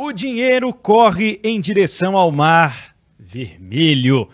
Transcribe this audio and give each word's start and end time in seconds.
O 0.00 0.12
dinheiro 0.12 0.72
corre 0.72 1.40
em 1.42 1.60
direção 1.60 2.16
ao 2.16 2.30
mar 2.30 2.94
vermelho. 3.18 4.28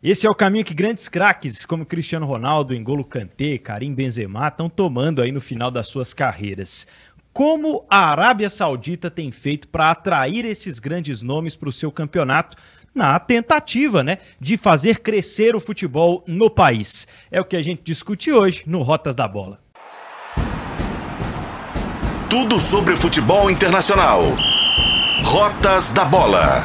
Esse 0.00 0.28
é 0.28 0.30
o 0.30 0.34
caminho 0.34 0.64
que 0.64 0.72
grandes 0.72 1.08
craques 1.08 1.66
como 1.66 1.84
Cristiano 1.84 2.24
Ronaldo, 2.24 2.72
Engolo 2.72 3.04
Kanté, 3.04 3.58
Karim 3.58 3.92
Benzema 3.92 4.46
estão 4.46 4.68
tomando 4.68 5.20
aí 5.20 5.32
no 5.32 5.40
final 5.40 5.72
das 5.72 5.88
suas 5.88 6.14
carreiras. 6.14 6.86
Como 7.32 7.84
a 7.90 8.10
Arábia 8.10 8.48
Saudita 8.48 9.10
tem 9.10 9.32
feito 9.32 9.66
para 9.66 9.90
atrair 9.90 10.44
esses 10.44 10.78
grandes 10.78 11.20
nomes 11.20 11.56
para 11.56 11.68
o 11.68 11.72
seu 11.72 11.90
campeonato 11.90 12.56
na 12.94 13.18
tentativa, 13.18 14.04
né, 14.04 14.18
de 14.40 14.56
fazer 14.56 15.00
crescer 15.00 15.56
o 15.56 15.60
futebol 15.60 16.22
no 16.28 16.48
país? 16.48 17.08
É 17.28 17.40
o 17.40 17.44
que 17.44 17.56
a 17.56 17.62
gente 17.62 17.82
discute 17.82 18.30
hoje 18.30 18.62
no 18.68 18.82
Rotas 18.82 19.16
da 19.16 19.26
Bola. 19.26 19.58
Tudo 22.30 22.60
sobre 22.60 22.96
futebol 22.96 23.50
internacional. 23.50 24.22
Rotas 25.30 25.92
da 25.92 26.06
Bola. 26.06 26.62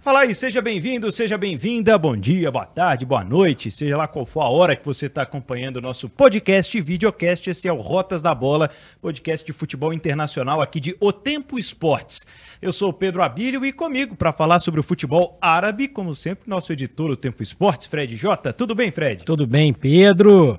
Fala 0.00 0.22
aí, 0.22 0.34
seja 0.34 0.60
bem-vindo, 0.60 1.12
seja 1.12 1.38
bem-vinda. 1.38 1.96
Bom 1.96 2.16
dia, 2.16 2.50
boa 2.50 2.66
tarde, 2.66 3.06
boa 3.06 3.22
noite, 3.22 3.70
seja 3.70 3.96
lá 3.96 4.08
qual 4.08 4.26
for 4.26 4.40
a 4.40 4.48
hora 4.48 4.74
que 4.74 4.84
você 4.84 5.06
está 5.06 5.22
acompanhando 5.22 5.76
o 5.76 5.80
nosso 5.80 6.08
podcast 6.08 6.76
e 6.76 6.80
videocast. 6.80 7.48
Esse 7.48 7.68
é 7.68 7.72
o 7.72 7.80
Rotas 7.80 8.20
da 8.20 8.34
Bola, 8.34 8.68
podcast 9.00 9.46
de 9.46 9.52
futebol 9.52 9.92
internacional 9.92 10.60
aqui 10.60 10.80
de 10.80 10.96
O 10.98 11.12
Tempo 11.12 11.56
Esportes. 11.56 12.26
Eu 12.60 12.72
sou 12.72 12.90
o 12.90 12.92
Pedro 12.92 13.22
Abílio 13.22 13.64
e 13.64 13.72
comigo 13.72 14.16
para 14.16 14.32
falar 14.32 14.58
sobre 14.58 14.80
o 14.80 14.82
futebol 14.82 15.38
árabe, 15.40 15.86
como 15.86 16.16
sempre, 16.16 16.50
nosso 16.50 16.72
editor 16.72 17.12
O 17.12 17.16
Tempo 17.16 17.44
Esportes, 17.44 17.86
Fred 17.86 18.16
Jota. 18.16 18.52
Tudo 18.52 18.74
bem, 18.74 18.90
Fred? 18.90 19.22
Tudo 19.22 19.46
bem, 19.46 19.72
Pedro. 19.72 20.58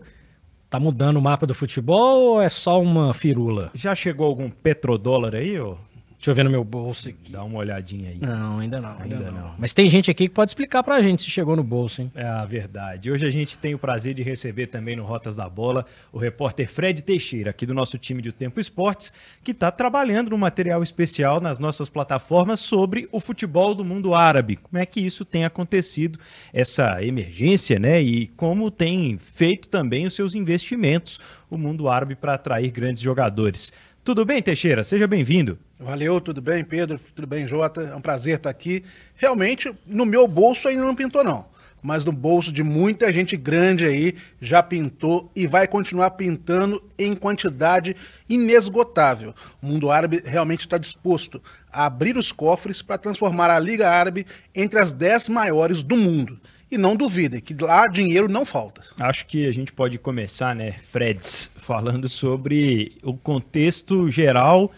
Tá 0.69 0.79
mudando 0.79 1.17
o 1.17 1.21
mapa 1.21 1.47
do 1.47 1.55
futebol 1.55 2.21
ou 2.21 2.41
é 2.41 2.47
só 2.47 2.79
uma 2.79 3.11
firula? 3.11 3.71
Já 3.73 3.95
chegou 3.95 4.27
algum 4.27 4.51
petrodólar 4.51 5.33
aí, 5.33 5.59
ô? 5.59 5.77
Deixa 6.19 6.31
eu 6.31 6.35
ver 6.35 6.43
no 6.43 6.49
meu 6.49 6.65
bolso 6.65 7.07
aqui. 7.07 7.31
Dá 7.31 7.41
uma 7.45 7.59
olhadinha 7.59 8.09
aí. 8.09 8.17
Não, 8.20 8.59
ainda 8.59 8.81
não, 8.81 8.89
ainda, 8.99 9.15
ainda 9.15 9.31
não. 9.31 9.39
não. 9.39 9.55
Mas 9.57 9.73
tem 9.73 9.89
gente 9.89 10.12
aqui 10.12 10.27
que 10.27 10.34
pode 10.34 10.51
explicar 10.51 10.84
pra 10.84 11.01
gente 11.01 11.23
se 11.23 11.29
chegou 11.29 11.55
no 11.55 11.63
bolso, 11.63 12.01
hein? 12.01 12.11
É 12.13 12.26
a 12.26 12.43
verdade. 12.43 13.09
Hoje 13.09 13.26
a 13.26 13.31
gente 13.31 13.57
tem 13.57 13.73
o 13.73 13.79
prazer 13.79 14.13
de 14.13 14.21
receber 14.21 14.67
também 14.67 14.98
no 14.98 15.05
Rotas 15.05 15.37
da 15.37 15.48
Bola 15.48 15.85
o 16.11 16.17
repórter 16.17 16.70
Fred 16.70 17.01
Teixeira, 17.03 17.51
aqui 17.51 17.65
do 17.65 17.73
nosso 17.73 17.98
time 17.98 18.21
de 18.21 18.27
O 18.27 18.34
Tempo 18.34 18.59
Esportes, 18.59 19.13
que 19.45 19.51
está 19.51 19.71
trabalhando 19.71 20.31
no 20.31 20.37
material 20.37 20.84
especial 20.84 21.39
nas 21.39 21.57
nossas 21.57 21.87
plataformas 21.87 22.59
sobre 22.59 23.07
o 23.13 23.21
futebol 23.21 23.73
do 23.73 23.85
mundo 23.85 24.13
árabe. 24.13 24.57
Como 24.57 24.77
é 24.77 24.85
que 24.85 24.99
isso 24.99 25.23
tem 25.23 25.45
acontecido, 25.45 26.20
essa 26.51 27.01
emergência, 27.01 27.79
né? 27.79 28.01
E 28.01 28.27
como 28.27 28.70
tem 28.70 29.17
feito 29.17 29.70
também 29.70 30.05
os 30.05 30.15
seus 30.15 30.35
investimentos 30.35 31.17
o 31.49 31.57
mundo 31.57 31.87
árabe 31.87 32.13
para 32.13 32.33
atrair 32.33 32.70
grandes 32.71 33.01
jogadores. 33.01 33.71
Tudo 34.04 34.26
bem, 34.26 34.41
Teixeira? 34.41 34.83
Seja 34.83 35.07
bem-vindo. 35.07 35.57
Valeu, 35.82 36.20
tudo 36.20 36.41
bem, 36.41 36.62
Pedro? 36.62 36.99
Tudo 37.16 37.26
bem, 37.26 37.48
Jota? 37.48 37.84
É 37.84 37.96
um 37.96 38.02
prazer 38.02 38.35
estar 38.35 38.49
aqui. 38.49 38.84
Realmente, 39.16 39.74
no 39.88 40.05
meu 40.05 40.27
bolso 40.27 40.68
ainda 40.68 40.84
não 40.84 40.94
pintou, 40.94 41.24
não. 41.24 41.46
Mas 41.82 42.04
no 42.04 42.12
bolso 42.12 42.52
de 42.52 42.62
muita 42.62 43.13
gente 43.13 43.38
grande 43.38 43.85
aí 43.85 44.13
já 44.41 44.62
pintou 44.62 45.32
e 45.34 45.48
vai 45.48 45.66
continuar 45.70 46.12
pintando 46.12 46.84
em 46.98 47.16
quantidade 47.16 47.96
inesgotável. 48.27 49.34
O 49.62 49.68
mundo 49.68 49.90
árabe 49.90 50.22
realmente 50.26 50.60
está 50.60 50.77
disposto 50.77 51.41
a 51.72 51.85
abrir 51.85 52.18
os 52.18 52.34
cofres 52.34 52.82
para 52.82 52.98
transformar 52.98 53.50
a 53.50 53.57
Liga 53.57 53.90
Árabe 53.90 54.26
entre 54.54 54.84
as 54.84 54.91
dez 54.91 55.30
maiores 55.30 55.82
do 55.82 55.96
mundo. 55.96 56.38
E 56.70 56.77
não 56.77 56.94
duvidem 56.94 57.40
que 57.40 57.54
lá 57.54 57.88
dinheiro 57.88 58.27
não 58.27 58.46
falta. 58.46 58.82
Acho 59.00 59.26
que 59.26 59.48
a 59.48 59.52
gente 59.54 59.72
pode 59.72 59.98
começar, 59.98 60.54
né, 60.54 60.74
Freds, 60.74 61.50
falando 61.55 62.10
sobre 62.10 62.98
o 63.02 63.13
contexto 63.13 64.12
geral 64.12 64.69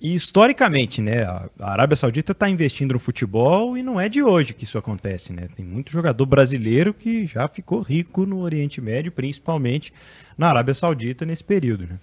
e 0.00 0.14
historicamente, 0.14 1.00
né? 1.00 1.24
A 1.24 1.48
Arábia 1.58 1.96
Saudita 1.96 2.32
está 2.32 2.48
investindo 2.48 2.92
no 2.92 2.98
futebol 2.98 3.76
e 3.76 3.82
não 3.82 4.00
é 4.00 4.08
de 4.08 4.22
hoje 4.22 4.54
que 4.54 4.64
isso 4.64 4.76
acontece, 4.76 5.32
né? 5.32 5.48
Tem 5.54 5.64
muito 5.64 5.90
jogador 5.90 6.26
brasileiro 6.26 6.92
que 6.92 7.26
já 7.26 7.48
ficou 7.48 7.80
rico 7.80 8.26
no 8.26 8.40
Oriente 8.40 8.80
Médio, 8.80 9.10
principalmente 9.10 9.92
na 10.36 10.48
Arábia 10.48 10.74
Saudita 10.74 11.24
nesse 11.24 11.42
período, 11.42 11.86
né? 11.86 11.98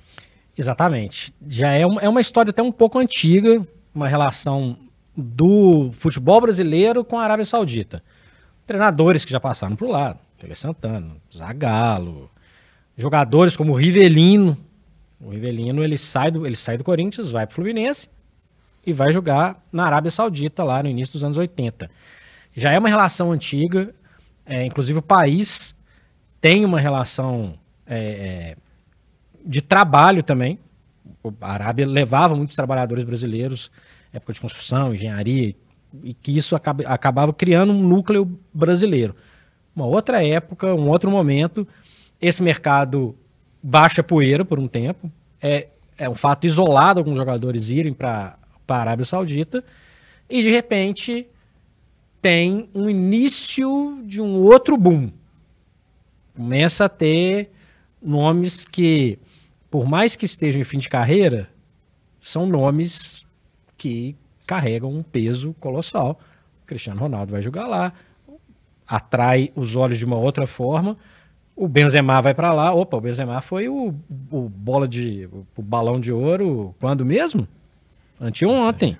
Exatamente. 0.58 1.34
Já 1.48 1.74
é, 1.74 1.82
é 1.82 2.10
uma 2.10 2.22
história 2.22 2.50
até 2.50 2.62
um 2.62 2.72
pouco 2.72 3.00
antiga, 3.00 3.66
uma 3.94 4.08
relação 4.08 4.78
do 5.16 5.92
futebol 5.94 6.42
brasileiro 6.42 7.04
com 7.04 7.18
a 7.20 7.24
Arábia 7.24 7.46
Saudita 7.46 8.04
treinadores 8.66 9.26
que 9.26 9.32
já 9.32 9.40
passaram 9.40 9.76
por 9.76 9.90
lá, 9.90 10.18
Tele 10.38 10.56
Santana, 10.56 11.16
Zagallo, 11.36 12.30
jogadores 12.98 13.56
como 13.56 13.74
Rivelino. 13.74 14.58
O 15.24 15.30
Rivelino 15.30 15.84
ele 15.84 15.98
sai 15.98 16.30
do, 16.30 16.46
ele 16.46 16.56
sai 16.56 16.78
do 16.78 16.84
Corinthians, 16.84 17.32
vai 17.32 17.48
para 17.48 17.54
o 17.54 17.56
Fluminense 17.56 18.10
e 18.86 18.92
vai 18.92 19.12
jogar 19.14 19.64
na 19.72 19.86
Arábia 19.86 20.12
Saudita 20.12 20.64
lá 20.64 20.84
no 20.84 20.90
início 20.90 21.14
dos 21.14 21.24
anos 21.24 21.38
80. 21.38 21.90
Já 22.54 22.72
é 22.72 22.78
uma 22.78 22.90
relação 22.90 23.32
antiga, 23.32 23.96
é, 24.46 24.66
inclusive 24.66 25.00
o 25.00 25.02
país 25.02 25.74
tem 26.42 26.66
uma 26.66 26.80
relação 26.80 27.58
é, 27.88 27.98
é 27.98 28.58
de 29.46 29.62
trabalho 29.62 30.22
também. 30.22 30.60
A 31.40 31.54
Arábia 31.54 31.88
levava 31.88 32.36
muitos 32.36 32.56
trabalhadores 32.56 33.06
brasileiros, 33.06 33.72
época 34.12 34.34
de 34.34 34.42
construção, 34.42 34.94
engenharia 34.94 35.56
e 36.04 36.14
que 36.14 36.36
isso 36.36 36.56
acaba, 36.56 36.84
acabava 36.86 37.34
criando 37.34 37.72
um 37.72 37.82
núcleo 37.82 38.40
brasileiro. 38.54 39.16
Uma 39.76 39.86
outra 39.86 40.26
época, 40.26 40.74
um 40.74 40.90
outro 40.90 41.10
momento, 41.10 41.68
esse 42.22 42.44
mercado 42.44 43.16
baixa 43.64 44.04
poeira 44.04 44.44
por 44.44 44.60
um 44.60 44.68
tempo, 44.68 45.10
é, 45.42 45.70
é 45.98 46.10
um 46.10 46.16
fato 46.16 46.46
isolado 46.46 47.00
alguns 47.00 47.18
jogadores 47.18 47.70
irem 47.70 47.94
para 47.94 48.38
a 48.68 48.76
Arábia 48.76 49.06
Saudita, 49.06 49.64
e 50.30 50.44
de 50.44 50.50
repente 50.50 51.28
tem 52.22 52.70
um 52.76 52.90
início 52.90 54.02
de 54.06 54.22
um 54.22 54.42
outro 54.42 54.78
boom. 54.78 55.12
Começa 56.36 56.86
a 56.86 56.90
ter 56.90 57.52
nomes 58.02 58.66
que, 58.66 59.20
por 59.70 59.88
mais 59.88 60.16
que 60.16 60.26
estejam 60.26 60.60
em 60.60 60.64
fim 60.66 60.80
de 60.80 60.90
carreira, 60.90 61.50
são 62.22 62.46
nomes 62.46 63.26
que 63.78 64.16
carregam 64.48 64.92
um 64.92 65.04
peso 65.04 65.54
colossal. 65.60 66.20
O 66.64 66.66
Cristiano 66.66 67.00
Ronaldo 67.00 67.32
vai 67.32 67.42
jogar 67.42 67.68
lá, 67.68 67.94
atrai 68.88 69.52
os 69.56 69.76
olhos 69.76 69.98
de 69.98 70.06
uma 70.06 70.18
outra 70.18 70.48
forma. 70.48 70.98
O 71.56 71.68
Benzema 71.68 72.22
vai 72.22 72.34
para 72.34 72.52
lá. 72.52 72.74
Opa, 72.74 72.98
o 72.98 73.02
Benzema 73.02 73.40
foi 73.42 73.70
o, 73.70 73.94
o 74.32 74.50
bola 74.50 74.88
de 74.88 75.30
o 75.56 75.62
balão 75.62 76.00
de 76.00 76.12
ouro 76.12 76.76
quando 76.80 77.06
mesmo? 77.06 77.48
Anteontem. 78.20 78.98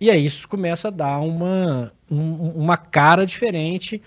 E 0.00 0.10
aí 0.10 0.24
isso 0.24 0.48
começa 0.48 0.88
a 0.88 0.90
dar 0.90 1.20
uma, 1.20 1.92
um, 2.10 2.50
uma 2.50 2.76
cara 2.76 3.26
diferente. 3.26 4.02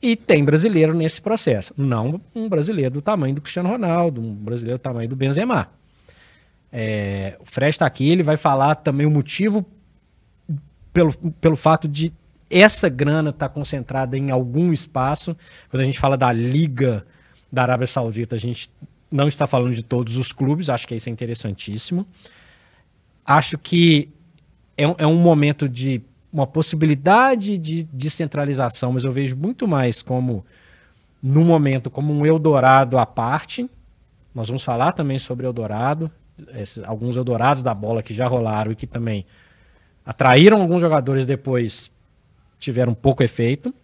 E 0.00 0.16
tem 0.16 0.44
brasileiro 0.44 0.94
nesse 0.94 1.20
processo. 1.20 1.72
Não 1.76 2.20
um 2.34 2.48
brasileiro 2.48 2.94
do 2.94 3.02
tamanho 3.02 3.34
do 3.34 3.40
Cristiano 3.40 3.68
Ronaldo, 3.68 4.20
um 4.20 4.34
brasileiro 4.34 4.78
do 4.78 4.82
tamanho 4.82 5.08
do 5.08 5.14
Benzema. 5.14 5.68
É, 6.72 7.36
o 7.38 7.44
Fred 7.44 7.70
está 7.70 7.86
aqui, 7.86 8.10
ele 8.10 8.22
vai 8.22 8.36
falar 8.36 8.74
também 8.76 9.06
o 9.06 9.10
motivo 9.10 9.64
pelo, 10.92 11.12
pelo 11.40 11.54
fato 11.54 11.86
de 11.86 12.12
essa 12.52 12.88
grana 12.88 13.30
estar 13.30 13.48
tá 13.48 13.54
concentrada 13.54 14.16
em 14.16 14.30
algum 14.30 14.72
espaço. 14.72 15.36
Quando 15.70 15.82
a 15.82 15.84
gente 15.84 15.98
fala 15.98 16.16
da 16.16 16.30
Liga 16.32 17.06
da 17.50 17.62
Arábia 17.62 17.86
Saudita, 17.86 18.36
a 18.36 18.38
gente 18.38 18.70
não 19.10 19.28
está 19.28 19.46
falando 19.46 19.74
de 19.74 19.82
todos 19.82 20.16
os 20.16 20.32
clubes, 20.32 20.70
acho 20.70 20.86
que 20.86 20.94
isso 20.94 21.08
é 21.08 21.12
interessantíssimo. 21.12 22.06
Acho 23.24 23.58
que 23.58 24.08
é, 24.76 24.84
é 24.98 25.06
um 25.06 25.16
momento 25.16 25.68
de 25.68 26.02
uma 26.32 26.46
possibilidade 26.46 27.58
de 27.58 27.84
descentralização, 27.84 28.92
mas 28.92 29.04
eu 29.04 29.12
vejo 29.12 29.36
muito 29.36 29.68
mais 29.68 30.00
como, 30.02 30.44
no 31.22 31.44
momento, 31.44 31.90
como 31.90 32.12
um 32.12 32.24
Eldorado 32.24 32.96
à 32.96 33.04
parte. 33.04 33.68
Nós 34.34 34.48
vamos 34.48 34.62
falar 34.62 34.92
também 34.92 35.18
sobre 35.18 35.46
Eldorado 35.46 36.10
esses, 36.54 36.82
alguns 36.84 37.16
Eldorados 37.16 37.62
da 37.62 37.74
bola 37.74 38.02
que 38.02 38.14
já 38.14 38.26
rolaram 38.26 38.72
e 38.72 38.74
que 38.74 38.86
também 38.86 39.26
atraíram 40.04 40.60
alguns 40.60 40.80
jogadores 40.80 41.26
depois 41.26 41.91
tiveram 42.62 42.94
pouco 42.94 43.22
efeito. 43.22 43.74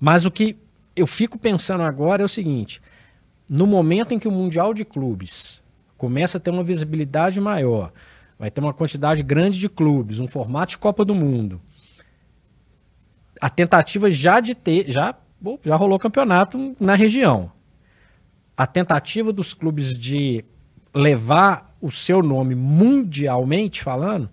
Mas 0.00 0.24
o 0.24 0.30
que 0.30 0.56
eu 0.96 1.06
fico 1.06 1.38
pensando 1.38 1.82
agora 1.82 2.22
é 2.22 2.24
o 2.24 2.28
seguinte: 2.28 2.80
no 3.48 3.66
momento 3.66 4.14
em 4.14 4.18
que 4.18 4.28
o 4.28 4.32
Mundial 4.32 4.72
de 4.72 4.84
Clubes 4.84 5.62
começa 5.96 6.38
a 6.38 6.40
ter 6.40 6.50
uma 6.50 6.64
visibilidade 6.64 7.40
maior, 7.40 7.92
vai 8.38 8.50
ter 8.50 8.60
uma 8.60 8.72
quantidade 8.72 9.22
grande 9.22 9.58
de 9.58 9.68
clubes, 9.68 10.18
um 10.18 10.26
formato 10.26 10.70
de 10.70 10.78
Copa 10.78 11.04
do 11.04 11.14
Mundo, 11.14 11.60
a 13.40 13.48
tentativa 13.48 14.10
já 14.10 14.40
de 14.40 14.54
ter, 14.54 14.90
já, 14.90 15.14
já 15.62 15.76
rolou 15.76 15.98
campeonato 15.98 16.74
na 16.80 16.94
região. 16.94 17.50
A 18.56 18.66
tentativa 18.66 19.32
dos 19.32 19.52
clubes 19.52 19.98
de 19.98 20.44
levar 20.94 21.74
o 21.80 21.90
seu 21.90 22.22
nome 22.22 22.54
mundialmente 22.54 23.82
falando, 23.82 24.30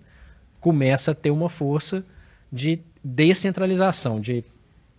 começa 0.60 1.10
a 1.10 1.14
ter 1.14 1.30
uma 1.30 1.48
força 1.48 2.04
de 2.50 2.80
descentralização, 3.02 4.20
de 4.20 4.44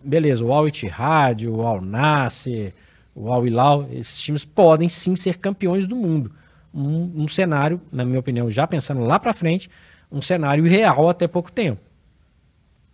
beleza, 0.02 0.44
o 0.44 0.52
Al 0.52 0.68
Ittihad, 0.68 1.48
o 1.48 1.62
Al 1.62 1.80
Nasser, 1.80 2.72
o 3.14 3.32
Al 3.32 3.46
Hilal, 3.46 3.88
esses 3.92 4.20
times 4.20 4.44
podem 4.44 4.88
sim 4.88 5.16
ser 5.16 5.38
campeões 5.38 5.86
do 5.86 5.96
mundo. 5.96 6.32
Um, 6.74 7.22
um 7.22 7.28
cenário, 7.28 7.80
na 7.92 8.04
minha 8.04 8.18
opinião, 8.18 8.50
já 8.50 8.66
pensando 8.66 9.00
lá 9.02 9.18
para 9.18 9.32
frente, 9.32 9.70
um 10.10 10.20
cenário 10.20 10.66
irreal 10.66 11.08
até 11.08 11.26
pouco 11.26 11.50
tempo. 11.50 11.80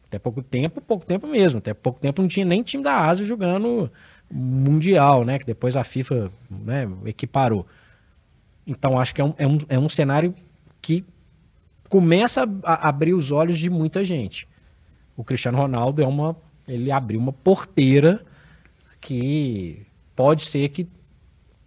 Até 0.06 0.18
pouco 0.18 0.42
tempo, 0.42 0.80
pouco 0.80 1.06
tempo 1.06 1.26
mesmo. 1.26 1.58
Até 1.58 1.72
pouco 1.72 2.00
tempo 2.00 2.20
não 2.20 2.28
tinha 2.28 2.44
nem 2.44 2.62
time 2.62 2.82
da 2.82 3.06
Ásia 3.06 3.24
jogando 3.24 3.90
mundial, 4.30 5.24
né? 5.24 5.38
Que 5.38 5.46
depois 5.46 5.76
a 5.76 5.84
FIFA 5.84 6.30
né, 6.50 6.88
equiparou. 7.06 7.66
Então 8.66 8.98
acho 8.98 9.14
que 9.14 9.20
é 9.20 9.24
um, 9.24 9.34
é 9.38 9.46
um, 9.46 9.58
é 9.68 9.78
um 9.78 9.88
cenário 9.88 10.34
que 10.82 11.04
começa 11.88 12.48
a 12.62 12.88
abrir 12.88 13.14
os 13.14 13.32
olhos 13.32 13.58
de 13.58 13.70
muita 13.70 14.04
gente. 14.04 14.48
O 15.20 15.24
Cristiano 15.24 15.58
Ronaldo 15.58 16.02
é 16.02 16.06
uma. 16.06 16.34
Ele 16.66 16.90
abriu 16.90 17.20
uma 17.20 17.30
porteira 17.30 18.24
que 18.98 19.82
pode 20.16 20.40
ser 20.40 20.70
que 20.70 20.88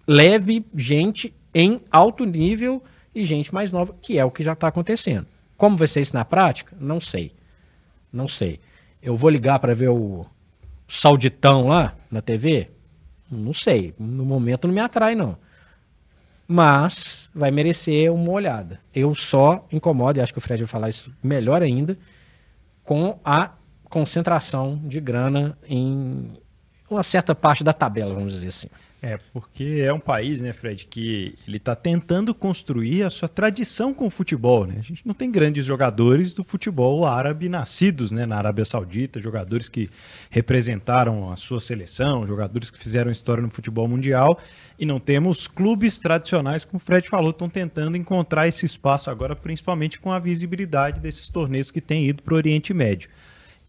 leve 0.07 0.65
gente 0.73 1.31
em 1.53 1.79
alto 1.91 2.25
nível 2.25 2.81
e 3.13 3.23
gente 3.23 3.53
mais 3.53 3.71
nova, 3.71 3.95
que 4.01 4.17
é 4.17 4.25
o 4.25 4.31
que 4.31 4.41
já 4.41 4.53
está 4.53 4.69
acontecendo. 4.69 5.27
Como 5.55 5.77
vai 5.77 5.88
ser 5.88 6.01
isso 6.01 6.15
na 6.15 6.25
prática? 6.25 6.75
Não 6.79 7.00
sei. 7.00 7.31
Não 8.11 8.27
sei. 8.27 8.59
Eu 9.00 9.15
vou 9.15 9.29
ligar 9.29 9.59
para 9.59 9.75
ver 9.75 9.89
o 9.89 10.25
Sauditão 10.88 11.67
lá 11.67 11.95
na 12.09 12.23
TV? 12.23 12.71
Não 13.29 13.53
sei. 13.53 13.94
No 14.00 14.25
momento 14.25 14.67
não 14.67 14.73
me 14.73 14.81
atrai, 14.81 15.13
não 15.13 15.38
mas 16.47 17.29
vai 17.33 17.51
merecer 17.51 18.11
uma 18.11 18.31
olhada. 18.31 18.79
Eu 18.94 19.15
só 19.15 19.65
incomodo, 19.71 20.19
e 20.19 20.21
acho 20.21 20.33
que 20.33 20.39
o 20.39 20.41
Fred 20.41 20.63
vai 20.63 20.67
falar 20.67 20.89
isso 20.89 21.11
melhor 21.23 21.61
ainda, 21.63 21.97
com 22.83 23.19
a 23.24 23.51
concentração 23.89 24.80
de 24.83 25.00
grana 25.00 25.57
em 25.68 26.33
uma 26.89 27.03
certa 27.03 27.33
parte 27.33 27.63
da 27.63 27.74
tabela, 27.74 28.13
vamos 28.13 28.33
dizer 28.33 28.47
assim. 28.47 28.68
É, 29.05 29.19
porque 29.33 29.83
é 29.85 29.91
um 29.91 30.00
país, 30.00 30.39
né, 30.39 30.53
Fred, 30.53 30.85
que 30.85 31.38
ele 31.45 31.57
está 31.57 31.75
tentando 31.75 32.33
construir 32.33 33.03
a 33.03 33.09
sua 33.09 33.27
tradição 33.27 33.94
com 33.94 34.07
o 34.07 34.09
futebol, 34.09 34.65
né? 34.65 34.75
A 34.79 34.81
gente 34.81 35.05
não 35.05 35.13
tem 35.13 35.29
grandes 35.29 35.65
jogadores 35.65 36.33
do 36.33 36.41
futebol 36.41 37.05
árabe 37.05 37.50
nascidos, 37.50 38.13
né, 38.13 38.25
na 38.25 38.38
Arábia 38.38 38.63
Saudita, 38.63 39.19
jogadores 39.19 39.67
que 39.67 39.89
representaram 40.29 41.29
a 41.29 41.35
sua 41.35 41.59
seleção, 41.59 42.25
jogadores 42.25 42.71
que 42.71 42.79
fizeram 42.79 43.11
história 43.11 43.44
no 43.44 43.51
futebol 43.51 43.89
mundial, 43.89 44.39
e 44.79 44.85
não 44.85 45.01
temos 45.01 45.50
clubes 45.50 46.00
tradicionais, 46.00 46.63
como 46.63 46.77
o 46.77 46.79
Fred 46.79 47.09
falou, 47.09 47.31
estão 47.31 47.50
tentando 47.50 47.97
encontrar 47.97 48.47
esse 48.47 48.65
espaço 48.65 49.11
agora, 49.11 49.35
principalmente 49.35 50.00
com 50.00 50.13
a 50.13 50.19
visibilidade 50.19 51.01
desses 51.01 51.27
torneios 51.27 51.71
que 51.71 51.81
têm 51.81 52.05
ido 52.05 52.23
para 52.23 52.35
o 52.35 52.38
Oriente 52.38 52.73
Médio. 52.73 53.09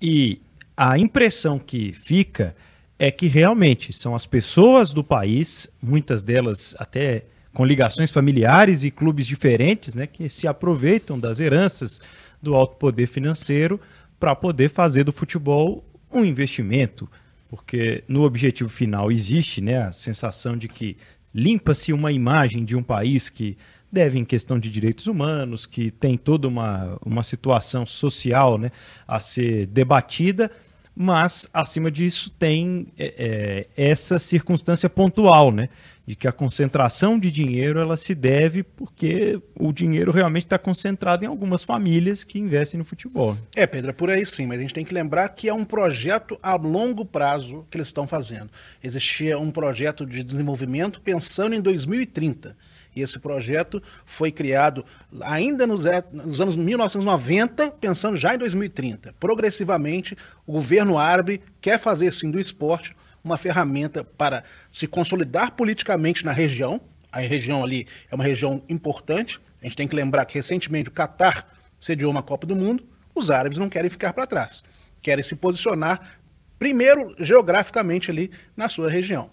E 0.00 0.40
a 0.76 0.96
impressão 0.96 1.58
que 1.58 1.92
fica 1.92 2.54
é 2.99 3.11
que 3.11 3.26
realmente 3.26 3.93
são 3.93 4.14
as 4.14 4.26
pessoas 4.26 4.93
do 4.93 5.02
país, 5.02 5.70
muitas 5.82 6.23
delas 6.23 6.75
até 6.79 7.25
com 7.52 7.64
ligações 7.64 8.11
familiares 8.11 8.82
e 8.85 8.91
clubes 8.91 9.26
diferentes, 9.26 9.94
né, 9.94 10.06
que 10.06 10.29
se 10.29 10.46
aproveitam 10.46 11.19
das 11.19 11.38
heranças 11.41 12.00
do 12.43 12.55
alto 12.55 12.76
poder 12.76 13.06
financeiro 13.06 13.81
para 14.19 14.35
poder 14.35 14.69
fazer 14.69 15.05
do 15.05 15.12
futebol 15.12 15.85
um 16.12 16.25
investimento, 16.25 17.08
porque 17.49 18.02
no 18.08 18.23
objetivo 18.23 18.69
final 18.69 19.11
existe, 19.11 19.61
né, 19.61 19.82
a 19.82 19.93
sensação 19.93 20.56
de 20.56 20.69
que 20.69 20.96
limpa-se 21.35 21.93
uma 21.93 22.12
imagem 22.12 22.64
de 22.64 22.76
um 22.76 22.82
país 22.82 23.29
que 23.29 23.56
deve 23.91 24.19
em 24.19 24.25
questão 24.25 24.58
de 24.58 24.70
direitos 24.70 25.06
humanos, 25.06 25.67
que 25.67 25.91
tem 25.91 26.17
toda 26.17 26.49
uma, 26.49 26.99
uma 27.05 27.23
situação 27.23 27.87
social 27.87 28.58
né, 28.58 28.73
a 29.06 29.20
ser 29.20 29.67
debatida, 29.67 30.50
mas 30.94 31.49
acima 31.52 31.91
disso 31.91 32.31
tem 32.31 32.87
é, 32.96 33.67
é, 33.76 33.91
essa 33.91 34.19
circunstância 34.19 34.88
pontual, 34.88 35.50
né? 35.50 35.69
De 36.06 36.14
que 36.14 36.29
a 36.29 36.32
concentração 36.32 37.19
de 37.19 37.31
dinheiro 37.31 37.81
ela 37.81 37.96
se 37.96 38.14
deve 38.14 38.62
porque 38.62 39.41
o 39.58 39.73
dinheiro 39.73 40.12
realmente 40.12 40.44
está 40.44 40.58
concentrado 40.58 41.25
em 41.25 41.26
algumas 41.26 41.64
famílias 41.64 42.23
que 42.23 42.38
investem 42.38 42.79
no 42.79 42.85
futebol. 42.85 43.37
É, 43.56 43.67
Pedro, 43.67 43.91
é 43.91 43.93
por 43.93 44.11
aí 44.11 44.25
sim, 44.26 44.46
mas 44.46 44.58
a 44.58 44.61
gente 44.61 44.75
tem 44.75 44.85
que 44.85 44.93
lembrar 44.93 45.29
que 45.31 45.49
é 45.49 45.55
um 45.55 45.64
projeto 45.64 46.38
a 46.43 46.56
longo 46.56 47.06
prazo 47.06 47.67
que 47.70 47.79
eles 47.79 47.88
estão 47.88 48.06
fazendo. 48.06 48.50
Existia 48.82 49.38
um 49.38 49.50
projeto 49.50 50.05
de 50.05 50.23
desenvolvimento 50.23 51.00
pensando 51.00 51.55
em 51.55 51.61
2030 51.61 52.50
e 52.50 52.74
esse 53.00 53.19
projeto 53.19 53.82
foi 54.05 54.31
criado 54.31 54.85
ainda 55.23 55.67
nos, 55.67 55.85
nos, 56.12 56.41
anos 56.41 56.56
1990, 56.56 57.73
pensando 57.73 58.17
já 58.17 58.35
em 58.35 58.38
2030. 58.38 59.14
Progressivamente, 59.19 60.17
o 60.46 60.52
governo 60.52 60.99
árabe 60.99 61.43
quer 61.61 61.79
fazer 61.79 62.11
sim 62.12 62.31
do 62.31 62.38
esporte 62.38 62.94
uma 63.23 63.38
ferramenta 63.38 64.05
para 64.05 64.44
se 64.70 64.87
consolidar 64.87 65.52
politicamente 65.52 66.25
na 66.25 66.32
região. 66.32 66.81
A 67.11 67.20
região 67.20 67.64
ali 67.64 67.87
é 68.11 68.14
uma 68.14 68.25
região 68.25 68.62
importante. 68.69 69.41
A 69.62 69.64
gente 69.64 69.76
tem 69.76 69.88
que 69.88 69.96
lembrar 69.96 70.26
que 70.26 70.35
recentemente 70.35 70.91
o 70.91 70.93
Catar 70.93 71.49
sediou 71.79 72.11
uma 72.11 72.23
Copa 72.23 72.46
do 72.46 72.55
Mundo. 72.55 72.87
Os 73.14 73.31
árabes 73.31 73.58
não 73.58 73.69
querem 73.69 73.88
ficar 73.88 74.12
para 74.12 74.26
trás. 74.26 74.62
Querem 75.00 75.23
se 75.23 75.35
posicionar 75.35 76.19
primeiro 76.58 77.14
geograficamente 77.19 78.11
ali 78.11 78.31
na 78.56 78.69
sua 78.69 78.91
região. 78.91 79.31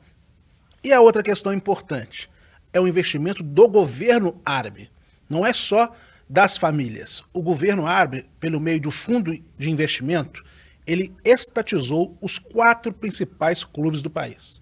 E 0.84 0.94
a 0.94 1.02
outra 1.02 1.22
questão 1.22 1.54
importante 1.54 2.31
é 2.74 2.80
um 2.80 2.88
investimento 2.88 3.44
do 3.44 3.68
governo 3.68 4.40
árabe. 4.46 4.90
Não 5.30 5.46
é 5.46 5.54
só 5.54 5.92
das 6.30 6.58
famílias. 6.58 7.24
O 7.34 7.42
governo 7.42 7.86
árabe, 7.86 8.26
pelo 8.40 8.60
meio 8.60 8.80
do 8.80 8.92
fundo 8.92 9.38
de 9.58 9.70
investimento, 9.70 10.44
ele 10.88 11.14
estatizou 11.24 12.18
os 12.22 12.40
quatro 12.40 12.94
principais 12.94 13.64
clubes 13.64 14.02
do 14.02 14.10
país. 14.10 14.62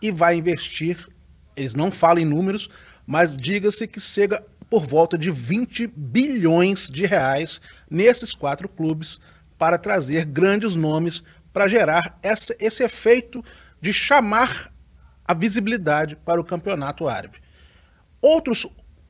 E 0.00 0.10
vai 0.10 0.36
investir, 0.36 1.06
eles 1.54 1.74
não 1.74 1.90
falam 1.90 2.22
em 2.22 2.26
números, 2.26 2.68
mas 3.06 3.36
diga-se 3.36 3.86
que 3.86 4.00
chega 4.00 4.44
por 4.70 4.86
volta 4.86 5.18
de 5.18 5.30
20 5.30 5.88
bilhões 5.88 6.88
de 6.88 7.04
reais 7.04 7.60
nesses 7.90 8.32
quatro 8.32 8.68
clubes 8.68 9.20
para 9.58 9.76
trazer 9.76 10.24
grandes 10.24 10.74
nomes 10.74 11.22
para 11.52 11.68
gerar 11.68 12.18
essa, 12.22 12.56
esse 12.58 12.82
efeito 12.82 13.44
de 13.80 13.92
chamar 13.92 14.72
a 15.24 15.34
visibilidade 15.34 16.16
para 16.16 16.40
o 16.40 16.44
campeonato 16.44 17.08
árabe. 17.08 17.39
Outros, 18.20 18.66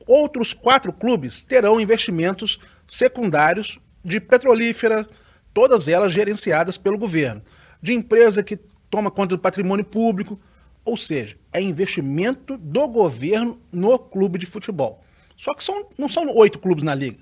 outros 0.07 0.53
quatro 0.53 0.91
clubes 0.93 1.43
terão 1.43 1.79
investimentos 1.79 2.59
secundários 2.87 3.79
de 4.03 4.19
petrolífera, 4.19 5.07
todas 5.53 5.87
elas 5.87 6.13
gerenciadas 6.13 6.77
pelo 6.77 6.97
governo, 6.97 7.41
de 7.81 7.93
empresa 7.93 8.43
que 8.43 8.59
toma 8.89 9.11
conta 9.11 9.35
do 9.35 9.41
patrimônio 9.41 9.85
público, 9.85 10.39
ou 10.83 10.97
seja, 10.97 11.37
é 11.53 11.61
investimento 11.61 12.57
do 12.57 12.87
governo 12.87 13.61
no 13.71 13.97
clube 13.99 14.39
de 14.39 14.45
futebol. 14.45 15.03
Só 15.37 15.53
que 15.53 15.63
são, 15.63 15.87
não 15.97 16.09
são 16.09 16.27
oito 16.35 16.59
clubes 16.59 16.83
na 16.83 16.93
liga, 16.93 17.19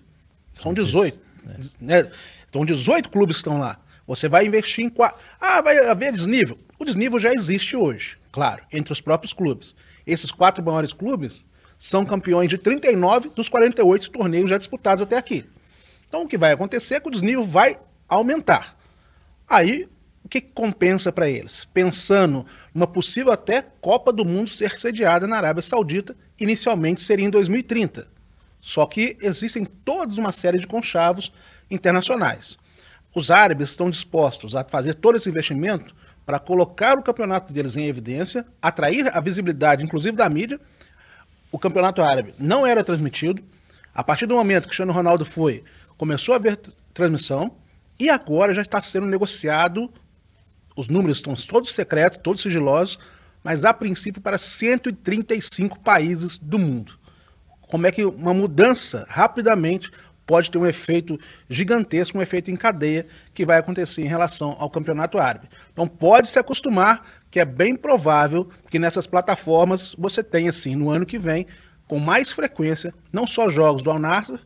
são 0.54 0.74
18. 0.74 1.20
Né? 1.80 2.10
São 2.52 2.66
18 2.66 3.10
clubes 3.10 3.38
que 3.38 3.42
estão 3.42 3.58
lá. 3.58 3.80
Você 4.08 4.28
vai 4.28 4.46
investir 4.46 4.84
em 4.84 4.90
quatro. 4.90 5.22
Ah, 5.40 5.62
vai 5.62 5.78
haver 5.88 6.12
desnível. 6.12 6.58
O 6.80 6.86
desnível 6.86 7.20
já 7.20 7.32
existe 7.34 7.76
hoje, 7.76 8.18
claro, 8.32 8.64
entre 8.72 8.92
os 8.92 9.00
próprios 9.00 9.34
clubes. 9.34 9.76
Esses 10.06 10.32
quatro 10.32 10.64
maiores 10.64 10.94
clubes 10.94 11.46
são 11.80 12.04
campeões 12.04 12.50
de 12.50 12.58
39 12.58 13.30
dos 13.30 13.48
48 13.48 14.12
torneios 14.12 14.50
já 14.50 14.58
disputados 14.58 15.02
até 15.02 15.18
aqui. 15.18 15.46
Então 16.08 16.24
o 16.24 16.28
que 16.28 16.38
vai 16.38 16.52
acontecer 16.52 16.96
é 16.96 17.00
que 17.00 17.08
o 17.08 17.12
desnível 17.12 17.44
vai 17.44 17.80
aumentar. 18.08 18.78
Aí, 19.48 19.88
o 20.24 20.28
que 20.28 20.42
compensa 20.42 21.12
para 21.12 21.30
eles? 21.30 21.66
Pensando 21.74 22.46
numa 22.74 22.86
possível 22.86 23.32
até 23.32 23.62
Copa 23.62 24.12
do 24.12 24.26
Mundo 24.26 24.50
ser 24.50 24.78
sediada 24.78 25.26
na 25.26 25.38
Arábia 25.38 25.64
Saudita, 25.64 26.16
inicialmente 26.40 27.02
seria 27.02 27.26
em 27.26 27.30
2030. 27.30 28.08
Só 28.60 28.86
que 28.86 29.18
existem 29.22 29.64
toda 29.64 30.14
uma 30.16 30.34
série 30.34 30.60
de 30.60 30.68
conchavos 30.68 31.32
internacionais. 31.72 32.58
Os 33.16 33.32
árabes 33.32 33.70
estão 33.70 33.90
dispostos 33.90 34.54
a 34.54 34.64
fazer 34.64 34.96
todo 34.96 35.16
esse 35.16 35.30
investimento 35.30 35.96
para 36.26 36.40
colocar 36.40 36.98
o 36.98 37.02
campeonato 37.02 37.54
deles 37.54 37.78
em 37.78 37.88
evidência, 37.88 38.46
atrair 38.62 39.10
a 39.16 39.20
visibilidade, 39.20 39.84
inclusive 39.84 40.16
da 40.16 40.30
mídia, 40.30 40.60
o 41.52 41.60
campeonato 41.60 42.02
árabe 42.02 42.34
não 42.38 42.66
era 42.66 42.84
transmitido. 42.84 43.44
A 43.94 44.04
partir 44.04 44.26
do 44.26 44.36
momento 44.36 44.64
que 44.64 44.68
o 44.68 44.70
Cristiano 44.70 44.94
Ronaldo 44.94 45.26
foi, 45.26 45.64
começou 45.98 46.34
a 46.34 46.38
haver 46.38 46.58
transmissão 46.94 47.52
e 48.00 48.10
agora 48.10 48.54
já 48.54 48.62
está 48.62 48.80
sendo 48.80 49.08
negociado. 49.08 49.92
Os 50.76 50.88
números 50.88 51.18
estão 51.18 51.36
todos 51.36 51.72
secretos, 51.72 52.20
todos 52.20 52.42
sigilosos, 52.42 52.98
mas 53.44 53.66
a 53.66 53.74
princípio 53.74 54.22
para 54.22 54.38
135 54.38 55.80
países 55.80 56.38
do 56.38 56.58
mundo. 56.58 56.98
Como 57.62 57.86
é 57.86 57.92
que 57.92 58.04
uma 58.04 58.34
mudança 58.34 59.06
rapidamente 59.10 59.92
pode 60.30 60.52
ter 60.52 60.60
um 60.60 60.66
efeito 60.68 61.20
gigantesco, 61.50 62.16
um 62.16 62.22
efeito 62.22 62.52
em 62.52 62.56
cadeia 62.56 63.08
que 63.34 63.44
vai 63.44 63.58
acontecer 63.58 64.04
em 64.04 64.08
relação 64.08 64.56
ao 64.60 64.70
campeonato 64.70 65.18
árabe. 65.18 65.50
Então 65.74 65.88
pode 65.88 66.28
se 66.28 66.38
acostumar 66.38 67.02
que 67.32 67.40
é 67.40 67.46
bem 67.46 67.76
provável 67.76 68.50
que 68.70 68.80
nessas 68.80 69.06
plataformas 69.06 69.96
você 69.98 70.24
tenha, 70.24 70.50
assim, 70.50 70.76
no 70.76 70.90
ano 70.90 71.06
que 71.06 71.20
vem, 71.20 71.46
com 71.88 72.00
mais 72.00 72.32
frequência, 72.32 72.94
não 73.12 73.26
só 73.26 73.50
jogos 73.50 73.82
do 73.82 73.92
Al-Nassr, 73.92 74.40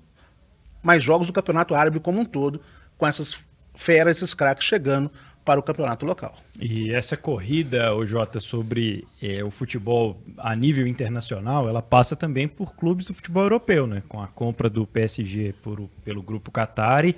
mas 0.82 1.04
jogos 1.04 1.28
do 1.28 1.34
Campeonato 1.34 1.74
Árabe 1.74 2.00
como 2.00 2.20
um 2.20 2.26
todo, 2.26 2.62
com 2.98 3.08
essas 3.08 3.44
feras, 3.76 4.18
esses 4.18 4.34
craques 4.34 4.68
chegando 4.68 5.12
para 5.44 5.60
o 5.60 5.64
campeonato 5.64 6.06
local. 6.06 6.36
E 6.60 6.94
essa 6.94 7.18
corrida, 7.18 7.94
o 7.94 8.06
Jota, 8.06 8.40
sobre 8.40 9.06
é, 9.22 9.44
o 9.44 9.52
futebol 9.52 10.22
a 10.38 10.56
nível 10.56 10.88
internacional, 10.88 11.68
ela 11.68 11.82
passa 11.82 12.16
também 12.16 12.48
por 12.48 12.76
clubes 12.76 13.08
do 13.08 13.14
futebol 13.14 13.44
europeu, 13.44 13.86
né? 13.86 14.02
Com 14.08 14.22
a 14.22 14.28
compra 14.28 14.70
do 14.70 14.88
PSG 14.88 15.54
por, 15.62 15.90
pelo 16.04 16.22
grupo 16.22 16.50
Qatari, 16.50 17.16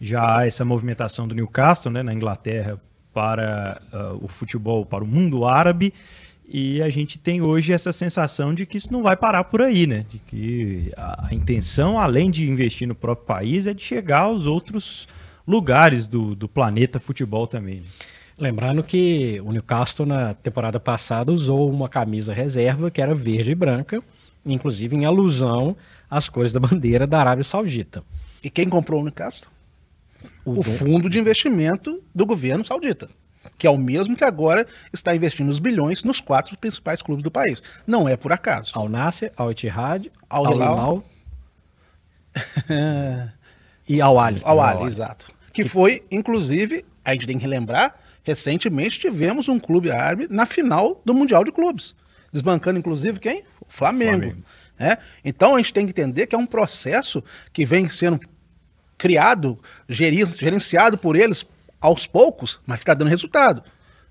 já 0.00 0.38
há 0.38 0.46
essa 0.46 0.64
movimentação 0.64 1.28
do 1.28 1.34
Newcastle, 1.34 1.92
né, 1.92 2.02
na 2.02 2.12
Inglaterra, 2.12 2.80
para 3.16 3.80
uh, 3.94 4.22
o 4.22 4.28
futebol, 4.28 4.84
para 4.84 5.02
o 5.02 5.06
mundo 5.06 5.46
árabe. 5.46 5.94
E 6.46 6.82
a 6.82 6.90
gente 6.90 7.18
tem 7.18 7.40
hoje 7.40 7.72
essa 7.72 7.90
sensação 7.90 8.52
de 8.52 8.66
que 8.66 8.76
isso 8.76 8.92
não 8.92 9.02
vai 9.02 9.16
parar 9.16 9.44
por 9.44 9.62
aí, 9.62 9.86
né? 9.86 10.04
De 10.06 10.18
que 10.18 10.92
a, 10.98 11.28
a 11.28 11.34
intenção, 11.34 11.98
além 11.98 12.30
de 12.30 12.46
investir 12.46 12.86
no 12.86 12.94
próprio 12.94 13.26
país, 13.26 13.66
é 13.66 13.72
de 13.72 13.82
chegar 13.82 14.24
aos 14.24 14.44
outros 14.44 15.08
lugares 15.46 16.06
do, 16.06 16.34
do 16.34 16.46
planeta 16.46 17.00
futebol 17.00 17.46
também. 17.46 17.76
Né? 17.76 17.86
Lembrando 18.36 18.82
que 18.82 19.40
o 19.42 19.50
Newcastle 19.50 20.04
na 20.04 20.34
temporada 20.34 20.78
passada 20.78 21.32
usou 21.32 21.70
uma 21.70 21.88
camisa 21.88 22.34
reserva 22.34 22.90
que 22.90 23.00
era 23.00 23.14
verde 23.14 23.52
e 23.52 23.54
branca, 23.54 24.02
inclusive 24.44 24.94
em 24.94 25.06
alusão 25.06 25.74
às 26.10 26.28
cores 26.28 26.52
da 26.52 26.60
bandeira 26.60 27.06
da 27.06 27.18
Arábia 27.18 27.44
Saudita. 27.44 28.04
E 28.44 28.50
quem 28.50 28.68
comprou 28.68 29.00
o 29.00 29.04
Newcastle? 29.04 29.55
O, 30.44 30.60
o 30.60 30.62
fundo 30.62 31.08
de 31.10 31.18
investimento 31.18 32.02
do 32.14 32.24
governo 32.24 32.64
saudita, 32.64 33.08
que 33.58 33.66
é 33.66 33.70
o 33.70 33.78
mesmo 33.78 34.16
que 34.16 34.24
agora 34.24 34.66
está 34.92 35.14
investindo 35.14 35.48
os 35.48 35.58
bilhões 35.58 36.04
nos 36.04 36.20
quatro 36.20 36.56
principais 36.58 37.02
clubes 37.02 37.22
do 37.22 37.30
país. 37.30 37.62
Não 37.86 38.08
é 38.08 38.16
por 38.16 38.32
acaso. 38.32 38.72
Al 38.74 38.88
Nasser, 38.88 39.32
Al 39.36 39.50
Ittihad, 39.50 40.06
Al 40.28 40.52
Hilal 40.52 41.04
e 43.88 44.00
Al 44.00 44.18
Ali. 44.18 44.40
Al 44.44 44.60
Ali, 44.60 44.84
exato. 44.84 45.32
Que 45.52 45.64
foi, 45.64 46.04
inclusive, 46.10 46.84
a 47.04 47.12
gente 47.12 47.26
tem 47.26 47.38
que 47.38 47.46
lembrar, 47.46 48.00
recentemente 48.22 48.98
tivemos 48.98 49.48
um 49.48 49.58
clube 49.58 49.90
árabe 49.90 50.26
na 50.28 50.44
final 50.44 51.00
do 51.04 51.14
Mundial 51.14 51.44
de 51.44 51.52
Clubes. 51.52 51.94
Desbancando, 52.32 52.78
inclusive, 52.78 53.18
quem? 53.18 53.44
O 53.60 53.66
Flamengo. 53.68 54.18
Flamengo. 54.18 54.42
É? 54.78 54.98
Então 55.24 55.54
a 55.54 55.58
gente 55.58 55.72
tem 55.72 55.86
que 55.86 55.92
entender 55.92 56.26
que 56.26 56.34
é 56.34 56.38
um 56.38 56.44
processo 56.44 57.24
que 57.50 57.64
vem 57.64 57.88
sendo 57.88 58.20
criado, 58.98 59.58
gerenciado 59.88 60.96
por 60.96 61.16
eles 61.16 61.46
aos 61.80 62.06
poucos, 62.06 62.60
mas 62.66 62.78
que 62.78 62.82
está 62.82 62.94
dando 62.94 63.08
resultado. 63.08 63.62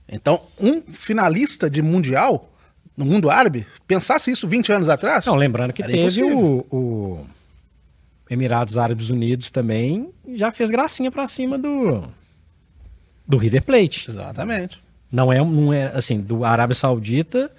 Então, 0.08 0.44
um 0.60 0.82
finalista 0.82 1.70
de 1.70 1.82
Mundial 1.82 2.52
no 2.96 3.06
mundo 3.06 3.30
árabe, 3.30 3.68
pensasse 3.86 4.32
isso 4.32 4.48
20 4.48 4.72
anos 4.72 4.90
atrás. 4.90 5.26
Não, 5.26 5.36
lembrando 5.36 5.74
que 5.74 5.84
teve 5.84 6.24
o, 6.24 6.66
o 6.72 7.26
Emirados 8.30 8.78
Árabes 8.78 9.10
Unidos 9.10 9.52
também 9.52 10.10
já 10.34 10.52
fez 10.52 10.72
gracinha 10.72 11.12
para 11.12 11.28
cima 11.28 11.58
do 11.58 12.04
do 13.28 13.38
River 13.38 13.64
Plate. 13.64 14.10
Exatamente. 14.10 14.82
Não 15.12 15.34
é, 15.34 15.40
não 15.40 15.74
é 15.74 15.86
assim, 15.88 16.20
do 16.20 16.46
Arábia 16.46 16.76
Saudita 16.76 17.52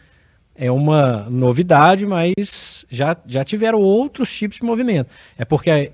é 0.59 0.71
uma 0.71 1.29
novidade, 1.29 2.07
mas 2.07 2.87
já, 2.89 3.17
já 3.27 3.45
tiveram 3.45 3.79
outros 3.81 4.35
tipos 4.35 4.59
de 4.59 4.65
movimento. 4.65 5.11
É 5.37 5.45
porque 5.45 5.93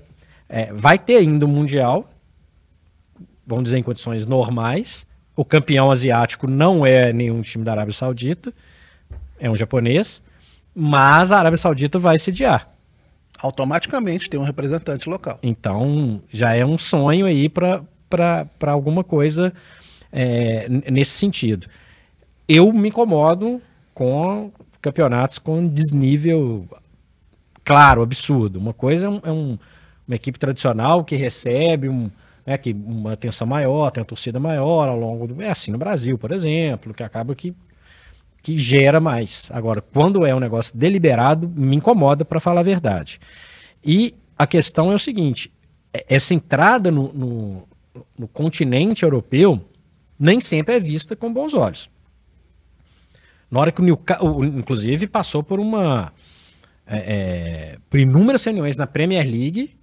é, 0.53 0.71
vai 0.71 0.99
ter 0.99 1.17
ainda 1.17 1.45
o 1.45 1.49
um 1.49 1.51
Mundial, 1.51 2.07
vamos 3.45 3.65
dizer 3.65 3.77
em 3.77 3.83
condições 3.83 4.25
normais. 4.25 5.05
O 5.35 5.43
campeão 5.43 5.89
asiático 5.89 6.45
não 6.45 6.85
é 6.85 7.11
nenhum 7.11 7.41
time 7.41 7.63
da 7.63 7.71
Arábia 7.71 7.93
Saudita, 7.93 8.53
é 9.39 9.49
um 9.49 9.55
japonês, 9.55 10.21
mas 10.75 11.31
a 11.31 11.39
Arábia 11.39 11.57
Saudita 11.57 11.97
vai 11.97 12.17
sediar 12.19 12.73
automaticamente 13.41 14.29
tem 14.29 14.39
um 14.39 14.43
representante 14.43 15.09
local. 15.09 15.39
Então, 15.41 16.21
já 16.31 16.55
é 16.55 16.65
um 16.65 16.77
sonho 16.77 17.25
aí 17.25 17.49
para 17.49 17.83
alguma 18.67 19.03
coisa 19.03 19.53
é, 20.11 20.67
nesse 20.69 21.11
sentido. 21.11 21.67
Eu 22.47 22.71
me 22.71 22.89
incomodo 22.89 23.61
com 23.93 24.51
campeonatos 24.81 25.39
com 25.39 25.67
desnível, 25.67 26.67
claro, 27.63 28.01
absurdo. 28.01 28.59
Uma 28.59 28.73
coisa 28.73 29.07
é, 29.07 29.09
um, 29.09 29.21
é 29.23 29.31
um, 29.31 29.57
uma 30.07 30.15
equipe 30.15 30.37
tradicional 30.37 31.03
que 31.03 31.15
recebe 31.15 31.89
um, 31.89 32.09
né, 32.45 32.57
que 32.57 32.73
uma 32.73 33.13
atenção 33.13 33.47
maior, 33.47 33.91
tem 33.91 34.01
uma 34.01 34.07
torcida 34.07 34.39
maior 34.39 34.89
ao 34.89 34.99
longo 34.99 35.27
do. 35.27 35.41
É 35.41 35.49
assim 35.49 35.71
no 35.71 35.77
Brasil, 35.77 36.17
por 36.17 36.31
exemplo, 36.31 36.93
que 36.93 37.03
acaba 37.03 37.33
que, 37.35 37.55
que 38.41 38.59
gera 38.59 38.99
mais. 38.99 39.49
Agora, 39.53 39.81
quando 39.81 40.25
é 40.25 40.35
um 40.35 40.39
negócio 40.39 40.77
deliberado, 40.77 41.49
me 41.49 41.75
incomoda, 41.75 42.25
para 42.25 42.39
falar 42.39 42.61
a 42.61 42.63
verdade. 42.63 43.19
E 43.83 44.13
a 44.37 44.45
questão 44.45 44.91
é 44.91 44.95
o 44.95 44.99
seguinte: 44.99 45.51
é, 45.93 46.05
essa 46.07 46.33
entrada 46.33 46.91
no, 46.91 47.13
no, 47.13 47.67
no 48.17 48.27
continente 48.27 49.03
europeu 49.03 49.63
nem 50.19 50.39
sempre 50.39 50.75
é 50.75 50.79
vista 50.79 51.15
com 51.15 51.33
bons 51.33 51.53
olhos. 51.53 51.89
Na 53.49 53.59
hora 53.59 53.71
que 53.71 53.81
o 53.81 53.83
Newcastle, 53.83 54.43
inclusive, 54.45 55.07
passou 55.07 55.43
por 55.43 55.59
uma. 55.59 56.11
É, 56.85 56.97
é, 56.97 57.77
por 57.89 57.97
inúmeras 57.97 58.43
reuniões 58.43 58.75
na 58.75 58.85
Premier 58.85 59.25
League 59.25 59.73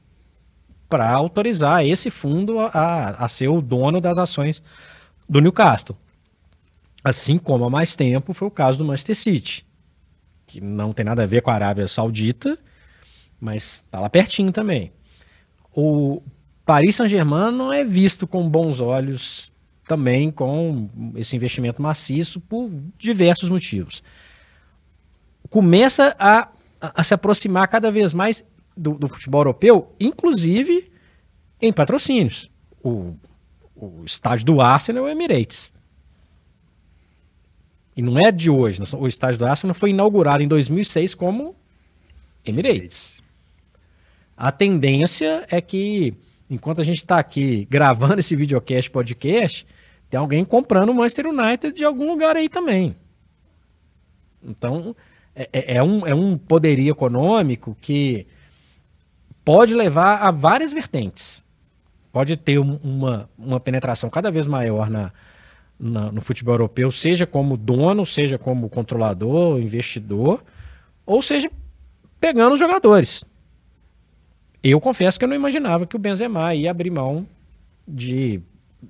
para 0.91 1.11
autorizar 1.11 1.87
esse 1.87 2.11
fundo 2.11 2.59
a, 2.59 3.11
a 3.11 3.29
ser 3.29 3.49
o 3.49 3.63
dono 3.63 4.01
das 4.01 4.19
ações 4.19 4.63
do 5.27 5.41
Newcastle. 5.41 5.97
Assim 7.03 7.39
como 7.39 7.65
há 7.65 7.71
mais 7.71 7.97
tempo 7.97 8.35
foi 8.35 8.49
o 8.49 8.51
caso 8.51 8.77
do 8.77 8.85
Manchester 8.85 9.17
City, 9.17 9.67
que 10.47 10.61
não 10.61 10.93
tem 10.93 11.05
nada 11.05 11.23
a 11.23 11.27
ver 11.27 11.41
com 11.41 11.51
a 11.51 11.55
Arábia 11.55 11.89
Saudita 11.89 12.59
mas 13.41 13.83
tá 13.91 13.99
lá 13.99 14.11
pertinho 14.11 14.53
também. 14.53 14.93
O 15.73 16.23
Paris 16.65 16.97
Saint-Germain 16.97 17.51
não 17.53 17.73
é 17.73 17.83
visto 17.83 18.27
com 18.27 18.49
bons 18.49 18.81
olhos 18.81 19.51
também 19.89 20.31
com 20.31 20.89
esse 21.17 21.35
investimento 21.35 21.81
maciço 21.81 22.41
por 22.41 22.71
diversos 22.99 23.49
motivos. 23.49 24.03
Começa 25.49 26.15
a, 26.19 26.49
a, 26.81 27.03
se 27.03 27.15
aproximar 27.15 27.67
cada 27.67 27.91
vez 27.91 28.13
mais 28.13 28.45
do, 28.81 28.95
do, 28.95 29.09
futebol 29.09 29.43
europeu, 29.43 29.95
inclusive 30.01 30.91
em 31.61 31.73
patrocínios. 31.73 32.51
O, 32.83 33.15
o 33.77 34.03
estádio 34.05 34.47
do 34.47 34.61
Arsenal 34.61 35.07
é 35.07 35.11
o 35.11 35.13
Emirates. 35.13 35.71
E 37.95 38.01
não 38.01 38.19
é 38.19 38.33
de 38.33 38.49
hoje. 38.51 38.81
O 38.97 39.07
estádio 39.07 39.39
do 39.39 39.45
Arsenal 39.45 39.75
foi 39.75 39.91
inaugurado 39.91 40.43
em 40.43 40.49
2006 40.49 41.15
como 41.15 41.55
Emirates. 42.45 43.23
A 44.35 44.51
tendência 44.51 45.47
é 45.51 45.61
que, 45.61 46.15
enquanto 46.49 46.81
a 46.81 46.85
gente 46.85 46.97
está 46.97 47.19
aqui 47.19 47.67
gravando 47.69 48.21
esse 48.21 48.35
videocast, 48.35 48.91
podcast, 48.91 49.67
tem 50.09 50.19
alguém 50.19 50.43
comprando 50.43 50.89
o 50.89 50.95
Manchester 50.95 51.27
United 51.27 51.73
de 51.73 51.85
algum 51.85 52.11
lugar 52.11 52.37
aí 52.37 52.49
também. 52.49 52.97
Então, 54.43 54.97
é, 55.35 55.49
é, 55.53 55.77
é, 55.77 55.83
um, 55.83 56.07
é 56.07 56.15
um 56.15 56.39
poderio 56.39 56.91
econômico 56.91 57.77
que 57.79 58.27
pode 59.45 59.75
levar 59.75 60.19
a 60.19 60.31
várias 60.31 60.73
vertentes. 60.73 61.45
Pode 62.13 62.37
ter 62.37 62.59
uma, 62.59 63.29
uma 63.39 63.61
penetração 63.61 64.11
cada 64.11 64.31
vez 64.31 64.47
maior 64.47 64.91
na, 64.91 65.13
na, 65.79 66.11
no 66.11 66.21
futebol 66.21 66.55
europeu, 66.55 66.91
seja 66.91 67.27
como 67.27 67.57
dono, 67.57 68.05
seja 68.05 68.37
como 68.37 68.69
controlador, 68.69 69.61
investidor, 69.61 70.43
ou 71.07 71.23
seja, 71.23 71.51
pegando 72.21 72.55
os 72.55 72.61
jogadores. 72.61 73.25
Eu 74.63 74.81
confesso 74.81 75.19
que 75.19 75.25
eu 75.25 75.29
não 75.29 75.37
imaginava 75.37 75.87
que 75.87 75.97
o 75.97 75.99
Benzema 75.99 76.55
ia 76.55 76.71
abrir 76.71 76.91
mão 76.91 77.27
de. 77.89 78.43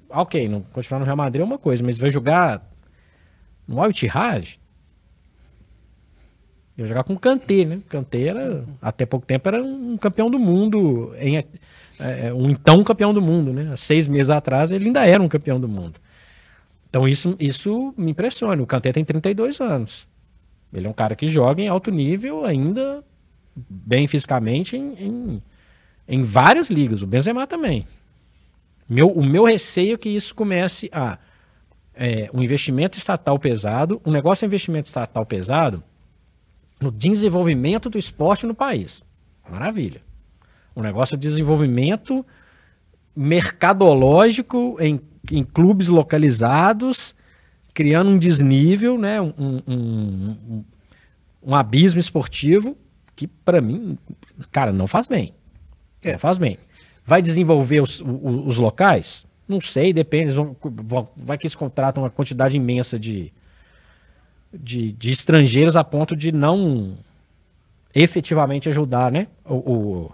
Ok, 0.09 0.49
não 0.49 0.63
continuar 0.63 0.99
no 0.99 1.05
Real 1.05 1.17
Madrid 1.17 1.43
é 1.43 1.45
uma 1.45 1.59
coisa, 1.59 1.85
mas 1.85 1.99
vai 1.99 2.11
jogar 2.11 2.63
no 3.67 3.81
Al 3.81 3.91
Ia 6.77 6.87
jogar 6.87 7.05
com 7.05 7.15
o 7.15 7.19
Kanté, 7.19 7.65
né? 7.65 7.81
Kanté 7.89 8.29
era, 8.29 8.65
até 8.81 9.05
pouco 9.05 9.27
tempo 9.27 9.49
era 9.49 9.63
um 9.63 9.97
campeão 9.97 10.31
do 10.31 10.39
mundo, 10.39 11.13
em, 11.19 11.39
é, 11.39 11.47
é, 11.99 12.33
um 12.33 12.49
então 12.51 12.83
campeão 12.83 13.13
do 13.13 13.21
mundo, 13.21 13.53
né? 13.53 13.75
Seis 13.77 14.09
meses 14.09 14.31
atrás 14.31 14.73
ele 14.73 14.87
ainda 14.87 15.07
era 15.07 15.23
um 15.23 15.29
campeão 15.29 15.61
do 15.61 15.69
mundo. 15.69 16.01
Então 16.89 17.07
isso, 17.07 17.37
isso 17.39 17.95
me 17.97 18.11
impressiona. 18.11 18.63
O 18.63 18.67
Kanté 18.67 18.93
tem 18.93 19.05
32 19.05 19.61
anos. 19.61 20.09
Ele 20.73 20.87
é 20.87 20.91
um 20.91 20.95
cara 20.95 21.15
que 21.15 21.27
joga 21.27 21.63
em 21.63 21.69
alto 21.69 21.91
nível 21.91 22.45
ainda, 22.45 23.05
bem 23.69 24.07
fisicamente, 24.07 24.77
em, 24.77 24.95
em 24.99 25.43
em 26.11 26.25
várias 26.25 26.69
ligas, 26.69 27.03
o 27.03 27.07
Benzema 27.07 27.47
também. 27.47 27.87
Meu, 28.89 29.09
o 29.09 29.25
meu 29.25 29.45
receio 29.45 29.95
é 29.95 29.97
que 29.97 30.09
isso 30.09 30.35
comece 30.35 30.91
a 30.93 31.17
é, 31.95 32.29
um 32.35 32.43
investimento 32.43 32.99
estatal 32.99 33.39
pesado, 33.39 34.03
um 34.05 34.11
negócio 34.11 34.41
de 34.41 34.47
investimento 34.47 34.89
estatal 34.89 35.25
pesado 35.25 35.85
no 36.81 36.91
desenvolvimento 36.91 37.91
do 37.91 37.99
esporte 37.99 38.47
no 38.47 38.55
país. 38.55 39.03
Maravilha. 39.51 40.01
Um 40.75 40.83
negócio 40.83 41.17
de 41.17 41.29
desenvolvimento 41.29 42.25
mercadológico 43.15 44.77
em, 44.81 45.01
em 45.31 45.45
clubes 45.45 45.89
localizados, 45.89 47.15
criando 47.75 48.11
um 48.11 48.19
desnível, 48.19 48.99
né, 48.99 49.21
um, 49.21 49.33
um, 49.39 49.63
um, 49.69 50.65
um 51.43 51.55
abismo 51.55 52.01
esportivo 52.01 52.77
que, 53.15 53.27
para 53.27 53.61
mim, 53.61 53.99
cara, 54.51 54.73
não 54.73 54.87
faz 54.87 55.07
bem. 55.09 55.35
É. 56.03 56.17
Faz 56.17 56.39
bem. 56.39 56.59
Vai 57.05 57.21
desenvolver 57.21 57.81
os, 57.83 58.01
os, 58.01 58.47
os 58.47 58.57
locais? 58.59 59.27
Não 59.47 59.61
sei, 59.61 59.93
depende. 59.93 60.33
vão- 60.33 60.57
vão- 60.63 61.09
vai 61.17 61.37
que 61.37 61.45
eles 61.47 61.55
contratam 61.55 62.03
uma 62.03 62.11
quantidade 62.11 62.57
imensa 62.57 62.99
de, 62.99 63.33
de, 64.53 64.93
de 64.93 65.11
estrangeiros 65.11 65.77
a 65.77 65.85
ponto 65.85 66.15
de 66.17 66.33
não 66.33 66.97
efetivamente 67.95 68.69
ajudar, 68.69 69.11
né? 69.11 69.27
O, 69.45 69.55
o- 69.55 70.13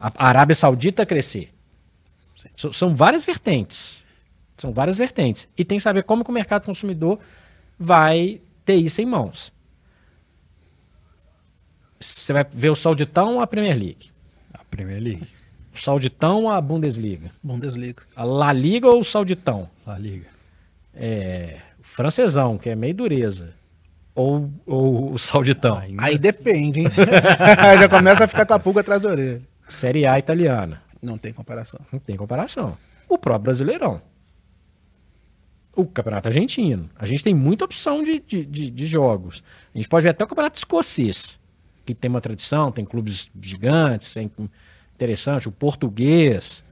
a 0.00 0.12
Arábia 0.28 0.54
Saudita 0.54 1.02
a 1.02 1.06
crescer. 1.06 1.52
São 2.72 2.94
várias 2.94 3.24
vertentes. 3.24 4.04
São 4.56 4.72
várias 4.72 4.96
vertentes. 4.96 5.48
E 5.56 5.64
tem 5.64 5.78
que 5.78 5.82
saber 5.82 6.04
como 6.04 6.24
que 6.24 6.30
o 6.30 6.34
mercado 6.34 6.64
consumidor 6.64 7.18
vai 7.78 8.40
ter 8.64 8.74
isso 8.76 9.00
em 9.00 9.06
mãos. 9.06 9.52
Você 12.00 12.32
vai 12.32 12.44
ver 12.52 12.70
o 12.70 12.76
Sauditão 12.76 13.34
ou 13.36 13.40
a 13.40 13.46
Premier 13.46 13.76
League? 13.76 14.10
A 14.54 14.62
Premier 14.64 15.02
League. 15.02 15.26
O 15.74 15.78
Sauditão 15.80 16.44
ou 16.44 16.50
a 16.50 16.60
Bundesliga? 16.60 17.32
Bundesliga. 17.42 18.02
A 18.14 18.24
La 18.24 18.52
Liga 18.52 18.88
ou 18.88 19.00
o 19.00 19.04
Sauditão? 19.04 19.68
La 19.86 19.98
Liga. 19.98 20.28
É, 20.94 21.60
francesão, 21.88 22.58
que 22.58 22.68
é 22.68 22.76
meio 22.76 22.94
dureza. 22.94 23.54
Ou, 24.14 24.50
ou 24.66 25.12
o 25.12 25.18
Sauditão? 25.18 25.78
Ainda 25.78 26.04
Aí 26.04 26.18
depende, 26.18 26.80
hein? 26.80 26.86
Aí 27.58 27.78
Já 27.78 27.88
começa 27.88 28.24
a 28.24 28.28
ficar 28.28 28.44
com 28.46 28.54
a 28.54 28.58
pulga 28.58 28.80
atrás 28.80 29.00
da 29.00 29.10
orelha. 29.10 29.42
Série 29.68 30.06
A 30.06 30.18
italiana. 30.18 30.82
Não 31.02 31.16
tem 31.16 31.32
comparação. 31.32 31.80
Não 31.92 31.98
tem 32.00 32.16
comparação. 32.16 32.76
O 33.08 33.16
próprio 33.16 33.44
Brasileirão. 33.44 34.02
O 35.74 35.86
Campeonato 35.86 36.28
Argentino. 36.28 36.90
A 36.96 37.06
gente 37.06 37.22
tem 37.22 37.32
muita 37.34 37.64
opção 37.64 38.02
de, 38.02 38.18
de, 38.20 38.44
de- 38.44 38.70
de 38.70 38.86
jogos. 38.86 39.44
A 39.74 39.78
gente 39.78 39.88
pode 39.88 40.02
ver 40.02 40.10
até 40.10 40.24
o 40.24 40.26
Campeonato 40.26 40.58
Escocês, 40.58 41.38
que 41.86 41.94
tem 41.94 42.10
uma 42.10 42.20
tradição, 42.20 42.72
tem 42.72 42.84
clubes 42.84 43.30
gigantes, 43.40 44.12
tem 44.12 44.28
interessante, 44.96 45.48
o 45.48 45.52
português. 45.52 46.64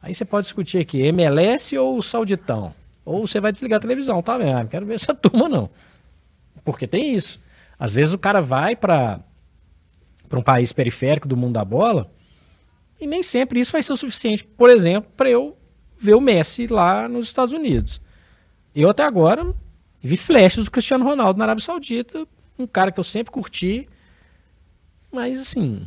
Aí 0.00 0.14
você 0.14 0.24
pode 0.24 0.44
discutir 0.46 0.78
aqui, 0.78 1.00
MLS 1.02 1.76
ou 1.76 1.98
o 1.98 2.02
Sauditão? 2.02 2.72
Ou 3.04 3.26
você 3.26 3.40
vai 3.40 3.52
desligar 3.52 3.78
a 3.78 3.80
televisão, 3.80 4.22
tá 4.22 4.38
vendo? 4.38 4.58
Não 4.58 4.66
quero 4.66 4.86
ver 4.86 4.94
essa 4.94 5.12
turma, 5.14 5.48
não. 5.48 5.70
Porque 6.64 6.86
tem 6.86 7.14
isso. 7.14 7.40
Às 7.78 7.94
vezes 7.94 8.14
o 8.14 8.18
cara 8.18 8.40
vai 8.40 8.74
para 8.74 9.20
um 10.32 10.42
país 10.42 10.72
periférico 10.72 11.28
do 11.28 11.36
mundo 11.36 11.54
da 11.54 11.64
bola 11.64 12.10
e 13.00 13.06
nem 13.06 13.22
sempre 13.22 13.60
isso 13.60 13.72
vai 13.72 13.82
ser 13.82 13.92
o 13.92 13.96
suficiente, 13.96 14.44
por 14.44 14.70
exemplo, 14.70 15.10
para 15.16 15.28
eu 15.28 15.56
ver 15.98 16.14
o 16.14 16.20
Messi 16.20 16.66
lá 16.66 17.08
nos 17.08 17.26
Estados 17.26 17.52
Unidos. 17.52 18.00
Eu 18.74 18.90
até 18.90 19.04
agora 19.04 19.54
vi 20.02 20.16
flashes 20.16 20.64
do 20.64 20.70
Cristiano 20.70 21.04
Ronaldo 21.04 21.38
na 21.38 21.44
Arábia 21.44 21.64
Saudita, 21.64 22.26
um 22.58 22.66
cara 22.66 22.92
que 22.92 23.00
eu 23.00 23.04
sempre 23.04 23.32
curti, 23.32 23.88
mas 25.10 25.40
assim, 25.40 25.86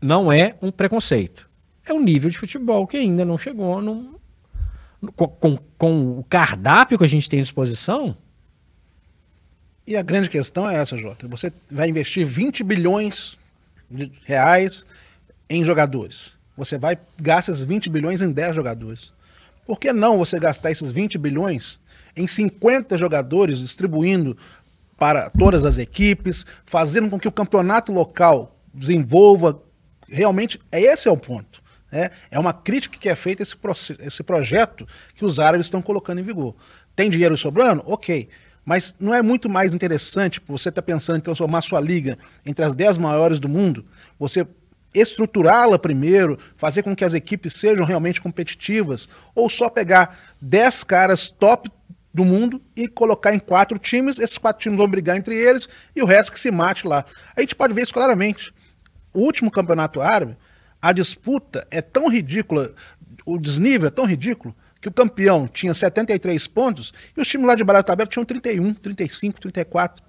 não 0.00 0.30
é 0.30 0.56
um 0.60 0.70
preconceito. 0.70 1.48
É 1.84 1.92
um 1.92 2.02
nível 2.02 2.30
de 2.30 2.38
futebol 2.38 2.86
que 2.86 2.96
ainda 2.96 3.24
não 3.24 3.38
chegou 3.38 3.80
num, 3.80 4.15
com, 5.14 5.28
com, 5.28 5.56
com 5.78 6.18
o 6.18 6.24
cardápio 6.24 6.98
que 6.98 7.04
a 7.04 7.08
gente 7.08 7.28
tem 7.28 7.40
à 7.40 7.42
disposição. 7.42 8.16
E 9.86 9.96
a 9.96 10.02
grande 10.02 10.28
questão 10.28 10.68
é 10.68 10.74
essa, 10.76 10.96
Jota. 10.96 11.28
Você 11.28 11.52
vai 11.70 11.88
investir 11.88 12.26
20 12.26 12.64
bilhões 12.64 13.38
de 13.90 14.10
reais 14.24 14.84
em 15.48 15.62
jogadores. 15.62 16.36
Você 16.56 16.76
vai 16.78 16.98
gastar 17.20 17.52
esses 17.52 17.64
20 17.64 17.88
bilhões 17.88 18.20
em 18.20 18.32
10 18.32 18.56
jogadores. 18.56 19.12
Por 19.66 19.78
que 19.78 19.92
não 19.92 20.18
você 20.18 20.40
gastar 20.40 20.70
esses 20.70 20.90
20 20.90 21.18
bilhões 21.18 21.78
em 22.16 22.26
50 22.26 22.96
jogadores, 22.96 23.58
distribuindo 23.58 24.36
para 24.96 25.28
todas 25.30 25.64
as 25.64 25.76
equipes, 25.78 26.46
fazendo 26.64 27.10
com 27.10 27.18
que 27.18 27.28
o 27.28 27.32
campeonato 27.32 27.92
local 27.92 28.56
desenvolva? 28.72 29.60
Realmente, 30.08 30.60
esse 30.72 31.08
é 31.08 31.10
o 31.10 31.16
ponto. 31.16 31.62
Né? 31.96 32.10
É 32.30 32.38
uma 32.38 32.52
crítica 32.52 32.98
que 32.98 33.08
é 33.08 33.16
feita 33.16 33.42
a 33.42 33.44
esse, 33.44 33.56
esse 34.00 34.22
projeto 34.22 34.86
que 35.14 35.24
os 35.24 35.40
árabes 35.40 35.66
estão 35.66 35.80
colocando 35.80 36.20
em 36.20 36.22
vigor. 36.22 36.54
Tem 36.94 37.10
dinheiro 37.10 37.36
sobrando? 37.38 37.82
Ok. 37.86 38.28
Mas 38.64 38.94
não 39.00 39.14
é 39.14 39.22
muito 39.22 39.48
mais 39.48 39.72
interessante 39.72 40.42
você 40.46 40.68
estar 40.68 40.82
pensando 40.82 41.16
em 41.16 41.22
transformar 41.22 41.62
sua 41.62 41.80
liga 41.80 42.18
entre 42.44 42.64
as 42.64 42.74
10 42.74 42.98
maiores 42.98 43.40
do 43.40 43.48
mundo? 43.48 43.86
Você 44.18 44.46
estruturá-la 44.92 45.78
primeiro, 45.78 46.38
fazer 46.56 46.82
com 46.82 46.94
que 46.94 47.04
as 47.04 47.14
equipes 47.14 47.54
sejam 47.54 47.84
realmente 47.84 48.20
competitivas, 48.20 49.08
ou 49.34 49.48
só 49.48 49.68
pegar 49.68 50.18
10 50.40 50.84
caras 50.84 51.28
top 51.28 51.70
do 52.12 52.24
mundo 52.24 52.62
e 52.74 52.88
colocar 52.88 53.34
em 53.34 53.38
quatro 53.38 53.78
times, 53.78 54.18
esses 54.18 54.38
quatro 54.38 54.62
times 54.62 54.78
vão 54.78 54.88
brigar 54.88 55.16
entre 55.16 55.34
eles 55.34 55.68
e 55.94 56.02
o 56.02 56.06
resto 56.06 56.32
que 56.32 56.40
se 56.40 56.50
mate 56.50 56.86
lá. 56.86 57.04
A 57.36 57.40
gente 57.40 57.54
pode 57.54 57.74
ver 57.74 57.82
isso 57.82 57.92
claramente. 57.92 58.54
O 59.12 59.20
último 59.20 59.50
campeonato 59.50 60.00
árabe, 60.00 60.36
a 60.88 60.92
disputa 60.92 61.66
é 61.68 61.82
tão 61.82 62.08
ridícula, 62.08 62.72
o 63.24 63.38
desnível 63.38 63.88
é 63.88 63.90
tão 63.90 64.04
ridículo, 64.04 64.54
que 64.80 64.86
o 64.86 64.92
campeão 64.92 65.48
tinha 65.48 65.74
73 65.74 66.46
pontos 66.46 66.94
e 67.16 67.20
os 67.20 67.26
times 67.26 67.44
lá 67.44 67.56
de 67.56 67.64
baixo 67.64 67.84
da 67.84 68.06
tinham 68.06 68.24
31, 68.24 68.72
35, 68.74 69.40
34. 69.40 70.04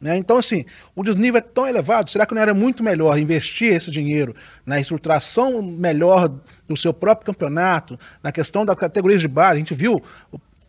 Né? 0.00 0.16
Então, 0.16 0.38
assim, 0.38 0.64
o 0.96 1.04
desnível 1.04 1.38
é 1.38 1.42
tão 1.42 1.66
elevado. 1.66 2.08
Será 2.08 2.24
que 2.24 2.34
não 2.34 2.40
era 2.40 2.54
muito 2.54 2.82
melhor 2.82 3.18
investir 3.18 3.74
esse 3.74 3.90
dinheiro 3.90 4.34
na 4.64 4.80
estruturação 4.80 5.60
melhor 5.60 6.32
do 6.66 6.78
seu 6.78 6.94
próprio 6.94 7.26
campeonato, 7.26 7.98
na 8.22 8.32
questão 8.32 8.64
das 8.64 8.76
categorias 8.76 9.20
de 9.20 9.28
base? 9.28 9.56
A 9.56 9.58
gente 9.58 9.74
viu 9.74 10.02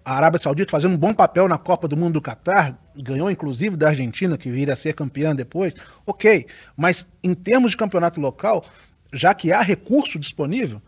a 0.04 0.17
Arábia 0.17 0.39
Saudita 0.39 0.69
fazendo 0.69 0.95
um 0.95 0.97
bom 0.97 1.13
papel 1.13 1.47
na 1.47 1.58
Copa 1.58 1.88
do 1.88 1.95
Mundo 1.95 2.15
do 2.15 2.21
Catar, 2.21 2.78
ganhou 2.95 3.32
inclusive 3.32 3.78
da 3.78 3.88
Argentina, 3.88 4.38
que 4.38 4.52
viria 4.52 4.73
a 4.73 4.76
ser 4.76 4.93
campeã 4.93 5.34
depois. 5.34 5.73
Ok, 6.06 6.45
mas 6.76 7.08
em 7.23 7.34
termos 7.34 7.71
de 7.71 7.78
campeonato 7.78 8.19
local, 8.19 8.65
já 9.13 9.34
que 9.34 9.52
há 9.52 9.62
recurso 9.62 10.17
disponível, 10.19 10.82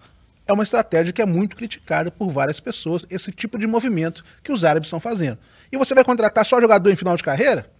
é 0.47 0.53
uma 0.53 0.63
estratégia 0.63 1.13
que 1.13 1.21
é 1.21 1.25
muito 1.25 1.55
criticada 1.55 2.11
por 2.11 2.29
várias 2.31 2.59
pessoas, 2.59 3.05
esse 3.09 3.31
tipo 3.31 3.57
de 3.57 3.65
movimento 3.65 4.23
que 4.43 4.51
os 4.51 4.63
árabes 4.63 4.87
estão 4.87 4.99
fazendo. 4.99 5.37
E 5.71 5.77
você 5.77 5.95
vai 5.95 6.03
contratar 6.03 6.45
só 6.45 6.59
jogador 6.59 6.89
em 6.89 6.95
final 6.95 7.15
de 7.15 7.23
carreira? 7.23 7.71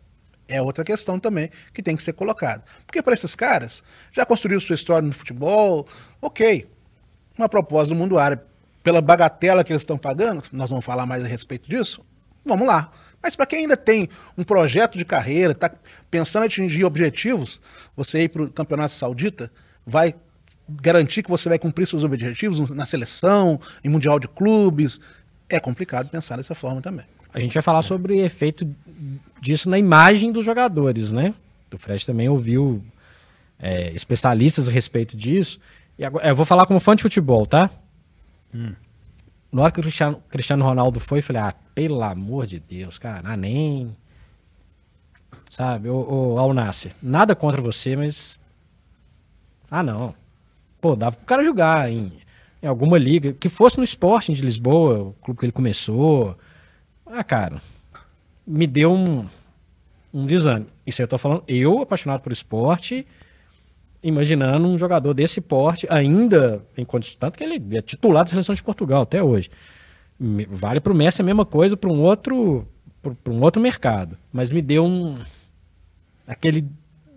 É 0.48 0.62
outra 0.62 0.84
questão 0.84 1.20
também 1.20 1.50
que 1.74 1.82
tem 1.82 1.96
que 1.96 2.04
ser 2.04 2.14
colocada. 2.14 2.64
Porque 2.86 3.02
para 3.02 3.14
esses 3.14 3.36
caras, 3.36 3.84
já 4.12 4.26
construíram 4.26 4.62
sua 4.62 4.76
história 4.76 5.06
no 5.06 5.14
futebol, 5.14 5.88
ok. 6.22 6.68
Uma 7.38 7.50
proposta 7.50 7.94
do 7.94 7.98
mundo 7.98 8.18
árabe, 8.18 8.44
pela 8.84 9.02
bagatela 9.02 9.64
que 9.64 9.72
eles 9.72 9.82
estão 9.82 9.98
pagando, 9.98 10.44
nós 10.52 10.70
vamos 10.70 10.86
falar 10.86 11.06
mais 11.06 11.24
a 11.24 11.28
respeito 11.28 11.68
disso, 11.70 12.06
vamos 12.46 12.68
lá. 12.68 12.92
Mas 13.22 13.36
para 13.36 13.48
quem 13.48 13.60
ainda 13.62 13.76
tem 13.76 14.08
um 14.38 14.44
projeto 14.44 14.98
de 14.98 15.04
carreira, 15.04 15.52
está 15.52 15.72
pensando 16.12 16.44
em 16.44 16.46
atingir 16.46 16.84
objetivos, 16.84 17.60
você 17.96 18.22
ir 18.22 18.30
para 18.30 18.44
o 18.44 18.52
Campeonato 18.52 18.94
Saudita 18.94 19.52
vai 19.86 20.16
garantir 20.70 21.24
que 21.24 21.30
você 21.30 21.50
vai 21.50 21.60
cumprir 21.60 21.88
seus 21.88 22.04
objetivos 22.04 22.72
na 22.72 22.86
seleção, 22.86 23.60
em 23.84 23.90
Mundial 23.90 24.20
de 24.20 24.28
Clubes. 24.28 25.00
É 25.50 25.60
complicado 25.60 26.10
pensar 26.10 26.38
dessa 26.38 26.56
forma 26.56 26.82
também. 26.82 27.06
A 27.34 27.40
gente 27.40 27.54
vai 27.54 27.62
falar 27.62 27.82
sobre 27.82 28.20
efeito 28.20 28.68
disso 29.42 29.70
na 29.70 29.78
imagem 29.78 30.32
dos 30.32 30.46
jogadores, 30.46 31.12
né? 31.12 31.34
O 31.74 31.78
Fred 31.78 32.06
também 32.06 32.30
ouviu 32.30 32.82
é, 33.60 33.92
especialistas 33.92 34.70
a 34.70 34.72
respeito 34.72 35.18
disso. 35.18 35.60
E 36.00 36.06
agora, 36.06 36.28
eu 36.28 36.36
vou 36.36 36.46
falar 36.46 36.66
como 36.66 36.80
fã 36.80 36.96
de 36.96 37.04
futebol, 37.04 37.46
tá? 37.46 37.70
Na 39.52 39.64
hora 39.64 39.72
que 39.72 39.80
o 39.80 39.84
Cristiano, 39.84 40.24
Cristiano 40.30 40.64
Ronaldo 40.64 41.00
foi, 41.00 41.20
eu 41.20 41.24
falei, 41.24 41.42
ah, 41.42 41.54
pelo 41.74 42.02
amor 42.02 42.46
de 42.46 42.60
Deus, 42.60 42.98
cara, 42.98 43.22
ah, 43.30 43.38
nem. 43.38 43.96
Sabe, 45.50 45.90
ô, 45.90 46.34
ô 46.34 46.40
Alnasser, 46.40 46.94
nada 47.02 47.36
contra 47.36 47.62
você, 47.62 47.96
mas. 47.96 48.40
Ah, 49.70 49.84
não. 49.84 50.16
Pô, 50.86 50.96
dava 50.96 51.16
pro 51.16 51.26
cara 51.26 51.44
jogar 51.44 51.90
em, 51.90 52.12
em 52.62 52.68
alguma 52.68 52.96
liga, 53.00 53.34
que 53.34 53.50
fosse 53.50 53.80
no 53.80 53.84
Sporting 53.84 54.34
de 54.34 54.44
Lisboa, 54.44 55.00
o 55.00 55.14
clube 55.14 55.40
que 55.40 55.46
ele 55.48 55.52
começou. 55.52 56.38
Ah, 57.04 57.24
cara, 57.24 57.60
me 58.46 58.68
deu 58.68 58.94
um, 58.94 59.26
um 60.14 60.28
desânimo. 60.28 60.68
Isso 60.86 61.02
aí 61.02 61.06
eu 61.06 61.08
tô 61.08 61.18
falando, 61.18 61.44
eu, 61.48 61.82
apaixonado 61.82 62.22
por 62.22 62.32
esporte, 62.32 63.04
imaginando 64.04 64.68
um 64.68 64.78
jogador 64.78 65.12
desse 65.16 65.42
porte, 65.42 65.88
ainda 65.90 66.64
em 66.78 66.86
condições, 66.86 67.16
tanto 67.16 67.40
que 67.40 67.44
ele 67.44 67.60
é 67.76 67.82
titular 67.82 68.24
da 68.24 68.30
seleção 68.30 68.54
de 68.54 68.62
Portugal 68.62 69.02
até 69.02 69.24
hoje. 69.24 69.50
Vale 70.52 70.80
para 70.80 70.94
o 70.94 70.96
Messi 70.96 71.20
a 71.20 71.26
mesma 71.26 71.48
coisa 71.48 71.76
para 71.76 71.90
um 71.90 72.00
outro 72.00 72.68
para 73.24 73.34
um 73.34 73.42
outro 73.42 73.60
mercado, 73.60 74.16
mas 74.32 74.54
me 74.54 74.62
deu 74.62 74.86
um 74.86 75.18
aquele 76.28 76.64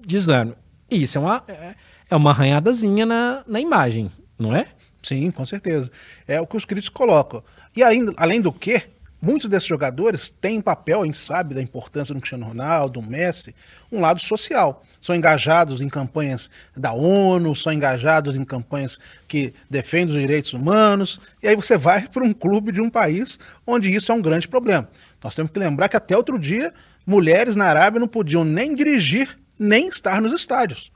desânimo. 0.07 0.57
Isso 0.91 1.19
é 1.19 1.21
uma 1.21 1.45
é- 1.47 1.75
é 2.11 2.17
uma 2.17 2.31
arranhadazinha 2.31 3.05
na, 3.05 3.43
na 3.47 3.61
imagem, 3.61 4.11
não 4.39 4.55
é? 4.55 4.69
Sim, 5.03 5.31
com 5.31 5.45
certeza. 5.45 5.91
É 6.27 6.41
o 6.41 6.47
que 6.47 6.57
os 6.57 6.65
críticos 6.65 6.89
colocam. 6.89 7.43
E 7.77 7.83
ainda, 7.83 8.13
além 8.17 8.41
do 8.41 8.53
que, 8.53 8.83
muitos 9.21 9.49
desses 9.49 9.69
jogadores 9.69 10.29
têm 10.29 10.61
papel, 10.61 11.03
a 11.03 11.07
gente 11.07 11.19
sabe 11.19 11.55
da 11.55 11.63
importância 11.63 12.15
do 12.15 12.21
Cristiano 12.21 12.47
Ronaldo, 12.47 13.01
do 13.01 13.07
Messi, 13.07 13.55
um 13.91 14.01
lado 14.01 14.21
social. 14.21 14.83
São 15.01 15.15
engajados 15.15 15.81
em 15.81 15.89
campanhas 15.89 16.51
da 16.77 16.93
ONU, 16.93 17.55
são 17.55 17.73
engajados 17.73 18.35
em 18.35 18.45
campanhas 18.45 18.99
que 19.29 19.55
defendem 19.71 20.15
os 20.15 20.21
direitos 20.21 20.53
humanos. 20.53 21.21
E 21.43 21.49
aí 21.49 21.55
você 21.55 21.79
vai 21.79 22.07
para 22.09 22.25
um 22.25 22.33
clube 22.33 22.73
de 22.73 22.81
um 22.81 22.91
país 22.91 23.39
onde 23.67 23.95
isso 23.95 24.11
é 24.11 24.15
um 24.15 24.23
grande 24.23 24.49
problema. 24.49 24.89
Nós 25.23 25.35
temos 25.35 25.53
que 25.53 25.59
lembrar 25.59 25.89
que 25.89 25.97
até 25.97 26.17
outro 26.17 26.39
dia, 26.39 26.73
mulheres 27.07 27.55
na 27.55 27.67
Arábia 27.67 28.01
não 28.01 28.09
podiam 28.09 28.45
nem 28.45 28.75
dirigir, 28.75 29.39
nem 29.59 29.89
estar 29.89 30.21
nos 30.21 30.33
estádios. 30.33 30.91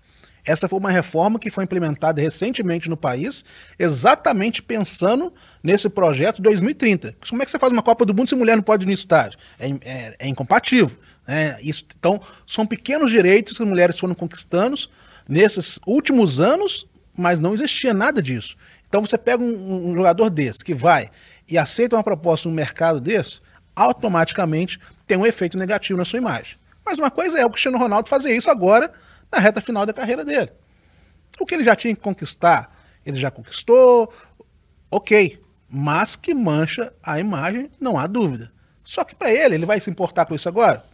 Essa 0.45 0.69
foi 0.69 0.79
uma 0.79 0.91
reforma 0.91 1.39
que 1.39 1.51
foi 1.51 1.65
implementada 1.65 2.21
recentemente 2.21 2.89
no 2.89 2.97
país, 2.97 3.45
exatamente 3.79 4.61
pensando 4.61 5.33
nesse 5.63 5.89
projeto 5.89 6.43
2030. 6.43 7.17
Como 7.29 7.43
é 7.43 7.45
que 7.45 7.51
você 7.51 7.59
faz 7.59 7.73
uma 7.73 7.83
Copa 7.83 8.05
do 8.05 8.15
Mundo 8.15 8.29
se 8.29 8.35
mulher 8.35 8.57
não 8.57 8.63
pode 8.63 8.85
ir 8.85 8.87
no 8.87 8.93
estádio? 8.93 9.39
É, 9.59 9.69
é, 9.85 10.17
é 10.19 10.29
incompatível. 10.29 10.91
Né? 11.27 11.57
Isso, 11.63 11.85
então, 11.97 12.21
são 12.47 12.67
pequenos 12.67 13.11
direitos 13.11 13.57
que 13.57 13.63
as 13.63 13.69
mulheres 13.69 13.99
foram 13.99 14.15
conquistando 14.15 14.77
nesses 15.29 15.79
últimos 15.87 16.41
anos, 16.41 16.87
mas 17.17 17.39
não 17.39 17.55
existia 17.55 17.95
nada 17.95 18.21
disso. 18.21 18.57
Então, 18.89 19.07
você 19.07 19.17
pega 19.17 19.43
um, 19.43 19.91
um 19.91 19.95
jogador 19.95 20.29
desse 20.29 20.65
que 20.65 20.75
vai 20.75 21.09
e 21.49 21.57
aceita 21.57 21.97
uma 21.97 22.03
proposta 22.03 22.49
no 22.49 22.55
mercado 22.55 23.01
desse, 23.01 23.41
automaticamente 23.77 24.79
tem 25.07 25.17
um 25.17 25.27
efeito 25.27 25.57
negativo 25.57 25.99
na 25.99 26.05
sua 26.05 26.19
imagem. 26.19 26.57
Mas 26.85 26.99
uma 26.99 27.11
coisa 27.11 27.39
é 27.39 27.47
o 27.47 27.51
Cristiano 27.51 27.79
Ronaldo 27.79 28.09
fazer 28.09 28.37
isso 28.37 28.51
agora, 28.51 28.93
na 29.33 29.39
reta 29.39 29.61
final 29.61 29.87
da 29.87 29.93
carreira 29.93 30.25
dele. 30.25 30.53
O 31.41 31.47
que 31.47 31.55
ele 31.55 31.65
já 31.65 31.75
tinha 31.75 31.95
que 31.95 32.01
conquistar, 32.01 32.77
ele 33.05 33.17
já 33.17 33.31
conquistou, 33.31 34.13
ok. 34.91 35.41
Mas 35.69 36.15
que 36.15 36.35
mancha 36.35 36.93
a 37.03 37.19
imagem, 37.19 37.71
não 37.81 37.99
há 37.99 38.07
dúvida. 38.07 38.53
Só 38.85 39.05
que 39.05 39.15
para 39.15 39.33
ele, 39.33 39.55
ele 39.55 39.67
vai 39.67 39.81
se 39.81 39.89
importar 39.89 40.27
com 40.27 40.35
isso 40.35 40.49
agora? 40.49 40.85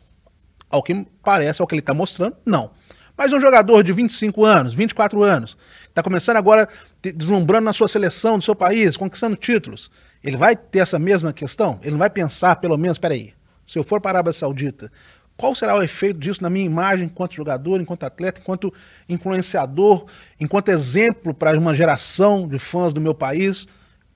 Ao 0.70 0.82
que 0.82 1.06
parece, 1.22 1.60
ao 1.60 1.66
que 1.66 1.74
ele 1.74 1.80
está 1.80 1.92
mostrando, 1.92 2.36
não. 2.46 2.70
Mas 3.16 3.32
um 3.32 3.40
jogador 3.40 3.82
de 3.82 3.92
25 3.92 4.44
anos, 4.44 4.74
24 4.74 5.20
anos, 5.24 5.56
está 5.88 6.02
começando 6.04 6.36
agora 6.36 6.68
deslumbrando 7.02 7.64
na 7.64 7.72
sua 7.72 7.88
seleção 7.88 8.38
do 8.38 8.44
seu 8.44 8.54
país, 8.54 8.96
conquistando 8.96 9.34
títulos, 9.34 9.90
ele 10.22 10.36
vai 10.36 10.54
ter 10.54 10.78
essa 10.80 10.98
mesma 10.98 11.32
questão? 11.32 11.80
Ele 11.82 11.92
não 11.92 11.98
vai 11.98 12.10
pensar, 12.10 12.56
pelo 12.56 12.76
menos, 12.76 12.98
peraí, 12.98 13.34
se 13.66 13.76
eu 13.78 13.82
for 13.82 14.00
para 14.00 14.10
a 14.10 14.14
Arábia 14.18 14.32
Saudita, 14.32 14.92
qual 15.38 15.54
será 15.54 15.78
o 15.78 15.82
efeito 15.82 16.18
disso 16.18 16.42
na 16.42 16.50
minha 16.50 16.66
imagem 16.66 17.06
enquanto 17.06 17.36
jogador, 17.36 17.80
enquanto 17.80 18.02
atleta, 18.02 18.40
enquanto 18.40 18.74
influenciador, 19.08 20.04
enquanto 20.40 20.70
exemplo 20.70 21.32
para 21.32 21.56
uma 21.56 21.72
geração 21.72 22.48
de 22.48 22.58
fãs 22.58 22.92
do 22.92 23.00
meu 23.00 23.14
país? 23.14 23.68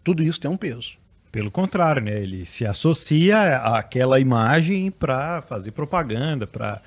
Tudo 0.03 0.21
isso 0.21 0.41
tem 0.41 0.51
um 0.51 0.57
peso. 0.57 0.95
Pelo 1.31 1.49
contrário, 1.49 2.03
né? 2.03 2.21
Ele 2.21 2.45
se 2.45 2.67
associa 2.67 3.59
àquela 3.59 4.19
imagem 4.19 4.91
para 4.91 5.43
fazer 5.43 5.71
propaganda, 5.71 6.45
para 6.45 6.83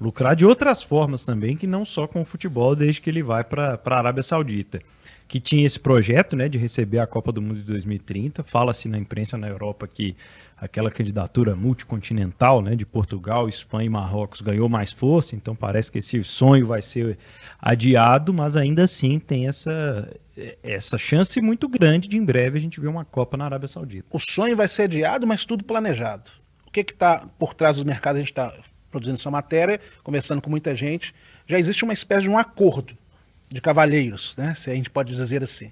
lucrar 0.00 0.34
de 0.34 0.44
outras 0.44 0.82
formas 0.82 1.24
também, 1.24 1.56
que 1.56 1.66
não 1.66 1.84
só 1.84 2.08
com 2.08 2.20
o 2.20 2.24
futebol, 2.24 2.74
desde 2.74 3.00
que 3.00 3.08
ele 3.08 3.22
vai 3.22 3.44
para 3.44 3.80
a 3.82 3.98
Arábia 3.98 4.24
Saudita 4.24 4.80
que 5.28 5.40
tinha 5.40 5.66
esse 5.66 5.78
projeto 5.78 6.36
né, 6.36 6.48
de 6.48 6.58
receber 6.58 6.98
a 6.98 7.06
Copa 7.06 7.32
do 7.32 7.42
Mundo 7.42 7.56
de 7.56 7.64
2030. 7.64 8.44
Fala-se 8.44 8.88
na 8.88 8.98
imprensa 8.98 9.36
na 9.36 9.48
Europa 9.48 9.88
que 9.88 10.16
aquela 10.58 10.90
candidatura 10.90 11.54
multicontinental 11.54 12.62
né, 12.62 12.74
de 12.74 12.86
Portugal, 12.86 13.48
Espanha 13.48 13.86
e 13.86 13.90
Marrocos 13.90 14.40
ganhou 14.40 14.68
mais 14.68 14.90
força, 14.90 15.36
então 15.36 15.54
parece 15.54 15.92
que 15.92 15.98
esse 15.98 16.22
sonho 16.24 16.66
vai 16.66 16.80
ser 16.80 17.18
adiado, 17.60 18.32
mas 18.32 18.56
ainda 18.56 18.84
assim 18.84 19.18
tem 19.18 19.46
essa, 19.46 20.08
essa 20.62 20.96
chance 20.96 21.40
muito 21.42 21.68
grande 21.68 22.08
de 22.08 22.16
em 22.16 22.24
breve 22.24 22.58
a 22.58 22.60
gente 22.60 22.80
ver 22.80 22.88
uma 22.88 23.04
Copa 23.04 23.36
na 23.36 23.44
Arábia 23.44 23.68
Saudita. 23.68 24.08
O 24.10 24.18
sonho 24.18 24.56
vai 24.56 24.66
ser 24.66 24.82
adiado, 24.82 25.26
mas 25.26 25.44
tudo 25.44 25.62
planejado. 25.62 26.30
O 26.66 26.70
que 26.70 26.80
está 26.80 27.28
por 27.38 27.52
trás 27.52 27.76
dos 27.76 27.84
mercados? 27.84 28.16
A 28.16 28.20
gente 28.20 28.32
está 28.32 28.52
produzindo 28.90 29.18
essa 29.18 29.30
matéria, 29.30 29.78
conversando 30.02 30.40
com 30.40 30.48
muita 30.48 30.74
gente. 30.74 31.14
Já 31.46 31.58
existe 31.58 31.84
uma 31.84 31.92
espécie 31.92 32.22
de 32.22 32.30
um 32.30 32.38
acordo 32.38 32.96
de 33.48 33.60
cavalheiros, 33.60 34.36
né? 34.36 34.54
se 34.54 34.70
a 34.70 34.74
gente 34.74 34.88
pode 34.88 35.12
dizer 35.14 35.42
assim. 35.42 35.70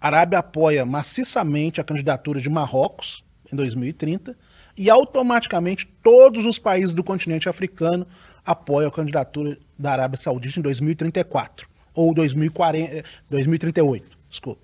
A 0.00 0.06
Arábia 0.06 0.38
apoia 0.38 0.86
maciçamente 0.86 1.80
a 1.80 1.84
candidatura 1.84 2.40
de 2.40 2.48
Marrocos 2.48 3.21
em 3.52 3.56
2030 3.56 4.36
e 4.76 4.88
automaticamente 4.88 5.86
todos 6.02 6.44
os 6.46 6.58
países 6.58 6.92
do 6.92 7.04
continente 7.04 7.48
africano 7.48 8.06
apoiam 8.44 8.88
a 8.88 8.92
candidatura 8.92 9.58
da 9.78 9.92
Arábia 9.92 10.18
Saudita 10.18 10.58
em 10.58 10.62
2034 10.62 11.68
ou 11.94 12.14
2040, 12.14 13.04
2038, 13.28 14.18
desculpa. 14.28 14.62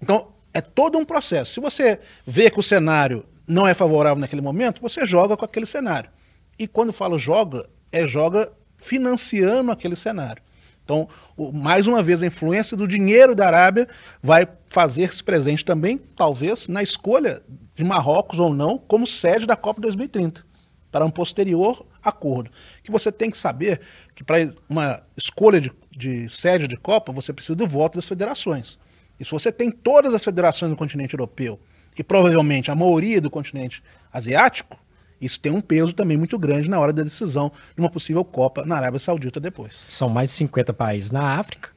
Então, 0.00 0.32
é 0.52 0.60
todo 0.60 0.98
um 0.98 1.04
processo. 1.04 1.54
Se 1.54 1.60
você 1.60 2.00
vê 2.26 2.50
que 2.50 2.60
o 2.60 2.62
cenário 2.62 3.24
não 3.46 3.66
é 3.66 3.74
favorável 3.74 4.20
naquele 4.20 4.42
momento, 4.42 4.82
você 4.82 5.06
joga 5.06 5.36
com 5.36 5.44
aquele 5.44 5.66
cenário. 5.66 6.10
E 6.58 6.66
quando 6.66 6.92
falo 6.92 7.18
joga, 7.18 7.68
é 7.90 8.06
joga 8.06 8.52
financiando 8.76 9.72
aquele 9.72 9.96
cenário. 9.96 10.42
Então, 10.84 11.08
mais 11.52 11.86
uma 11.86 12.02
vez, 12.02 12.22
a 12.22 12.26
influência 12.26 12.76
do 12.76 12.88
dinheiro 12.88 13.34
da 13.34 13.46
Arábia 13.46 13.88
vai 14.20 14.46
fazer-se 14.68 15.22
presente 15.22 15.64
também, 15.64 15.98
talvez, 16.16 16.66
na 16.66 16.82
escolha 16.82 17.42
de 17.80 17.84
Marrocos 17.84 18.38
ou 18.38 18.52
não 18.52 18.78
como 18.78 19.06
sede 19.06 19.46
da 19.46 19.56
Copa 19.56 19.80
2030, 19.80 20.44
para 20.90 21.04
um 21.04 21.10
posterior 21.10 21.86
acordo. 22.02 22.50
Que 22.82 22.90
você 22.90 23.10
tem 23.10 23.30
que 23.30 23.38
saber 23.38 23.80
que 24.14 24.22
para 24.22 24.52
uma 24.68 25.02
escolha 25.16 25.60
de, 25.60 25.72
de 25.90 26.28
sede 26.28 26.68
de 26.68 26.76
Copa, 26.76 27.12
você 27.12 27.32
precisa 27.32 27.56
do 27.56 27.66
voto 27.66 27.96
das 27.96 28.06
federações. 28.06 28.78
E 29.18 29.24
se 29.24 29.30
você 29.30 29.50
tem 29.50 29.70
todas 29.70 30.14
as 30.14 30.22
federações 30.22 30.70
do 30.70 30.76
continente 30.76 31.14
europeu 31.14 31.58
e 31.96 32.04
provavelmente 32.04 32.70
a 32.70 32.74
maioria 32.74 33.20
do 33.20 33.30
continente 33.30 33.82
asiático, 34.12 34.78
isso 35.20 35.40
tem 35.40 35.52
um 35.52 35.60
peso 35.60 35.92
também 35.92 36.16
muito 36.16 36.38
grande 36.38 36.68
na 36.68 36.78
hora 36.78 36.92
da 36.92 37.02
decisão 37.02 37.50
de 37.74 37.80
uma 37.80 37.90
possível 37.90 38.24
Copa 38.24 38.64
na 38.64 38.76
Arábia 38.76 38.98
Saudita 38.98 39.40
depois. 39.40 39.84
São 39.88 40.08
mais 40.08 40.30
de 40.30 40.36
50 40.36 40.72
países 40.72 41.10
na 41.10 41.38
África. 41.38 41.70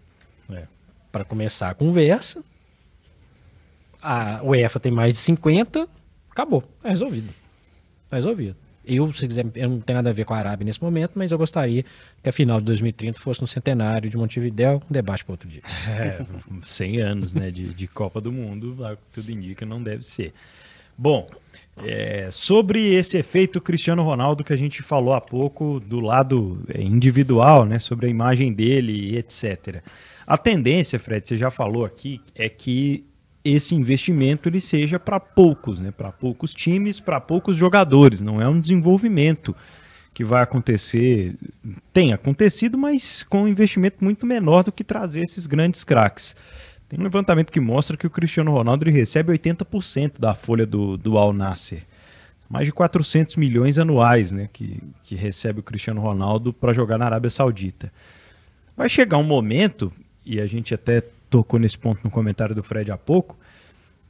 É. 0.50 0.64
Para 1.12 1.26
começar 1.26 1.70
a 1.70 1.74
conversa. 1.74 2.44
A 4.04 4.44
UEFA 4.44 4.80
tem 4.80 4.92
mais 4.92 5.14
de 5.14 5.20
50. 5.20 5.88
Acabou. 6.30 6.64
É 6.84 6.90
resolvido. 6.90 7.30
Está 8.06 8.18
resolvido. 8.18 8.56
Eu, 8.86 9.14
se 9.14 9.26
quiser, 9.26 9.46
eu 9.56 9.70
não 9.70 9.80
tenho 9.80 9.96
nada 9.96 10.10
a 10.10 10.14
ver 10.14 10.26
com 10.26 10.34
a 10.34 10.38
Arábia 10.38 10.66
nesse 10.66 10.84
momento, 10.84 11.14
mas 11.16 11.32
eu 11.32 11.38
gostaria 11.38 11.86
que 12.22 12.28
a 12.28 12.34
final 12.34 12.60
de 12.60 12.66
2030 12.66 13.18
fosse 13.18 13.42
no 13.42 13.48
centenário 13.48 14.10
de 14.10 14.18
Montevidéu, 14.18 14.82
um 14.90 14.94
debate 14.94 15.24
para 15.24 15.34
outro 15.34 15.48
dia. 15.48 15.62
É, 15.88 16.26
100 16.62 17.02
anos 17.02 17.34
né, 17.34 17.50
de, 17.50 17.74
de 17.74 17.88
Copa 17.88 18.20
do 18.20 18.32
Mundo, 18.32 18.76
tudo 19.14 19.32
indica 19.32 19.66
não 19.66 19.82
deve 19.82 20.06
ser. 20.06 20.34
Bom, 20.98 21.30
é, 21.78 22.28
sobre 22.30 22.94
esse 22.94 23.18
efeito 23.18 23.62
Cristiano 23.62 24.04
Ronaldo 24.04 24.44
que 24.44 24.52
a 24.52 24.58
gente 24.58 24.84
falou 24.84 25.14
há 25.14 25.22
pouco 25.22 25.80
do 25.80 26.02
lado 26.02 26.62
é, 26.68 26.82
individual, 26.82 27.66
né, 27.66 27.80
sobre 27.80 28.08
a 28.08 28.10
imagem 28.10 28.52
dele 28.52 28.92
e 28.92 29.18
etc. 29.18 29.82
A 30.28 30.38
tendência, 30.38 31.00
Fred, 31.00 31.28
você 31.28 31.38
já 31.38 31.50
falou 31.50 31.86
aqui, 31.86 32.22
é 32.36 32.50
que 32.50 33.06
esse 33.44 33.76
investimento 33.76 34.48
ele 34.48 34.62
seja 34.62 35.00
para 35.00 35.20
poucos, 35.20 35.80
né, 35.80 35.92
para 35.92 36.12
poucos 36.12 36.54
times, 36.54 37.00
para 37.00 37.20
poucos 37.20 37.58
jogadores. 37.58 38.22
Não 38.22 38.42
é 38.42 38.48
um 38.48 38.60
desenvolvimento 38.60 39.56
que 40.14 40.24
vai 40.24 40.44
acontecer, 40.44 41.36
tem 41.92 42.14
acontecido, 42.14 42.78
mas 42.78 43.24
com 43.24 43.44
um 43.44 43.48
investimento 43.48 44.04
muito 44.04 44.26
menor 44.26 44.64
do 44.64 44.72
que 44.72 44.84
trazer 44.84 45.22
esses 45.22 45.48
grandes 45.48 45.84
craques. 45.84 46.36
Tem 46.88 47.00
um 47.00 47.04
levantamento 47.04 47.52
que 47.52 47.60
mostra 47.60 47.98
que 47.98 48.06
o 48.06 48.10
Cristiano 48.10 48.52
Ronaldo 48.52 48.90
recebe 48.90 49.34
80% 49.34 50.20
da 50.20 50.36
folha 50.36 50.66
do, 50.66 50.96
do 50.96 51.18
Al 51.18 51.34
Nasser. 51.34 51.84
Mais 52.48 52.68
de 52.68 52.72
400 52.72 53.36
milhões 53.38 53.80
anuais 53.80 54.32
né, 54.32 54.48
que, 54.54 54.80
que 55.04 55.16
recebe 55.16 55.62
o 55.62 55.64
Cristiano 55.64 56.00
Ronaldo 56.00 56.54
para 56.54 56.74
jogar 56.74 57.00
na 57.00 57.06
Arábia 57.06 57.32
Saudita. 57.32 57.92
Vai 58.78 58.88
chegar 58.88 59.18
um 59.18 59.24
momento, 59.24 59.92
e 60.24 60.40
a 60.40 60.46
gente 60.46 60.74
até 60.74 61.04
tocou 61.34 61.60
nesse 61.60 61.80
ponto 61.80 62.00
no 62.04 62.12
comentário 62.12 62.54
do 62.54 62.62
Fred 62.62 62.92
há 62.92 62.98
pouco, 62.98 63.36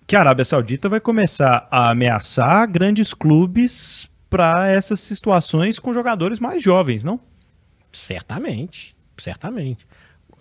que 0.06 0.14
a 0.14 0.20
Arábia 0.20 0.44
Saudita 0.44 0.90
vai 0.90 1.00
começar 1.00 1.66
a 1.72 1.90
ameaçar 1.92 2.70
grandes 2.70 3.14
clubes 3.14 4.10
para 4.30 4.68
essas 4.68 5.00
situações 5.00 5.80
com 5.80 5.94
jogadores 5.94 6.42
mais 6.42 6.62
jovens, 6.62 7.06
não? 7.06 7.18
Certamente, 7.94 8.98
certamente. 9.18 9.88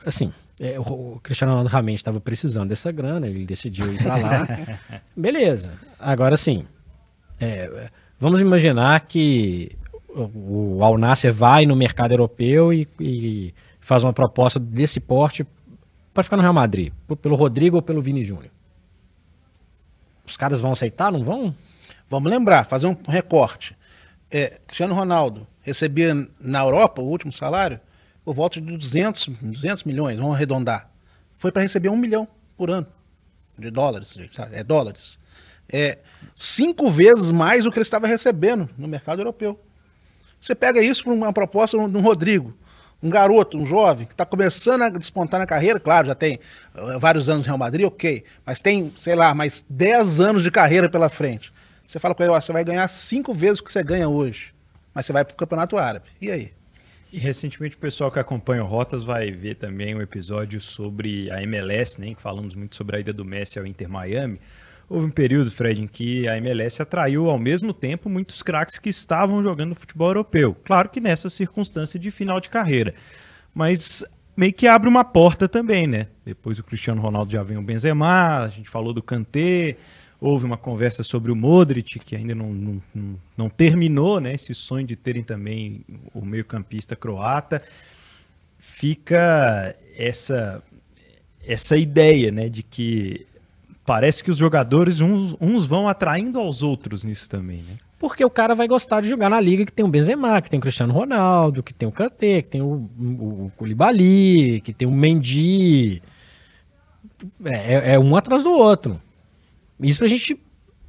Assim, 0.04 0.32
é, 0.58 0.80
o 0.80 1.20
Cristiano 1.22 1.52
Ronaldo 1.52 1.70
realmente 1.70 1.98
estava 1.98 2.18
precisando 2.18 2.70
dessa 2.70 2.90
grana, 2.90 3.28
ele 3.28 3.46
decidiu 3.46 3.94
ir 3.94 4.02
para 4.02 4.16
lá. 4.16 4.48
Beleza. 5.16 5.70
Agora 6.00 6.36
sim, 6.36 6.66
é, 7.38 7.90
vamos 8.18 8.40
imaginar 8.40 8.98
que 9.02 9.70
o 10.08 10.82
Al 10.82 10.98
Nasser 10.98 11.32
vai 11.32 11.64
no 11.64 11.76
mercado 11.76 12.10
europeu 12.10 12.72
e, 12.72 12.88
e 12.98 13.54
faz 13.78 14.02
uma 14.02 14.12
proposta 14.12 14.58
desse 14.58 14.98
porte 14.98 15.46
para 16.12 16.22
ficar 16.22 16.36
no 16.36 16.42
Real 16.42 16.54
Madrid, 16.54 16.92
pelo 17.20 17.34
Rodrigo 17.34 17.76
ou 17.76 17.82
pelo 17.82 18.02
Vini 18.02 18.24
Júnior. 18.24 18.50
Os 20.26 20.36
caras 20.36 20.60
vão 20.60 20.72
aceitar, 20.72 21.10
não 21.10 21.24
vão? 21.24 21.54
Vamos 22.08 22.30
lembrar, 22.30 22.64
fazer 22.64 22.86
um 22.86 22.96
recorte. 23.08 23.76
É, 24.30 24.60
Cristiano 24.66 24.94
Ronaldo 24.94 25.46
recebia 25.62 26.14
na 26.40 26.60
Europa 26.60 27.00
o 27.02 27.06
último 27.06 27.32
salário 27.32 27.80
por 28.24 28.34
volta 28.34 28.60
de 28.60 28.76
200, 28.76 29.28
200 29.40 29.84
milhões, 29.84 30.16
vamos 30.16 30.34
arredondar. 30.34 30.90
Foi 31.38 31.50
para 31.50 31.62
receber 31.62 31.88
um 31.88 31.96
milhão 31.96 32.28
por 32.56 32.70
ano 32.70 32.86
de 33.58 33.70
dólares, 33.70 34.16
é 34.52 34.62
dólares. 34.62 35.18
É 35.68 35.98
cinco 36.34 36.90
vezes 36.90 37.32
mais 37.32 37.64
do 37.64 37.72
que 37.72 37.78
ele 37.78 37.82
estava 37.82 38.06
recebendo 38.06 38.68
no 38.76 38.86
mercado 38.86 39.20
europeu. 39.20 39.60
Você 40.40 40.54
pega 40.54 40.82
isso 40.82 41.04
com 41.04 41.12
uma 41.12 41.32
proposta 41.32 41.76
um 41.76 42.00
Rodrigo, 42.00 42.56
um 43.02 43.10
garoto, 43.10 43.58
um 43.58 43.66
jovem, 43.66 44.06
que 44.06 44.12
está 44.12 44.24
começando 44.24 44.82
a 44.82 44.88
despontar 44.88 45.40
na 45.40 45.46
carreira, 45.46 45.80
claro, 45.80 46.06
já 46.06 46.14
tem 46.14 46.38
uh, 46.74 46.98
vários 46.98 47.28
anos 47.28 47.42
no 47.42 47.46
Real 47.46 47.58
Madrid, 47.58 47.84
ok, 47.84 48.24
mas 48.46 48.62
tem, 48.62 48.92
sei 48.96 49.16
lá, 49.16 49.34
mais 49.34 49.66
10 49.68 50.20
anos 50.20 50.42
de 50.42 50.50
carreira 50.50 50.88
pela 50.88 51.08
frente. 51.08 51.52
Você 51.86 51.98
fala 51.98 52.14
com 52.14 52.22
ele, 52.22 52.32
ó, 52.32 52.40
você 52.40 52.52
vai 52.52 52.64
ganhar 52.64 52.86
cinco 52.88 53.34
vezes 53.34 53.58
o 53.58 53.64
que 53.64 53.72
você 53.72 53.82
ganha 53.82 54.08
hoje, 54.08 54.54
mas 54.94 55.04
você 55.04 55.12
vai 55.12 55.24
para 55.24 55.34
o 55.34 55.36
Campeonato 55.36 55.76
Árabe. 55.76 56.06
E 56.20 56.30
aí? 56.30 56.52
E 57.12 57.18
recentemente 57.18 57.76
o 57.76 57.78
pessoal 57.78 58.10
que 58.10 58.18
acompanha 58.18 58.64
o 58.64 58.66
Rotas 58.66 59.04
vai 59.04 59.30
ver 59.30 59.56
também 59.56 59.94
um 59.94 60.00
episódio 60.00 60.58
sobre 60.58 61.30
a 61.30 61.42
MLS, 61.42 62.00
né? 62.00 62.14
Que 62.14 62.22
falamos 62.22 62.54
muito 62.54 62.74
sobre 62.74 62.96
a 62.96 63.00
ida 63.00 63.12
do 63.12 63.22
Messi 63.22 63.58
ao 63.58 63.66
Inter 63.66 63.86
Miami. 63.86 64.40
Houve 64.92 65.06
um 65.06 65.10
período, 65.10 65.50
Fred, 65.50 65.80
em 65.80 65.86
que 65.86 66.28
a 66.28 66.36
MLS 66.36 66.82
atraiu 66.82 67.30
ao 67.30 67.38
mesmo 67.38 67.72
tempo 67.72 68.10
muitos 68.10 68.42
craques 68.42 68.78
que 68.78 68.90
estavam 68.90 69.42
jogando 69.42 69.74
futebol 69.74 70.08
europeu. 70.08 70.54
Claro 70.64 70.90
que 70.90 71.00
nessa 71.00 71.30
circunstância 71.30 71.98
de 71.98 72.10
final 72.10 72.38
de 72.38 72.50
carreira. 72.50 72.92
Mas 73.54 74.04
meio 74.36 74.52
que 74.52 74.66
abre 74.66 74.90
uma 74.90 75.02
porta 75.02 75.48
também, 75.48 75.86
né? 75.86 76.08
Depois 76.26 76.58
o 76.58 76.62
Cristiano 76.62 77.00
Ronaldo 77.00 77.32
já 77.32 77.42
vem 77.42 77.56
o 77.56 77.62
Benzema, 77.62 78.40
a 78.40 78.48
gente 78.48 78.68
falou 78.68 78.92
do 78.92 79.02
Kanté, 79.02 79.78
houve 80.20 80.44
uma 80.44 80.58
conversa 80.58 81.02
sobre 81.02 81.32
o 81.32 81.36
Modric, 81.36 81.98
que 81.98 82.14
ainda 82.14 82.34
não, 82.34 82.52
não, 82.52 82.82
não, 83.34 83.48
terminou, 83.48 84.20
né? 84.20 84.34
Esse 84.34 84.52
sonho 84.52 84.86
de 84.86 84.94
terem 84.94 85.22
também 85.22 85.86
o 86.12 86.22
meio-campista 86.22 86.94
croata. 86.94 87.62
Fica 88.58 89.74
essa 89.96 90.62
essa 91.44 91.76
ideia, 91.76 92.30
né, 92.30 92.48
de 92.48 92.62
que 92.62 93.26
parece 93.84 94.22
que 94.22 94.30
os 94.30 94.36
jogadores 94.36 95.00
uns, 95.00 95.36
uns 95.40 95.66
vão 95.66 95.88
atraindo 95.88 96.38
aos 96.38 96.62
outros 96.62 97.04
nisso 97.04 97.28
também, 97.28 97.58
né? 97.58 97.76
Porque 97.98 98.24
o 98.24 98.30
cara 98.30 98.54
vai 98.54 98.66
gostar 98.66 99.00
de 99.00 99.08
jogar 99.08 99.30
na 99.30 99.40
liga 99.40 99.64
que 99.64 99.72
tem 99.72 99.84
o 99.84 99.88
Benzema, 99.88 100.42
que 100.42 100.50
tem 100.50 100.58
o 100.58 100.62
Cristiano 100.62 100.92
Ronaldo, 100.92 101.62
que 101.62 101.72
tem 101.72 101.88
o 101.88 101.92
Kanté, 101.92 102.42
que 102.42 102.48
tem 102.48 102.60
o, 102.60 102.90
o, 102.98 103.46
o 103.46 103.52
Koulibaly, 103.56 104.60
que 104.60 104.72
tem 104.72 104.88
o 104.88 104.90
Mendy. 104.90 106.02
É, 107.44 107.74
é, 107.74 107.94
é 107.94 107.98
um 108.00 108.16
atrás 108.16 108.42
do 108.42 108.50
outro. 108.50 109.00
Isso 109.80 110.00
pra 110.00 110.08
gente 110.08 110.38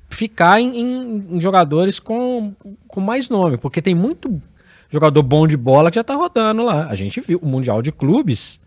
ficar 0.09 0.59
em, 0.59 0.79
em, 0.79 1.27
em, 1.37 1.41
jogadores 1.41 1.99
com, 1.99 2.53
com 2.87 2.99
mais 2.99 3.29
nome, 3.29 3.57
porque 3.57 3.81
tem 3.81 3.93
muito 3.93 4.41
jogador 4.89 5.23
bom 5.23 5.47
de 5.47 5.57
bola 5.57 5.89
que 5.91 5.95
já 5.95 6.03
tá 6.03 6.15
rodando 6.15 6.63
lá. 6.63 6.87
A 6.87 6.95
gente 6.95 7.19
viu 7.21 7.39
o 7.39 7.47
Mundial 7.47 7.81
de 7.81 7.91
Clubes. 7.91 8.59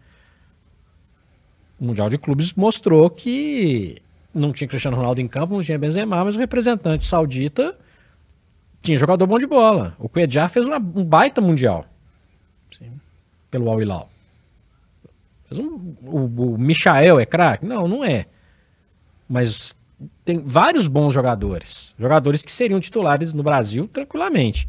O 1.80 1.84
Mundial 1.84 2.08
de 2.08 2.18
Clubes 2.18 2.52
mostrou 2.54 3.08
que 3.10 4.00
não 4.36 4.52
tinha 4.52 4.68
Cristiano 4.68 4.96
Ronaldo 4.96 5.20
em 5.20 5.26
campo, 5.26 5.54
não 5.54 5.62
tinha 5.62 5.78
Benzema, 5.78 6.24
mas 6.24 6.36
o 6.36 6.38
representante 6.38 7.04
saudita 7.04 7.76
tinha 8.82 8.96
jogador 8.98 9.26
bom 9.26 9.38
de 9.38 9.46
bola. 9.46 9.96
O 9.98 10.08
Cuejar 10.08 10.48
fez 10.48 10.64
uma, 10.66 10.76
um 10.76 11.04
baita 11.04 11.40
mundial. 11.40 11.84
Sim. 12.76 12.92
Pelo 13.50 13.70
Al 13.70 13.80
Hilal. 13.80 14.10
Um, 15.50 15.94
o, 16.02 16.54
o 16.54 16.58
Michael 16.58 17.20
é 17.20 17.26
craque? 17.26 17.64
Não, 17.64 17.88
não 17.88 18.04
é. 18.04 18.26
Mas 19.28 19.76
tem 20.24 20.38
vários 20.38 20.86
bons 20.86 21.14
jogadores. 21.14 21.94
Jogadores 21.98 22.44
que 22.44 22.52
seriam 22.52 22.80
titulares 22.80 23.32
no 23.32 23.42
Brasil 23.42 23.88
tranquilamente. 23.88 24.68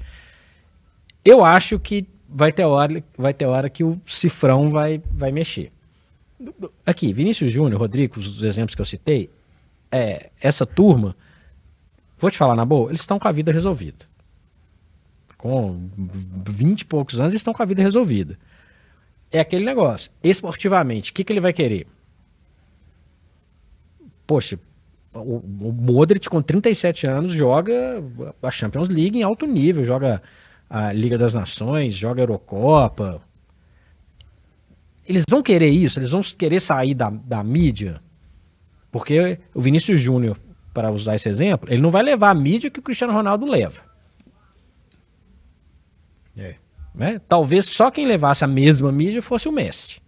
Eu 1.25 1.43
acho 1.43 1.79
que 1.79 2.07
vai 2.29 2.51
ter 2.51 2.63
hora, 2.63 3.03
vai 3.17 3.33
ter 3.33 3.45
hora 3.45 3.69
que 3.69 3.83
o 3.83 3.99
cifrão 4.05 4.69
vai, 4.69 5.01
vai 5.11 5.31
mexer. 5.31 5.71
Aqui, 6.85 7.11
Vinícius 7.11 7.51
Júnior, 7.51 7.79
Rodrigo, 7.79 8.19
os 8.19 8.43
exemplos 8.43 8.75
que 8.75 8.81
eu 8.81 8.85
citei, 8.85 9.29
é, 9.91 10.29
essa 10.41 10.65
turma, 10.65 11.15
vou 12.17 12.31
te 12.31 12.37
falar 12.37 12.55
na 12.55 12.65
boa, 12.65 12.89
eles 12.89 13.01
estão 13.01 13.19
com 13.19 13.27
a 13.27 13.31
vida 13.31 13.51
resolvida. 13.51 14.05
Com 15.37 15.89
20 16.49 16.81
e 16.81 16.85
poucos 16.85 17.19
anos, 17.19 17.31
eles 17.31 17.41
estão 17.41 17.53
com 17.53 17.61
a 17.61 17.65
vida 17.65 17.81
resolvida. 17.81 18.37
É 19.31 19.39
aquele 19.39 19.65
negócio. 19.65 20.11
Esportivamente, 20.23 21.11
o 21.11 21.13
que, 21.13 21.23
que 21.23 21.31
ele 21.31 21.39
vai 21.39 21.53
querer? 21.53 21.87
Poxa, 24.25 24.59
o, 25.13 25.37
o 25.37 25.71
Modric, 25.71 26.29
com 26.29 26.41
37 26.41 27.07
anos, 27.07 27.33
joga 27.33 28.03
a 28.41 28.51
Champions 28.51 28.89
League 28.89 29.17
em 29.17 29.23
alto 29.23 29.45
nível, 29.45 29.83
joga 29.83 30.21
a 30.69 30.91
Liga 30.91 31.17
das 31.17 31.33
Nações, 31.33 31.95
joga 31.95 32.21
a 32.21 32.23
Eurocopa. 32.23 33.21
Eles 35.05 35.23
vão 35.29 35.41
querer 35.41 35.69
isso, 35.69 35.99
eles 35.99 36.11
vão 36.11 36.21
querer 36.21 36.59
sair 36.59 36.93
da, 36.93 37.09
da 37.09 37.43
mídia. 37.43 38.01
Porque 38.91 39.39
o 39.53 39.61
Vinícius 39.61 40.01
Júnior, 40.01 40.39
para 40.73 40.91
usar 40.91 41.15
esse 41.15 41.29
exemplo, 41.29 41.71
ele 41.71 41.81
não 41.81 41.91
vai 41.91 42.03
levar 42.03 42.29
a 42.29 42.35
mídia 42.35 42.69
que 42.69 42.79
o 42.79 42.83
Cristiano 42.83 43.13
Ronaldo 43.13 43.45
leva. 43.45 43.81
É. 46.37 46.55
Né? 46.93 47.21
Talvez 47.27 47.65
só 47.67 47.91
quem 47.91 48.05
levasse 48.05 48.43
a 48.43 48.47
mesma 48.47 48.91
mídia 48.91 49.21
fosse 49.21 49.47
o 49.47 49.51
Messi. 49.51 50.01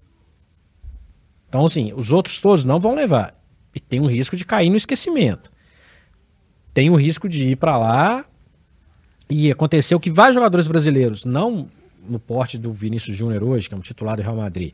Então, 1.47 1.65
assim, 1.65 1.91
os 1.95 2.11
outros 2.11 2.39
todos 2.39 2.63
não 2.63 2.79
vão 2.79 2.93
levar. 2.93 3.35
E 3.73 3.79
tem 3.79 3.99
um 3.99 4.05
risco 4.05 4.35
de 4.35 4.45
cair 4.45 4.69
no 4.69 4.77
esquecimento. 4.77 5.51
Tem 6.73 6.89
o 6.89 6.93
um 6.93 6.95
risco 6.95 7.27
de 7.27 7.49
ir 7.49 7.55
para 7.55 7.77
lá 7.77 8.25
e 9.29 9.51
aconteceu 9.51 9.99
que 9.99 10.11
vários 10.11 10.35
jogadores 10.35 10.67
brasileiros, 10.67 11.25
não 11.25 11.67
no 12.07 12.19
porte 12.19 12.57
do 12.57 12.71
Vinícius 12.71 13.15
Júnior 13.15 13.43
hoje, 13.43 13.67
que 13.67 13.75
é 13.75 13.77
um 13.77 13.81
titular 13.81 14.15
do 14.15 14.21
Real 14.21 14.35
Madrid, 14.35 14.73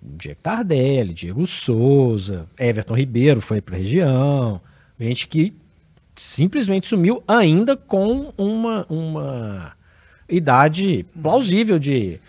Diego 0.00 0.40
Tardelli, 0.42 1.14
Diego 1.14 1.46
Souza, 1.46 2.46
Everton 2.58 2.94
Ribeiro 2.94 3.40
foi 3.40 3.60
para 3.60 3.76
a 3.76 3.78
região, 3.78 4.60
gente 4.98 5.28
que 5.28 5.54
simplesmente 6.16 6.86
sumiu 6.86 7.22
ainda 7.26 7.76
com 7.76 8.32
uma, 8.36 8.86
uma 8.88 9.72
idade 10.28 11.06
plausível 11.20 11.78
de 11.78 12.20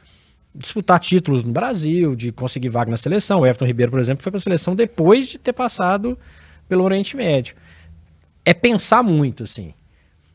disputar 0.54 1.00
títulos 1.00 1.44
no 1.44 1.52
Brasil, 1.52 2.16
de 2.16 2.32
conseguir 2.32 2.70
vaga 2.70 2.92
na 2.92 2.98
seleção. 2.98 3.40
O 3.40 3.46
Everton 3.46 3.66
Ribeiro, 3.66 3.92
por 3.92 4.00
exemplo, 4.00 4.24
foi 4.24 4.32
para 4.32 4.38
a 4.38 4.42
seleção 4.42 4.76
depois 4.76 5.28
de 5.28 5.38
ter 5.40 5.54
passado 5.54 6.18
pelo 6.70 6.84
Oriente 6.84 7.18
Médio. 7.18 7.56
É 8.46 8.54
pensar 8.54 9.02
muito, 9.02 9.44
assim. 9.44 9.74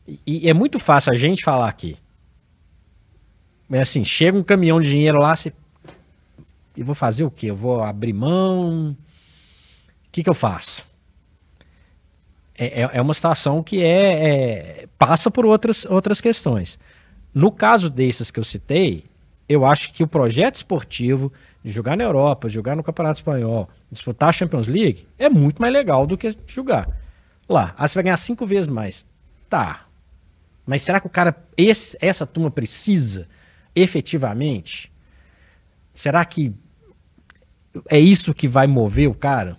E, 0.07 0.45
e 0.45 0.49
é 0.49 0.53
muito 0.53 0.79
fácil 0.79 1.11
a 1.11 1.15
gente 1.15 1.43
falar 1.43 1.69
aqui. 1.69 1.95
É 3.71 3.81
assim, 3.81 4.03
chega 4.03 4.37
um 4.37 4.43
caminhão 4.43 4.81
de 4.81 4.89
dinheiro 4.89 5.19
lá, 5.19 5.35
você... 5.35 5.53
e 6.79 6.83
vou 6.83 6.95
fazer 6.95 7.25
o 7.25 7.29
quê? 7.29 7.47
Eu 7.47 7.57
vou 7.57 7.83
abrir 7.83 8.13
mão? 8.13 8.91
O 8.91 10.11
que, 10.13 10.23
que 10.23 10.29
eu 10.29 10.33
faço? 10.33 10.87
É, 12.57 12.83
é, 12.83 12.89
é 12.93 13.01
uma 13.01 13.13
situação 13.13 13.61
que 13.61 13.83
é, 13.83 14.29
é, 14.29 14.87
passa 14.97 15.29
por 15.29 15.45
outras, 15.45 15.85
outras 15.85 16.21
questões. 16.21 16.79
No 17.33 17.51
caso 17.51 17.89
desses 17.89 18.31
que 18.31 18.39
eu 18.39 18.45
citei, 18.45 19.03
eu 19.49 19.65
acho 19.65 19.91
que 19.91 20.03
o 20.03 20.07
projeto 20.07 20.55
esportivo 20.55 21.33
de 21.61 21.69
jogar 21.69 21.97
na 21.97 22.05
Europa, 22.05 22.47
jogar 22.47 22.77
no 22.77 22.83
Campeonato 22.83 23.19
Espanhol, 23.19 23.67
disputar 23.91 24.29
a 24.29 24.31
Champions 24.31 24.69
League, 24.69 25.05
é 25.17 25.29
muito 25.29 25.61
mais 25.61 25.73
legal 25.73 26.07
do 26.07 26.17
que 26.17 26.33
jogar 26.47 26.87
lá. 27.49 27.73
Ah, 27.77 27.85
você 27.85 27.95
vai 27.95 28.05
ganhar 28.05 28.17
cinco 28.17 28.45
vezes 28.45 28.69
mais. 28.69 29.05
Tá. 29.49 29.85
Mas 30.65 30.81
será 30.81 31.01
que 31.01 31.07
o 31.07 31.09
cara, 31.09 31.35
esse, 31.57 31.97
essa 31.99 32.25
turma 32.25 32.49
precisa 32.49 33.27
efetivamente? 33.75 34.89
Será 35.93 36.23
que 36.23 36.55
é 37.89 37.99
isso 37.99 38.33
que 38.33 38.47
vai 38.47 38.67
mover 38.67 39.09
o 39.09 39.13
cara? 39.13 39.57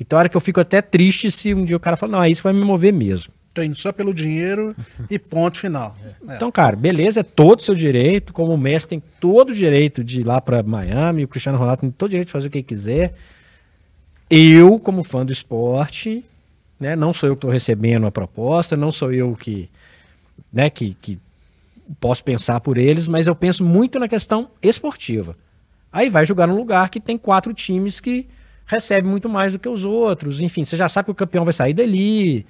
Então, 0.00 0.18
a 0.18 0.20
hora 0.20 0.28
que 0.28 0.36
eu 0.36 0.40
fico 0.40 0.60
até 0.60 0.80
triste 0.80 1.30
se 1.30 1.52
um 1.52 1.64
dia 1.64 1.76
o 1.76 1.80
cara 1.80 1.96
fala, 1.96 2.12
não, 2.12 2.22
é 2.22 2.30
isso 2.30 2.40
que 2.42 2.48
vai 2.48 2.52
me 2.52 2.64
mover 2.64 2.92
mesmo. 2.92 3.32
Tô 3.52 3.62
indo 3.62 3.76
só 3.76 3.90
pelo 3.92 4.14
dinheiro 4.14 4.76
e 5.10 5.18
ponto 5.18 5.58
final. 5.58 5.96
É. 6.28 6.36
Então, 6.36 6.52
cara, 6.52 6.76
beleza, 6.76 7.20
é 7.20 7.22
todo 7.22 7.60
o 7.60 7.62
seu 7.62 7.74
direito. 7.74 8.34
Como 8.34 8.52
o 8.52 8.58
Messi 8.58 8.88
tem 8.88 9.02
todo 9.18 9.50
o 9.50 9.54
direito 9.54 10.04
de 10.04 10.20
ir 10.20 10.24
lá 10.24 10.42
para 10.42 10.62
Miami, 10.62 11.24
o 11.24 11.28
Cristiano 11.28 11.56
Ronaldo 11.56 11.80
tem 11.80 11.90
todo 11.90 12.08
o 12.08 12.10
direito 12.10 12.26
de 12.26 12.32
fazer 12.32 12.48
o 12.48 12.50
que 12.50 12.62
quiser. 12.62 13.14
Eu, 14.28 14.78
como 14.78 15.02
fã 15.02 15.24
do 15.24 15.32
esporte, 15.32 16.22
né, 16.78 16.94
não 16.94 17.14
sou 17.14 17.30
eu 17.30 17.34
que 17.34 17.38
estou 17.38 17.50
recebendo 17.50 18.06
a 18.06 18.10
proposta, 18.10 18.76
não 18.76 18.90
sou 18.90 19.10
eu 19.10 19.34
que, 19.34 19.70
né, 20.52 20.68
que, 20.68 20.92
que 21.00 21.18
posso 21.98 22.22
pensar 22.22 22.60
por 22.60 22.76
eles, 22.76 23.08
mas 23.08 23.26
eu 23.26 23.34
penso 23.34 23.64
muito 23.64 23.98
na 23.98 24.06
questão 24.06 24.50
esportiva. 24.60 25.34
Aí 25.92 26.08
vai 26.08 26.26
jogar 26.26 26.46
num 26.46 26.56
lugar 26.56 26.90
que 26.90 27.00
tem 27.00 27.16
quatro 27.16 27.52
times 27.52 28.00
que 28.00 28.28
recebem 28.66 29.10
muito 29.10 29.28
mais 29.28 29.52
do 29.52 29.58
que 29.58 29.68
os 29.68 29.84
outros. 29.84 30.42
Enfim, 30.42 30.64
você 30.64 30.76
já 30.76 30.88
sabe 30.88 31.06
que 31.06 31.12
o 31.12 31.14
campeão 31.14 31.44
vai 31.44 31.54
sair 31.54 31.72
dali 31.72 32.46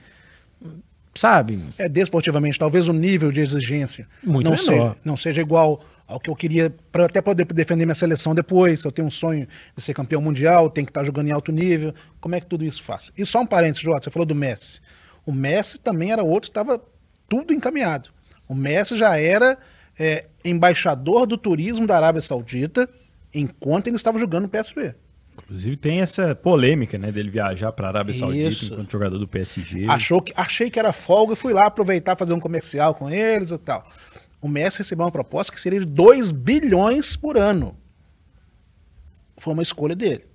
sabe? 1.18 1.60
É, 1.76 1.88
desportivamente, 1.88 2.58
talvez 2.58 2.88
o 2.88 2.92
nível 2.92 3.32
de 3.32 3.40
exigência 3.40 4.06
Muito 4.22 4.44
não, 4.44 4.52
menor. 4.52 4.64
seja, 4.64 4.96
não 5.04 5.16
seja 5.16 5.40
igual 5.40 5.80
ao 6.06 6.20
que 6.20 6.30
eu 6.30 6.36
queria 6.36 6.74
para 6.92 7.06
até 7.06 7.20
poder 7.20 7.44
defender 7.44 7.84
minha 7.84 7.94
seleção 7.94 8.34
depois. 8.34 8.80
Se 8.80 8.86
eu 8.86 8.92
tenho 8.92 9.08
um 9.08 9.10
sonho 9.10 9.46
de 9.76 9.82
ser 9.82 9.94
campeão 9.94 10.22
mundial, 10.22 10.70
tem 10.70 10.84
que 10.84 10.90
estar 10.90 11.00
tá 11.00 11.06
jogando 11.06 11.28
em 11.28 11.32
alto 11.32 11.50
nível. 11.50 11.92
Como 12.20 12.34
é 12.34 12.40
que 12.40 12.46
tudo 12.46 12.64
isso 12.64 12.82
faz? 12.82 13.12
E 13.18 13.26
só 13.26 13.40
um 13.40 13.46
parênteses, 13.46 13.82
Jota, 13.82 14.04
você 14.04 14.10
falou 14.10 14.26
do 14.26 14.34
Messi. 14.34 14.80
O 15.26 15.32
Messi 15.32 15.78
também 15.78 16.12
era 16.12 16.22
outro, 16.22 16.48
estava 16.48 16.80
tudo 17.28 17.52
encaminhado. 17.52 18.10
O 18.46 18.54
Messi 18.54 18.96
já 18.96 19.18
era 19.18 19.58
é, 19.98 20.26
embaixador 20.44 21.26
do 21.26 21.36
turismo 21.36 21.86
da 21.86 21.96
Arábia 21.96 22.22
Saudita 22.22 22.88
enquanto 23.34 23.86
ele 23.86 23.96
estava 23.96 24.18
jogando 24.18 24.44
no 24.44 24.48
PSV. 24.48 24.94
Inclusive 25.42 25.76
tem 25.76 26.00
essa 26.00 26.34
polêmica, 26.34 26.98
né, 26.98 27.12
dele 27.12 27.30
viajar 27.30 27.72
para 27.72 27.86
a 27.86 27.90
Arábia 27.90 28.10
Isso. 28.10 28.20
Saudita 28.20 28.64
enquanto 28.66 28.92
jogador 28.92 29.18
do 29.18 29.28
PSG. 29.28 29.86
Achou 29.88 30.20
que, 30.20 30.32
achei 30.36 30.68
que 30.70 30.78
era 30.78 30.92
folga 30.92 31.34
e 31.34 31.36
fui 31.36 31.52
lá 31.52 31.66
aproveitar 31.66 32.16
fazer 32.16 32.32
um 32.32 32.40
comercial 32.40 32.94
com 32.94 33.08
eles 33.08 33.50
e 33.50 33.58
tal. 33.58 33.84
O 34.40 34.48
Messi 34.48 34.78
recebeu 34.78 35.04
uma 35.04 35.12
proposta 35.12 35.52
que 35.52 35.60
seria 35.60 35.80
de 35.80 35.86
2 35.86 36.32
bilhões 36.32 37.16
por 37.16 37.36
ano. 37.36 37.76
Foi 39.36 39.52
uma 39.52 39.62
escolha 39.62 39.94
dele. 39.94 40.26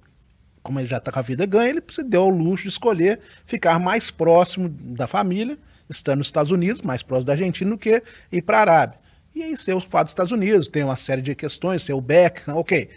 Como 0.61 0.79
ele 0.79 0.87
já 0.87 0.97
está 0.97 1.11
com 1.11 1.19
a 1.19 1.21
vida 1.21 1.45
ganha, 1.45 1.69
ele 1.69 1.83
se 1.89 2.03
deu 2.03 2.23
ao 2.23 2.29
luxo 2.29 2.63
de 2.63 2.69
escolher 2.69 3.19
ficar 3.45 3.79
mais 3.79 4.09
próximo 4.09 4.69
da 4.69 5.07
família, 5.07 5.57
estando 5.89 6.19
nos 6.19 6.27
Estados 6.27 6.51
Unidos, 6.51 6.81
mais 6.81 7.03
próximo 7.03 7.25
da 7.25 7.33
Argentina, 7.33 7.69
do 7.69 7.77
que 7.77 8.01
ir 8.31 8.41
para 8.41 8.57
a 8.57 8.61
Arábia. 8.61 9.02
E 9.35 9.41
aí, 9.41 9.57
ser 9.57 9.73
o 9.73 9.81
fato 9.81 10.05
dos 10.05 10.11
Estados 10.11 10.31
Unidos, 10.31 10.67
tem 10.67 10.83
uma 10.83 10.95
série 10.95 11.21
de 11.21 11.33
questões, 11.33 11.81
ser 11.81 11.93
o 11.93 12.01
Beck, 12.01 12.49
ok. 12.49 12.89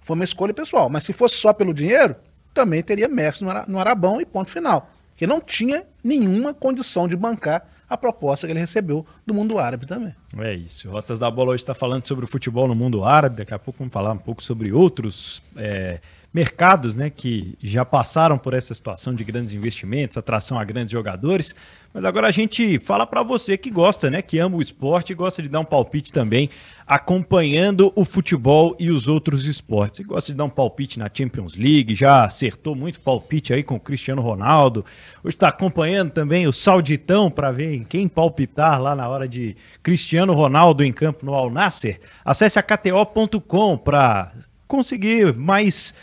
Foi 0.00 0.14
uma 0.14 0.24
escolha 0.24 0.52
pessoal. 0.52 0.90
Mas 0.90 1.04
se 1.04 1.12
fosse 1.12 1.36
só 1.36 1.52
pelo 1.52 1.72
dinheiro, 1.72 2.16
também 2.52 2.82
teria 2.82 3.08
Messi 3.08 3.44
no 3.66 3.78
Arabão 3.78 4.20
e 4.20 4.26
ponto 4.26 4.50
final. 4.50 4.90
Porque 5.10 5.26
não 5.26 5.40
tinha 5.40 5.84
nenhuma 6.02 6.52
condição 6.52 7.06
de 7.06 7.16
bancar 7.16 7.68
a 7.88 7.96
proposta 7.96 8.46
que 8.46 8.52
ele 8.52 8.60
recebeu 8.60 9.06
do 9.24 9.32
mundo 9.32 9.58
árabe 9.58 9.86
também. 9.86 10.14
É 10.38 10.52
isso. 10.54 10.90
Rotas 10.90 11.18
da 11.18 11.30
Bola 11.30 11.52
hoje 11.52 11.62
está 11.62 11.74
falando 11.74 12.06
sobre 12.06 12.24
o 12.24 12.28
futebol 12.28 12.66
no 12.66 12.74
mundo 12.74 13.04
árabe. 13.04 13.36
Daqui 13.36 13.54
a 13.54 13.58
pouco 13.58 13.78
vamos 13.78 13.92
falar 13.92 14.12
um 14.12 14.18
pouco 14.18 14.42
sobre 14.42 14.72
outros 14.72 15.42
é, 15.56 16.00
mercados 16.34 16.96
né, 16.96 17.10
que 17.10 17.56
já 17.62 17.84
passaram 17.84 18.36
por 18.36 18.54
essa 18.54 18.74
situação 18.74 19.14
de 19.14 19.22
grandes 19.22 19.54
investimentos, 19.54 20.16
atração 20.16 20.58
a 20.58 20.64
grandes 20.64 20.90
jogadores. 20.90 21.54
Mas 21.92 22.04
agora 22.04 22.26
a 22.26 22.32
gente 22.32 22.76
fala 22.80 23.06
para 23.06 23.22
você 23.22 23.56
que 23.56 23.70
gosta, 23.70 24.10
né, 24.10 24.20
que 24.20 24.40
ama 24.40 24.56
o 24.56 24.60
esporte 24.60 25.12
e 25.12 25.14
gosta 25.14 25.40
de 25.40 25.48
dar 25.48 25.60
um 25.60 25.64
palpite 25.64 26.12
também, 26.12 26.50
acompanhando 26.84 27.92
o 27.94 28.04
futebol 28.04 28.74
e 28.80 28.90
os 28.90 29.06
outros 29.06 29.46
esportes. 29.46 30.00
E 30.00 30.02
gosta 30.02 30.32
de 30.32 30.36
dar 30.36 30.42
um 30.42 30.50
palpite 30.50 30.98
na 30.98 31.08
Champions 31.12 31.54
League, 31.54 31.94
já 31.94 32.24
acertou 32.24 32.74
muito 32.74 32.98
palpite 32.98 33.54
aí 33.54 33.62
com 33.62 33.76
o 33.76 33.80
Cristiano 33.80 34.20
Ronaldo. 34.20 34.84
Hoje 35.22 35.36
está 35.36 35.46
acompanhando 35.46 36.10
também 36.10 36.48
o 36.48 36.52
Sauditão 36.52 37.30
para 37.30 37.52
ver 37.52 37.74
em 37.76 37.84
quem 37.84 38.08
palpitar 38.08 38.82
lá 38.82 38.96
na 38.96 39.08
hora 39.08 39.28
de 39.28 39.56
Cristiano 39.84 40.34
Ronaldo 40.34 40.82
em 40.82 40.92
campo 40.92 41.24
no 41.24 41.32
Al 41.32 41.48
Nasser. 41.48 42.00
Acesse 42.24 42.58
a 42.58 42.62
KTO.com 42.62 43.78
para 43.78 44.32
conseguir 44.66 45.32
mais 45.36 45.94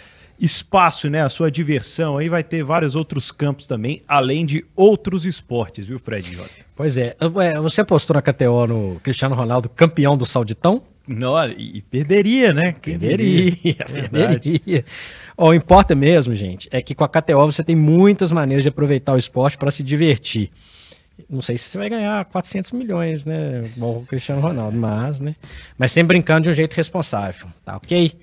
espaço, 0.42 1.10
né? 1.10 1.22
A 1.22 1.30
sua 1.30 1.52
diversão 1.52 2.18
aí 2.18 2.28
vai 2.28 2.44
ter 2.44 2.64
vários 2.64 2.96
outros 2.96 3.32
campos 3.32 3.68
também, 3.68 4.02
além 4.08 4.46
de 4.46 4.66
outros 4.76 5.26
esportes, 5.26 5.86
viu, 5.86 6.00
Fred 6.00 6.34
Jota? 6.34 6.50
Pois 6.76 6.98
é. 6.98 7.16
É, 7.20 7.60
Você 7.60 7.82
apostou 7.82 8.16
na 8.16 8.22
KTO 8.22 8.68
no 8.68 9.00
Cristiano 9.02 9.36
Ronaldo, 9.36 9.70
campeão 9.70 10.18
do 10.18 10.26
Sauditão? 10.26 10.82
Não, 11.08 11.44
e 11.52 11.82
perderia, 11.82 12.54
né? 12.54 12.74
Perderia? 12.82 13.52
Verdade. 13.88 14.40
perderia. 14.60 14.86
Ó, 15.38 15.50
o 15.50 15.54
importa 15.54 15.94
mesmo, 15.94 16.34
gente, 16.34 16.68
é 16.72 16.82
que 16.82 16.96
com 16.96 17.04
a 17.04 17.10
KTO 17.10 17.46
você 17.46 17.64
tem 17.64 17.76
muitas 17.76 18.32
maneiras 18.32 18.64
de 18.64 18.70
aproveitar 18.70 19.14
o 19.14 19.18
esporte 19.18 19.58
para 19.58 19.72
se 19.72 19.84
divertir. 19.84 20.50
Não 21.30 21.42
sei 21.42 21.58
se 21.58 21.66
você 21.66 21.78
vai 21.78 21.90
ganhar 21.90 22.26
400 22.26 22.72
milhões, 22.72 23.26
né? 23.26 23.64
Igual 23.76 23.98
o 23.98 24.06
Cristiano 24.06 24.42
Ronaldo, 24.42 24.78
mas, 24.78 25.20
né? 25.20 25.36
Mas 25.78 25.92
sempre 25.92 26.16
brincando 26.16 26.46
de 26.46 26.50
um 26.50 26.54
jeito 26.54 26.74
responsável, 26.74 27.48
tá 27.64 27.78
ok? 27.78 28.14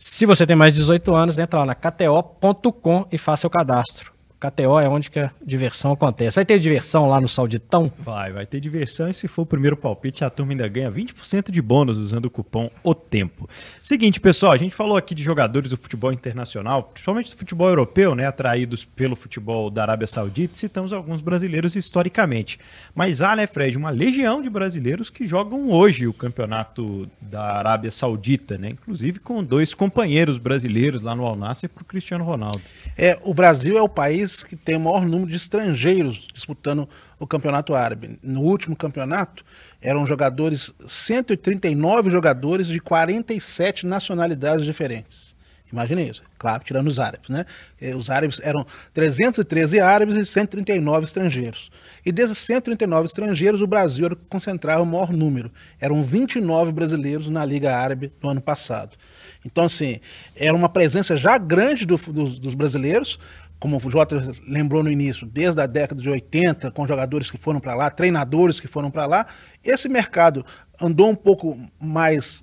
Se 0.00 0.24
você 0.24 0.46
tem 0.46 0.54
mais 0.54 0.72
de 0.72 0.78
18 0.78 1.12
anos, 1.12 1.40
entra 1.40 1.58
lá 1.58 1.66
na 1.66 1.74
kto.com 1.74 3.04
e 3.10 3.18
faça 3.18 3.40
seu 3.40 3.50
cadastro. 3.50 4.12
KTO 4.40 4.78
é 4.78 4.88
onde 4.88 5.10
que 5.10 5.18
a 5.18 5.32
diversão 5.44 5.90
acontece. 5.92 6.36
Vai 6.36 6.44
ter 6.44 6.60
diversão 6.60 7.08
lá 7.08 7.20
no 7.20 7.28
Sauditão? 7.28 7.90
Vai, 7.98 8.32
vai 8.32 8.46
ter 8.46 8.60
diversão 8.60 9.08
e 9.08 9.14
se 9.14 9.26
for 9.26 9.42
o 9.42 9.46
primeiro 9.46 9.76
palpite, 9.76 10.24
a 10.24 10.30
turma 10.30 10.52
ainda 10.52 10.68
ganha 10.68 10.92
20% 10.92 11.50
de 11.50 11.60
bônus 11.60 11.98
usando 11.98 12.26
o 12.26 12.30
cupom 12.30 12.70
O 12.84 12.94
Tempo. 12.94 13.48
Seguinte, 13.82 14.20
pessoal, 14.20 14.52
a 14.52 14.56
gente 14.56 14.72
falou 14.72 14.96
aqui 14.96 15.12
de 15.12 15.24
jogadores 15.24 15.70
do 15.70 15.76
futebol 15.76 16.12
internacional, 16.12 16.84
principalmente 16.84 17.32
do 17.32 17.36
futebol 17.36 17.68
europeu, 17.68 18.14
né, 18.14 18.26
atraídos 18.26 18.84
pelo 18.84 19.16
futebol 19.16 19.70
da 19.70 19.82
Arábia 19.82 20.06
Saudita, 20.06 20.54
e 20.54 20.58
citamos 20.58 20.92
alguns 20.92 21.20
brasileiros 21.20 21.74
historicamente. 21.74 22.60
Mas 22.94 23.20
há, 23.20 23.34
né, 23.34 23.46
Fred, 23.46 23.76
uma 23.76 23.90
legião 23.90 24.40
de 24.40 24.48
brasileiros 24.48 25.10
que 25.10 25.26
jogam 25.26 25.68
hoje 25.70 26.06
o 26.06 26.12
campeonato 26.12 27.10
da 27.20 27.42
Arábia 27.42 27.90
Saudita, 27.90 28.56
né, 28.56 28.70
inclusive 28.70 29.18
com 29.18 29.42
dois 29.42 29.74
companheiros 29.74 30.38
brasileiros 30.38 31.02
lá 31.02 31.16
no 31.16 31.24
Al 31.24 31.34
Nassr 31.34 31.68
para 31.68 31.82
o 31.82 31.84
Cristiano 31.84 32.22
Ronaldo. 32.24 32.60
É, 32.96 33.18
o 33.24 33.34
Brasil 33.34 33.76
é 33.76 33.82
o 33.82 33.88
país 33.88 34.27
que 34.44 34.56
tem 34.56 34.76
o 34.76 34.80
maior 34.80 35.06
número 35.06 35.30
de 35.30 35.36
estrangeiros 35.36 36.28
disputando 36.32 36.88
o 37.18 37.26
campeonato 37.26 37.74
árabe. 37.74 38.18
No 38.22 38.40
último 38.42 38.74
campeonato, 38.76 39.44
eram 39.80 40.04
jogadores, 40.06 40.72
139 40.86 42.10
jogadores 42.10 42.66
de 42.68 42.80
47 42.80 43.86
nacionalidades 43.86 44.64
diferentes. 44.64 45.36
Imagina 45.70 46.00
isso, 46.00 46.22
claro, 46.38 46.64
tirando 46.64 46.86
os 46.86 46.98
árabes, 46.98 47.28
né? 47.28 47.44
Eh, 47.78 47.94
Os 47.94 48.08
árabes 48.08 48.40
eram 48.42 48.64
313 48.94 49.78
árabes 49.78 50.16
e 50.16 50.24
139 50.24 51.04
estrangeiros. 51.04 51.70
E 52.06 52.10
desses 52.10 52.38
139 52.38 53.04
estrangeiros, 53.04 53.60
o 53.60 53.66
Brasil 53.66 54.06
era 54.06 54.14
o 54.14 54.16
que 54.16 54.24
concentrava 54.30 54.82
o 54.82 54.86
maior 54.86 55.12
número. 55.12 55.52
Eram 55.78 56.02
29 56.02 56.72
brasileiros 56.72 57.28
na 57.28 57.44
Liga 57.44 57.76
Árabe 57.76 58.10
no 58.22 58.30
ano 58.30 58.40
passado. 58.40 58.96
Então, 59.44 59.64
assim, 59.64 60.00
era 60.34 60.54
uma 60.56 60.70
presença 60.70 61.18
já 61.18 61.36
grande 61.36 61.84
do- 61.84 61.96
dos 61.98 62.54
brasileiros, 62.54 63.18
como 63.58 63.76
o 63.76 63.90
Jota 63.90 64.20
lembrou 64.46 64.82
no 64.84 64.90
início, 64.90 65.26
desde 65.26 65.60
a 65.60 65.66
década 65.66 66.00
de 66.00 66.08
80, 66.08 66.70
com 66.70 66.86
jogadores 66.86 67.30
que 67.30 67.36
foram 67.36 67.58
para 67.60 67.74
lá, 67.74 67.90
treinadores 67.90 68.60
que 68.60 68.68
foram 68.68 68.90
para 68.90 69.06
lá. 69.06 69.26
Esse 69.64 69.88
mercado 69.88 70.44
andou 70.80 71.10
um 71.10 71.14
pouco 71.14 71.58
mais 71.80 72.42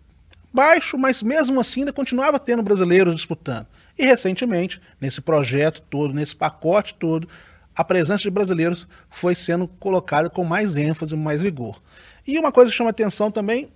baixo, 0.53 0.97
mas 0.97 1.23
mesmo 1.23 1.59
assim 1.59 1.81
ainda 1.81 1.93
continuava 1.93 2.39
tendo 2.39 2.63
brasileiros 2.63 3.15
disputando. 3.15 3.67
E 3.97 4.05
recentemente, 4.05 4.81
nesse 4.99 5.21
projeto 5.21 5.81
todo, 5.89 6.13
nesse 6.13 6.35
pacote 6.35 6.95
todo, 6.95 7.27
a 7.75 7.83
presença 7.83 8.23
de 8.23 8.29
brasileiros 8.29 8.87
foi 9.09 9.35
sendo 9.35 9.67
colocada 9.67 10.29
com 10.29 10.43
mais 10.43 10.75
ênfase, 10.75 11.15
mais 11.15 11.41
vigor. 11.41 11.81
E 12.27 12.37
uma 12.39 12.51
coisa 12.51 12.71
que 12.71 12.77
chama 12.77 12.89
atenção 12.89 13.29
também 13.31 13.69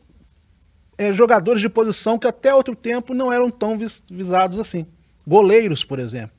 é 0.97 1.13
jogadores 1.13 1.61
de 1.61 1.69
posição 1.69 2.17
que 2.19 2.27
até 2.27 2.53
outro 2.53 2.75
tempo 2.75 3.13
não 3.13 3.31
eram 3.31 3.49
tão 3.49 3.77
vis- 3.77 4.03
visados 4.09 4.59
assim. 4.59 4.85
Goleiros, 5.25 5.83
por 5.83 5.99
exemplo. 5.99 6.38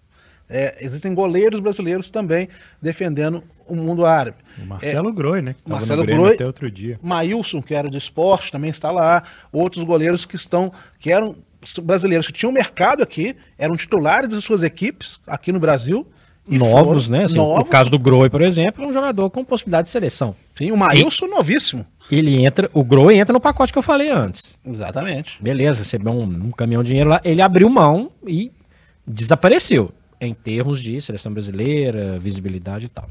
É, 0.52 0.76
existem 0.84 1.14
goleiros 1.14 1.60
brasileiros 1.60 2.10
também 2.10 2.48
defendendo 2.82 3.42
o 3.68 3.76
mundo 3.76 4.04
árabe. 4.04 4.36
O 4.60 4.66
Marcelo 4.66 5.12
Groi, 5.12 5.40
né? 5.40 5.54
Que 5.64 5.70
Marcelo 5.70 6.04
Groi- 6.04 6.34
até 6.34 6.44
outro 6.44 6.68
dia. 6.68 6.98
Maílson, 7.00 7.62
que 7.62 7.72
era 7.72 7.88
de 7.88 7.96
esporte, 7.96 8.50
também 8.50 8.68
está 8.68 8.90
lá. 8.90 9.22
Outros 9.52 9.84
goleiros 9.84 10.26
que 10.26 10.34
estão, 10.34 10.72
que 10.98 11.12
eram 11.12 11.36
brasileiros 11.82 12.26
que 12.26 12.32
tinham 12.32 12.50
mercado 12.50 13.00
aqui, 13.02 13.36
eram 13.56 13.76
titulares 13.76 14.28
de 14.28 14.42
suas 14.42 14.62
equipes 14.64 15.20
aqui 15.26 15.52
no 15.52 15.60
Brasil. 15.60 16.04
e 16.48 16.58
novos, 16.58 17.04
foram 17.06 17.18
né? 17.18 17.24
Assim, 17.26 17.36
novos. 17.36 17.58
No 17.60 17.64
caso 17.66 17.90
do 17.90 17.98
Groi, 17.98 18.28
por 18.28 18.42
exemplo, 18.42 18.82
é 18.84 18.88
um 18.88 18.92
jogador 18.92 19.30
com 19.30 19.44
possibilidade 19.44 19.84
de 19.86 19.90
seleção. 19.92 20.34
Sim, 20.56 20.72
o 20.72 20.76
Maílson 20.76 21.26
novíssimo. 21.28 21.86
Ele 22.10 22.44
entra, 22.44 22.68
o 22.74 22.82
Groi 22.82 23.18
entra 23.18 23.32
no 23.32 23.38
pacote 23.38 23.72
que 23.72 23.78
eu 23.78 23.82
falei 23.82 24.10
antes. 24.10 24.58
Exatamente. 24.66 25.40
Beleza, 25.40 25.78
recebeu 25.78 26.12
um, 26.12 26.22
um 26.24 26.50
caminhão 26.50 26.82
de 26.82 26.88
dinheiro 26.88 27.08
lá, 27.10 27.20
ele 27.22 27.40
abriu 27.40 27.68
mão 27.68 28.10
e 28.26 28.50
desapareceu 29.06 29.92
em 30.20 30.34
termos 30.34 30.82
de 30.82 31.00
seleção 31.00 31.32
brasileira, 31.32 32.18
visibilidade 32.18 32.86
e 32.86 32.88
tal. 32.88 33.08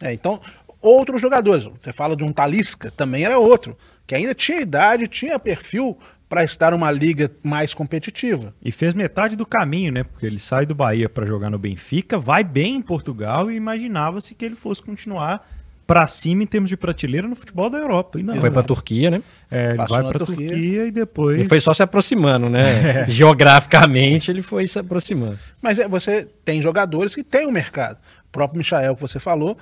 É, 0.00 0.12
então, 0.12 0.40
outros 0.80 1.20
jogadores. 1.20 1.64
Você 1.80 1.92
fala 1.92 2.16
de 2.16 2.22
um 2.22 2.32
Talisca, 2.32 2.90
também 2.90 3.24
era 3.24 3.38
outro, 3.38 3.76
que 4.06 4.14
ainda 4.14 4.34
tinha 4.34 4.60
idade, 4.60 5.08
tinha 5.08 5.38
perfil 5.38 5.98
para 6.28 6.42
estar 6.42 6.72
numa 6.72 6.90
liga 6.90 7.30
mais 7.42 7.72
competitiva. 7.72 8.54
E 8.62 8.72
fez 8.72 8.94
metade 8.94 9.36
do 9.36 9.46
caminho, 9.46 9.92
né? 9.92 10.02
Porque 10.02 10.26
ele 10.26 10.38
sai 10.38 10.66
do 10.66 10.74
Bahia 10.74 11.08
para 11.08 11.26
jogar 11.26 11.50
no 11.50 11.58
Benfica, 11.58 12.18
vai 12.18 12.42
bem 12.42 12.76
em 12.76 12.82
Portugal 12.82 13.50
e 13.50 13.54
imaginava-se 13.54 14.34
que 14.34 14.44
ele 14.44 14.56
fosse 14.56 14.82
continuar 14.82 15.48
para 15.86 16.06
cima 16.08 16.42
em 16.42 16.46
termos 16.46 16.68
de 16.68 16.76
prateleira 16.76 17.28
no 17.28 17.36
futebol 17.36 17.70
da 17.70 17.78
Europa. 17.78 18.18
E 18.18 18.22
não. 18.22 18.34
Foi 18.34 18.50
pra 18.50 18.62
Turquia, 18.62 19.10
né? 19.10 19.22
É, 19.50 19.68
ele 19.68 19.76
Passou 19.76 19.96
vai 19.96 20.08
para 20.08 20.18
Turquia. 20.18 20.48
Turquia. 20.48 20.86
e 20.86 20.90
depois. 20.90 21.38
Ele 21.38 21.48
foi 21.48 21.60
só 21.60 21.72
se 21.72 21.82
aproximando, 21.82 22.48
né? 22.48 23.06
Geograficamente, 23.08 24.30
ele 24.30 24.42
foi 24.42 24.66
se 24.66 24.78
aproximando. 24.78 25.38
Mas 25.62 25.78
é, 25.78 25.86
você 25.86 26.28
tem 26.44 26.60
jogadores 26.60 27.14
que 27.14 27.22
têm 27.22 27.46
o 27.46 27.52
mercado. 27.52 27.98
O 28.28 28.32
próprio 28.32 28.58
Michael, 28.58 28.96
que 28.96 29.00
você 29.00 29.20
falou, 29.20 29.56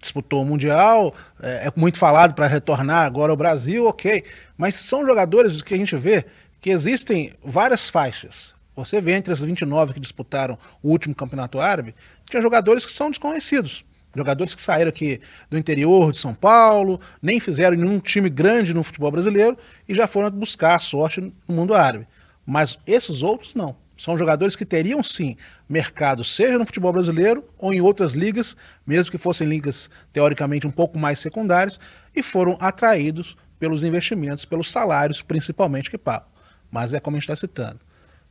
disputou 0.00 0.42
o 0.42 0.46
Mundial, 0.46 1.12
é, 1.42 1.66
é 1.66 1.72
muito 1.74 1.98
falado 1.98 2.34
para 2.34 2.46
retornar 2.46 3.04
agora 3.04 3.32
ao 3.32 3.36
Brasil, 3.36 3.86
ok. 3.86 4.22
Mas 4.56 4.76
são 4.76 5.04
jogadores 5.04 5.60
que 5.60 5.74
a 5.74 5.76
gente 5.76 5.96
vê 5.96 6.24
que 6.60 6.70
existem 6.70 7.32
várias 7.44 7.90
faixas. 7.90 8.54
Você 8.76 9.00
vê 9.00 9.12
entre 9.12 9.32
as 9.32 9.40
29 9.40 9.94
que 9.94 10.00
disputaram 10.00 10.56
o 10.82 10.90
último 10.90 11.14
campeonato 11.14 11.60
árabe, 11.60 11.94
tinha 12.28 12.40
jogadores 12.40 12.86
que 12.86 12.92
são 12.92 13.10
desconhecidos. 13.10 13.84
Jogadores 14.14 14.54
que 14.54 14.62
saíram 14.62 14.88
aqui 14.88 15.20
do 15.50 15.58
interior 15.58 16.12
de 16.12 16.18
São 16.18 16.34
Paulo, 16.34 17.00
nem 17.20 17.40
fizeram 17.40 17.76
nenhum 17.76 17.98
time 17.98 18.30
grande 18.30 18.72
no 18.72 18.82
futebol 18.82 19.10
brasileiro 19.10 19.56
e 19.88 19.94
já 19.94 20.06
foram 20.06 20.30
buscar 20.30 20.80
sorte 20.80 21.20
no 21.20 21.54
mundo 21.54 21.74
árabe. 21.74 22.06
Mas 22.46 22.78
esses 22.86 23.22
outros 23.22 23.54
não. 23.54 23.76
São 23.96 24.18
jogadores 24.18 24.56
que 24.56 24.64
teriam 24.64 25.04
sim 25.04 25.36
mercado, 25.68 26.24
seja 26.24 26.58
no 26.58 26.66
futebol 26.66 26.92
brasileiro 26.92 27.44
ou 27.56 27.72
em 27.72 27.80
outras 27.80 28.12
ligas, 28.12 28.56
mesmo 28.84 29.10
que 29.10 29.18
fossem 29.18 29.46
ligas 29.46 29.88
teoricamente 30.12 30.66
um 30.66 30.70
pouco 30.70 30.98
mais 30.98 31.20
secundárias, 31.20 31.78
e 32.14 32.22
foram 32.22 32.58
atraídos 32.60 33.36
pelos 33.58 33.84
investimentos, 33.84 34.44
pelos 34.44 34.70
salários 34.70 35.22
principalmente 35.22 35.90
que 35.90 35.98
pagam. 35.98 36.26
Mas 36.70 36.92
é 36.92 36.98
como 36.98 37.16
a 37.16 37.20
gente 37.20 37.30
está 37.30 37.36
citando: 37.36 37.80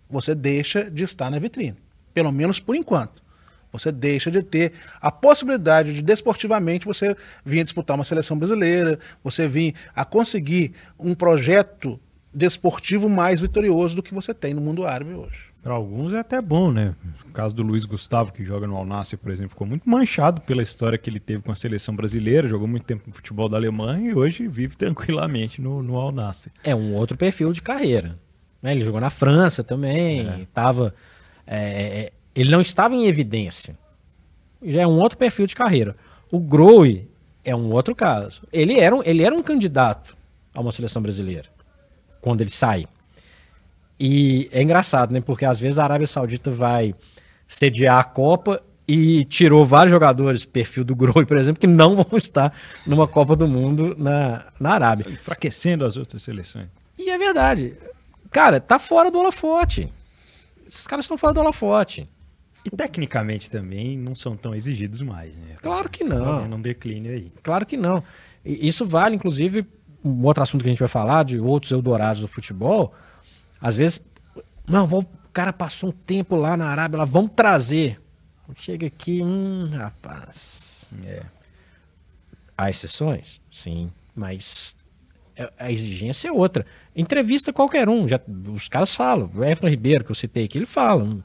você 0.09 0.35
deixa 0.35 0.91
de 0.91 1.03
estar 1.03 1.29
na 1.29 1.39
vitrine, 1.39 1.77
pelo 2.13 2.31
menos 2.31 2.59
por 2.59 2.75
enquanto. 2.75 3.22
Você 3.73 3.91
deixa 3.91 4.31
de 4.31 4.41
ter 4.43 4.71
a 5.01 5.11
possibilidade 5.11 5.93
de, 5.93 6.01
desportivamente, 6.01 6.85
você 6.85 7.15
vir 7.43 7.63
disputar 7.63 7.95
uma 7.97 8.03
seleção 8.05 8.37
brasileira, 8.37 8.97
você 9.23 9.47
vir 9.47 9.73
a 9.95 10.05
conseguir 10.05 10.73
um 10.97 11.13
projeto 11.13 11.99
desportivo 12.33 13.09
mais 13.09 13.39
vitorioso 13.41 13.95
do 13.95 14.03
que 14.03 14.13
você 14.13 14.33
tem 14.33 14.53
no 14.53 14.61
mundo 14.61 14.85
árabe 14.85 15.13
hoje. 15.13 15.51
Para 15.61 15.73
alguns 15.73 16.11
é 16.13 16.19
até 16.19 16.41
bom, 16.41 16.71
né? 16.71 16.93
O 17.25 17.31
caso 17.31 17.55
do 17.55 17.63
Luiz 17.63 17.85
Gustavo, 17.85 18.33
que 18.33 18.43
joga 18.43 18.67
no 18.67 18.75
Al 18.75 18.85
Nassr, 18.85 19.17
por 19.17 19.31
exemplo, 19.31 19.51
ficou 19.51 19.65
muito 19.65 19.89
manchado 19.89 20.41
pela 20.41 20.61
história 20.61 20.97
que 20.97 21.09
ele 21.09 21.19
teve 21.19 21.41
com 21.41 21.51
a 21.51 21.55
seleção 21.55 21.95
brasileira, 21.95 22.47
jogou 22.49 22.67
muito 22.67 22.83
tempo 22.85 23.03
no 23.07 23.13
futebol 23.13 23.47
da 23.47 23.55
Alemanha 23.55 24.11
e 24.11 24.15
hoje 24.15 24.47
vive 24.47 24.75
tranquilamente 24.77 25.61
no, 25.61 25.81
no 25.81 25.95
Al 25.95 26.11
Nassr. 26.11 26.49
É 26.63 26.75
um 26.75 26.93
outro 26.95 27.15
perfil 27.15 27.53
de 27.53 27.61
carreira. 27.61 28.19
Né? 28.61 28.71
Ele 28.73 28.83
jogou 28.83 28.99
na 28.99 29.09
França 29.09 29.63
também, 29.63 30.27
É. 30.27 30.45
tava, 30.53 30.93
é, 31.47 32.11
ele 32.35 32.51
não 32.51 32.61
estava 32.61 32.95
em 32.95 33.05
evidência. 33.05 33.77
Já 34.61 34.81
é 34.81 34.87
um 34.87 34.99
outro 34.99 35.17
perfil 35.17 35.45
de 35.45 35.55
carreira. 35.55 35.95
O 36.31 36.39
Grohe 36.39 37.09
é 37.43 37.55
um 37.55 37.71
outro 37.71 37.93
caso. 37.95 38.43
Ele 38.51 38.79
era 38.79 38.95
um, 38.95 39.03
ele 39.03 39.23
era 39.23 39.35
um 39.35 39.43
candidato 39.43 40.15
a 40.55 40.61
uma 40.61 40.71
seleção 40.71 41.01
brasileira 41.01 41.49
quando 42.21 42.41
ele 42.41 42.49
sai. 42.49 42.85
E 43.99 44.49
é 44.51 44.61
engraçado, 44.63 45.11
né? 45.11 45.21
Porque 45.21 45.45
às 45.45 45.59
vezes 45.59 45.77
a 45.77 45.83
Arábia 45.83 46.07
Saudita 46.07 46.49
vai 46.49 46.95
sediar 47.47 47.99
a 47.99 48.03
Copa 48.03 48.63
e 48.87 49.23
tirou 49.25 49.65
vários 49.65 49.91
jogadores, 49.91 50.45
perfil 50.45 50.83
do 50.83 50.95
Grohe, 50.95 51.25
por 51.25 51.37
exemplo, 51.37 51.59
que 51.59 51.67
não 51.67 51.95
vão 52.03 52.17
estar 52.17 52.53
numa 52.85 53.07
Copa 53.07 53.35
do 53.35 53.47
Mundo 53.47 53.95
na, 53.97 54.45
na 54.59 54.71
Arábia. 54.71 55.09
Enfraquecendo 55.09 55.85
as 55.85 55.97
outras 55.97 56.23
seleções. 56.23 56.67
E 56.97 57.09
é 57.09 57.17
verdade. 57.17 57.73
Cara, 58.31 58.59
tá 58.59 58.79
fora 58.79 59.11
do 59.11 59.19
holofote. 59.19 59.91
Esses 60.65 60.87
caras 60.87 61.05
estão 61.05 61.17
fora 61.17 61.33
do 61.33 61.39
holofote. 61.41 62.09
E 62.65 62.69
tecnicamente 62.69 63.49
também 63.49 63.97
não 63.97 64.15
são 64.15 64.35
tão 64.37 64.55
exigidos 64.55 65.01
mais, 65.01 65.35
né? 65.35 65.55
Claro 65.61 65.89
que 65.89 66.03
Tá 66.05 66.15
não. 66.15 66.37
havendo 66.39 66.55
um 66.55 66.61
declínio 66.61 67.11
aí. 67.11 67.31
Claro 67.41 67.65
que 67.65 67.75
não. 67.75 68.03
E 68.45 68.67
isso 68.67 68.85
vale, 68.85 69.15
inclusive, 69.15 69.65
um 70.03 70.23
outro 70.25 70.41
assunto 70.43 70.61
que 70.61 70.67
a 70.67 70.71
gente 70.71 70.79
vai 70.79 70.87
falar, 70.87 71.23
de 71.23 71.39
outros 71.39 71.71
Eldorados 71.71 72.21
do 72.21 72.27
futebol. 72.27 72.93
Às 73.59 73.75
vezes, 73.75 74.05
não, 74.67 74.87
vou- 74.87 75.01
o 75.01 75.29
cara 75.33 75.51
passou 75.51 75.89
um 75.89 75.93
tempo 75.93 76.35
lá 76.35 76.55
na 76.55 76.67
Arábia, 76.67 76.99
lá, 76.99 77.05
vamos 77.05 77.31
trazer. 77.35 77.99
Chega 78.55 78.87
aqui, 78.87 79.21
hum, 79.23 79.69
rapaz. 79.73 80.89
É. 81.05 81.23
Há 82.57 82.69
exceções? 82.69 83.41
Sim, 83.49 83.89
mas 84.15 84.77
é- 85.35 85.51
a 85.57 85.71
exigência 85.71 86.27
é 86.27 86.31
outra. 86.31 86.65
Entrevista 86.95 87.51
qualquer 87.51 87.89
um, 87.89 88.07
já, 88.07 88.19
os 88.53 88.67
caras 88.69 88.95
falam. 88.95 89.29
O 89.33 89.43
Everton 89.43 89.67
Ribeiro, 89.69 90.03
que 90.03 90.11
eu 90.11 90.15
citei 90.15 90.45
aqui, 90.45 90.57
ele 90.59 90.65
fala. 90.65 91.17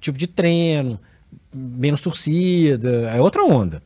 Tipo 0.00 0.16
de 0.18 0.26
treino, 0.26 0.98
menos 1.52 2.00
torcida, 2.00 3.10
é 3.10 3.20
outra 3.20 3.42
onda. 3.44 3.82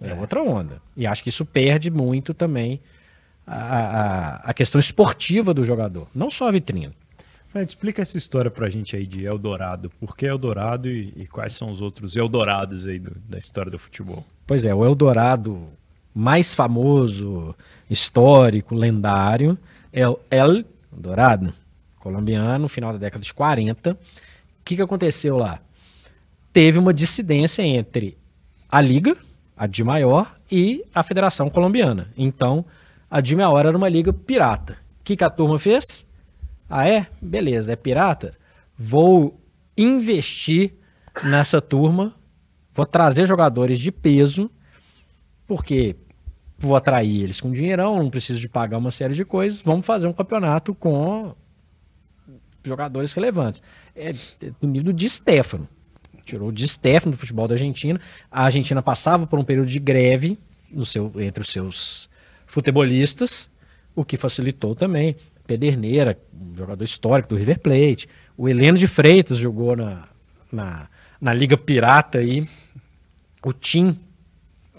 É, 0.00 0.12
outra 0.14 0.42
onda. 0.42 0.80
E 0.96 1.06
acho 1.06 1.22
que 1.22 1.28
isso 1.30 1.44
perde 1.44 1.90
muito 1.90 2.34
também 2.34 2.80
a, 3.46 3.56
a, 3.56 4.36
a 4.50 4.54
questão 4.54 4.78
esportiva 4.78 5.54
do 5.54 5.64
jogador, 5.64 6.06
não 6.14 6.30
só 6.30 6.48
a 6.48 6.50
vitrine. 6.52 6.92
Fred, 7.48 7.70
explica 7.70 8.02
essa 8.02 8.18
história 8.18 8.50
pra 8.50 8.68
gente 8.68 8.94
aí 8.96 9.06
de 9.06 9.24
Eldorado. 9.24 9.88
Por 10.00 10.16
que 10.16 10.26
Eldorado 10.26 10.88
e, 10.88 11.12
e 11.16 11.26
quais 11.26 11.54
são 11.54 11.70
os 11.70 11.80
outros 11.80 12.14
Eldorados 12.16 12.86
aí 12.86 12.98
do- 12.98 13.16
da 13.28 13.38
história 13.38 13.70
do 13.70 13.78
futebol? 13.78 14.24
Pois 14.46 14.64
é, 14.64 14.74
o 14.74 14.84
Eldorado 14.84 15.66
mais 16.14 16.54
famoso, 16.54 17.54
histórico, 17.88 18.74
lendário, 18.74 19.56
é 19.92 20.06
o 20.08 20.18
El 20.30 20.64
Dorado, 20.92 21.52
colombiano, 21.98 22.68
final 22.68 22.92
da 22.92 22.98
década 22.98 23.22
de 23.24 23.32
40. 23.32 23.96
Que, 24.66 24.74
que 24.74 24.82
aconteceu 24.82 25.36
lá? 25.36 25.60
Teve 26.52 26.76
uma 26.76 26.92
dissidência 26.92 27.62
entre 27.62 28.18
a 28.68 28.80
Liga, 28.80 29.16
a 29.56 29.64
de 29.68 29.84
maior, 29.84 30.36
e 30.50 30.84
a 30.92 31.04
Federação 31.04 31.48
Colombiana. 31.48 32.12
Então, 32.18 32.64
a 33.08 33.20
de 33.20 33.36
maior 33.36 33.64
era 33.64 33.76
uma 33.76 33.88
liga 33.88 34.12
pirata. 34.12 34.76
O 35.00 35.04
que, 35.04 35.14
que 35.14 35.22
a 35.22 35.30
turma 35.30 35.56
fez? 35.56 36.04
Ah, 36.68 36.88
é? 36.88 37.06
Beleza, 37.22 37.72
é 37.72 37.76
pirata? 37.76 38.34
Vou 38.76 39.40
investir 39.78 40.74
nessa 41.22 41.60
turma, 41.60 42.12
vou 42.74 42.84
trazer 42.84 43.24
jogadores 43.24 43.78
de 43.78 43.92
peso, 43.92 44.50
porque 45.46 45.94
vou 46.58 46.74
atrair 46.74 47.22
eles 47.22 47.40
com 47.40 47.52
dinheirão, 47.52 48.02
não 48.02 48.10
preciso 48.10 48.40
de 48.40 48.48
pagar 48.48 48.78
uma 48.78 48.90
série 48.90 49.14
de 49.14 49.24
coisas, 49.24 49.62
vamos 49.62 49.86
fazer 49.86 50.08
um 50.08 50.12
campeonato 50.12 50.74
com 50.74 51.36
jogadores 52.66 53.12
relevantes. 53.12 53.62
É 53.94 54.12
do 54.60 54.66
nível 54.66 54.92
de 54.92 55.08
Stefano. 55.08 55.68
Tirou 56.24 56.48
o 56.48 56.52
de 56.52 56.66
Stefano 56.66 57.12
do 57.12 57.18
futebol 57.18 57.46
da 57.46 57.54
Argentina. 57.54 58.00
A 58.30 58.44
Argentina 58.44 58.82
passava 58.82 59.26
por 59.26 59.38
um 59.38 59.44
período 59.44 59.68
de 59.68 59.78
greve 59.78 60.38
no 60.70 60.84
seu, 60.84 61.12
entre 61.20 61.40
os 61.42 61.50
seus 61.52 62.10
futebolistas, 62.46 63.48
o 63.94 64.04
que 64.04 64.16
facilitou 64.16 64.74
também. 64.74 65.16
Pederneira, 65.46 66.18
um 66.34 66.56
jogador 66.56 66.82
histórico 66.82 67.28
do 67.28 67.36
River 67.36 67.60
Plate. 67.60 68.08
O 68.36 68.48
Heleno 68.48 68.76
de 68.76 68.88
Freitas 68.88 69.38
jogou 69.38 69.76
na, 69.76 70.08
na, 70.50 70.88
na 71.20 71.32
Liga 71.32 71.56
Pirata 71.56 72.18
aí. 72.18 72.46
O 73.44 73.52
Tim, 73.52 73.96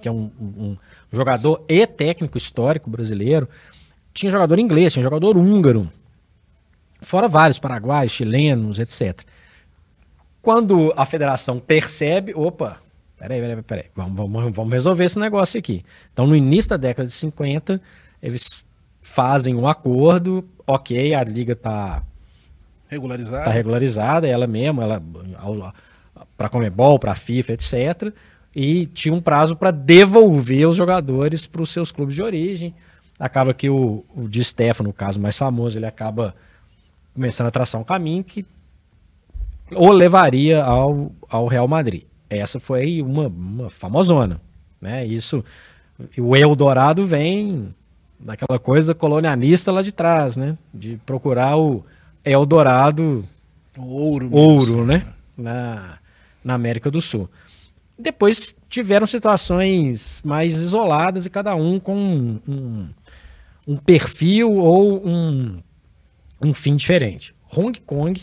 que 0.01 0.09
é 0.09 0.11
um, 0.11 0.29
um- 0.39 0.77
um 1.13 1.15
jogador 1.15 1.63
e 1.69 1.87
técnico 1.87 2.37
histórico 2.37 2.89
brasileiro. 2.89 3.47
Tinha 4.13 4.29
jogador 4.29 4.59
inglês, 4.59 4.91
tinha 4.91 5.03
jogador 5.03 5.37
húngaro. 5.37 5.89
Fora 7.01 7.27
vários, 7.27 7.59
paraguaios, 7.59 8.11
chilenos, 8.11 8.79
etc. 8.79 9.21
Quando 10.41 10.93
a 10.95 11.05
federação 11.05 11.59
percebe, 11.59 12.33
opa, 12.35 12.79
peraí, 13.17 13.39
peraí, 13.39 13.61
peraí, 13.61 13.85
vamos, 13.95 14.15
vamos, 14.15 14.55
vamos 14.55 14.73
resolver 14.73 15.05
esse 15.05 15.19
negócio 15.19 15.59
aqui. 15.59 15.83
Então, 16.13 16.25
no 16.25 16.35
início 16.35 16.69
da 16.69 16.77
década 16.77 17.07
de 17.07 17.13
50, 17.13 17.81
eles 18.21 18.63
fazem 19.01 19.55
um 19.55 19.67
acordo, 19.67 20.47
ok, 20.65 21.13
a 21.13 21.23
liga 21.23 21.53
está 21.53 22.03
Regularizado. 22.87 23.43
tá 23.45 23.51
regularizada, 23.51 24.27
ela 24.27 24.47
mesma, 24.47 24.83
ela 24.83 25.03
para 26.37 26.49
Comebol, 26.49 26.99
para 26.99 27.15
FIFA, 27.15 27.53
etc. 27.53 28.13
E 28.55 28.85
tinha 28.87 29.13
um 29.13 29.21
prazo 29.21 29.55
para 29.55 29.71
devolver 29.71 30.67
os 30.67 30.75
jogadores 30.75 31.45
para 31.45 31.61
os 31.61 31.69
seus 31.69 31.91
clubes 31.91 32.15
de 32.15 32.21
origem. 32.21 32.73
Acaba 33.19 33.53
que 33.53 33.69
o, 33.69 34.05
o 34.15 34.27
Di 34.27 34.43
Stefano, 34.43 34.89
no 34.89 34.93
caso 34.93 35.19
mais 35.19 35.37
famoso, 35.37 35.77
ele 35.77 35.85
acaba 35.85 36.35
começando 37.17 37.47
a 37.47 37.51
traçar 37.51 37.81
um 37.81 37.83
caminho 37.83 38.23
que 38.23 38.45
o 39.71 39.91
levaria 39.91 40.63
ao, 40.63 41.11
ao 41.27 41.47
Real 41.47 41.67
Madrid. 41.67 42.03
Essa 42.29 42.59
foi 42.59 43.01
uma, 43.01 43.25
uma 43.27 43.71
famosona, 43.71 44.39
né? 44.79 45.03
Isso, 45.03 45.43
o 46.15 46.37
Eldorado 46.37 47.07
vem 47.07 47.73
daquela 48.19 48.59
coisa 48.59 48.93
colonialista 48.93 49.71
lá 49.71 49.81
de 49.81 49.91
trás, 49.91 50.37
né? 50.37 50.55
De 50.71 51.01
procurar 51.07 51.57
o 51.57 51.83
Eldorado 52.23 53.27
O 53.75 53.85
ouro. 53.87 54.29
ouro, 54.31 54.85
né? 54.85 55.03
Na, 55.35 55.97
na 56.43 56.53
América 56.53 56.91
do 56.91 57.01
Sul. 57.01 57.27
Depois 57.97 58.55
tiveram 58.69 59.07
situações 59.07 60.21
mais 60.23 60.55
isoladas 60.55 61.25
e 61.25 61.31
cada 61.31 61.55
um 61.55 61.79
com 61.79 61.95
um, 61.97 62.39
um, 62.47 62.89
um 63.69 63.75
perfil 63.75 64.53
ou 64.53 65.01
um, 65.03 65.57
um 66.41 66.53
fim 66.53 66.75
diferente. 66.75 67.35
Hong 67.55 67.79
Kong, 67.81 68.21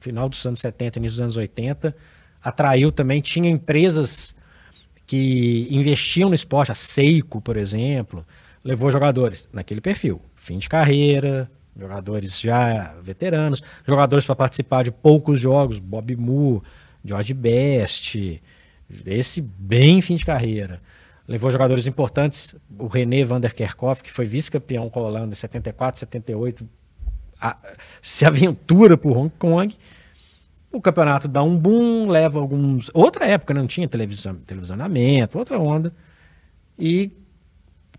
final 0.00 0.28
dos 0.28 0.44
anos 0.44 0.60
70, 0.60 0.98
início 0.98 1.16
dos 1.16 1.20
anos 1.20 1.36
80, 1.36 1.94
atraiu 2.42 2.92
também, 2.92 3.20
tinha 3.20 3.48
empresas 3.48 4.34
que 5.06 5.66
investiam 5.70 6.28
no 6.28 6.34
esporte, 6.34 6.72
a 6.72 6.74
Seiko, 6.74 7.40
por 7.40 7.56
exemplo, 7.56 8.24
levou 8.62 8.90
jogadores 8.90 9.48
naquele 9.52 9.80
perfil, 9.80 10.20
fim 10.34 10.58
de 10.58 10.68
carreira, 10.68 11.50
jogadores 11.78 12.40
já 12.40 12.94
veteranos, 13.02 13.62
jogadores 13.86 14.24
para 14.24 14.36
participar 14.36 14.82
de 14.82 14.90
poucos 14.90 15.38
jogos, 15.38 15.78
Bob 15.78 16.16
Moore, 16.16 16.62
George 17.04 17.34
Best, 17.34 18.40
esse 19.04 19.40
bem 19.40 20.00
fim 20.00 20.16
de 20.16 20.24
carreira. 20.24 20.80
Levou 21.26 21.50
jogadores 21.50 21.86
importantes, 21.86 22.54
o 22.78 22.86
René 22.86 23.24
van 23.24 23.40
der 23.40 23.54
Kerkhoff, 23.54 24.02
que 24.02 24.12
foi 24.12 24.26
vice-campeão 24.26 24.90
com 24.90 25.00
a 25.00 25.04
Holanda 25.04 25.32
em 25.32 25.34
74, 25.34 25.98
78, 26.00 26.68
a- 27.50 27.58
se 28.00 28.24
aventura 28.24 28.96
por 28.96 29.16
Hong 29.16 29.32
Kong. 29.38 29.76
O 30.72 30.80
campeonato 30.80 31.28
dá 31.28 31.42
um 31.42 31.56
boom, 31.56 32.08
leva 32.08 32.40
alguns. 32.40 32.90
Outra 32.92 33.26
época, 33.26 33.54
né? 33.54 33.60
não 33.60 33.66
tinha 33.66 33.88
televisão, 33.88 34.34
televisionamento, 34.34 35.38
outra 35.38 35.58
onda. 35.58 35.92
E 36.78 37.12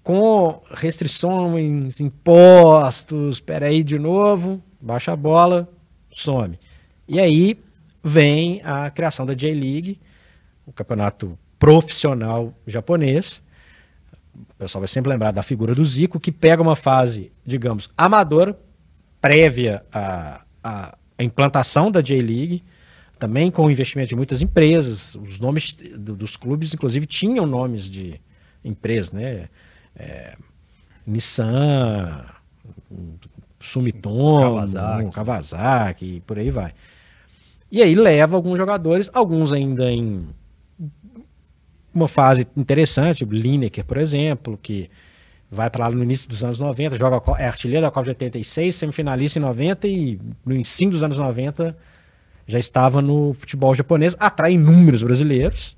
com 0.04 0.62
restrições, 0.72 2.00
impostos, 2.02 3.40
peraí 3.40 3.84
de 3.84 3.98
novo, 3.98 4.62
baixa 4.82 5.14
a 5.14 5.16
bola, 5.16 5.70
some. 6.12 6.60
E 7.08 7.20
aí 7.20 7.58
vem 8.04 8.62
a 8.64 8.90
criação 8.92 9.26
da 9.26 9.34
J-League, 9.34 10.00
o 10.66 10.74
campeonato 10.74 11.38
profissional 11.58 12.54
japonês. 12.68 13.42
O 14.36 14.54
pessoal 14.58 14.82
vai 14.82 14.88
sempre 14.88 15.10
lembrar 15.12 15.32
da 15.32 15.42
figura 15.42 15.74
do 15.74 15.84
Zico, 15.84 16.20
que 16.20 16.32
pega 16.32 16.62
uma 16.62 16.76
fase, 16.76 17.32
digamos, 17.46 17.90
amadora, 17.98 18.60
prévia 19.26 19.84
à, 19.92 20.42
à- 20.64 20.98
à 21.18 21.24
implantação 21.24 21.90
da 21.90 22.00
J-League, 22.02 22.64
também 23.18 23.50
com 23.50 23.66
o 23.66 23.72
investimento 23.72 24.10
de 24.10 24.16
muitas 24.16 24.42
empresas. 24.42 25.16
Os 25.16 25.40
nomes 25.40 25.76
do- 25.76 26.16
dos 26.16 26.36
clubes, 26.38 26.74
inclusive, 26.74 27.06
tinham 27.08 27.46
nomes 27.48 27.90
de 27.90 28.22
empresas, 28.64 29.12
né? 29.12 29.50
É, 29.96 30.36
Nissan, 31.08 32.24
Sumitomo, 33.60 34.40
Kawasaki. 34.42 35.12
Kawasaki, 35.12 36.24
por 36.28 36.38
aí 36.38 36.52
vai. 36.52 36.74
E 37.72 37.82
aí 37.82 37.96
leva 37.96 38.36
alguns 38.36 38.58
jogadores, 38.58 39.10
alguns 39.14 39.52
ainda 39.52 39.92
em 39.92 40.28
uma 41.94 42.08
fase 42.08 42.46
interessante, 42.56 43.24
o 43.24 43.28
Lineker, 43.32 43.86
por 43.86 43.98
exemplo, 43.98 44.60
que 44.62 44.90
vai 45.56 45.70
para 45.70 45.88
lá 45.88 45.96
no 45.96 46.04
início 46.04 46.28
dos 46.30 46.44
anos 46.44 46.60
90, 46.60 46.98
joga 46.98 47.22
é 47.40 47.48
artilheiro 47.48 47.82
da 47.82 47.90
Copa 47.90 48.04
de 48.04 48.10
86, 48.10 48.76
semifinalista 48.76 49.40
em 49.40 49.42
90 49.42 49.88
e 49.88 50.20
no 50.46 50.54
ensino 50.54 50.92
dos 50.92 51.04
anos 51.04 51.18
90 51.18 51.76
já 52.46 52.60
estava 52.60 53.02
no 53.02 53.34
futebol 53.34 53.74
japonês, 53.74 54.16
atrai 54.20 54.54
inúmeros 54.54 55.02
brasileiros, 55.02 55.78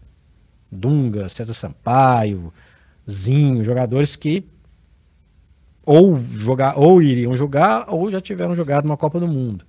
Dunga, 0.69 1.30
César 1.30 1.53
Sampaio, 1.53 2.51
Zinho, 3.09 3.63
jogadores 3.63 4.15
que 4.15 4.43
ou 5.86 6.17
jogar 6.17 6.78
ou 6.78 7.01
iriam 7.01 7.38
jogar 7.38 7.86
ou 7.88 8.11
já 8.11 8.19
tiveram 8.19 8.53
jogado 8.53 8.86
uma 8.86 8.97
Copa 8.97 9.19
do 9.19 9.28
Mundo. 9.28 9.65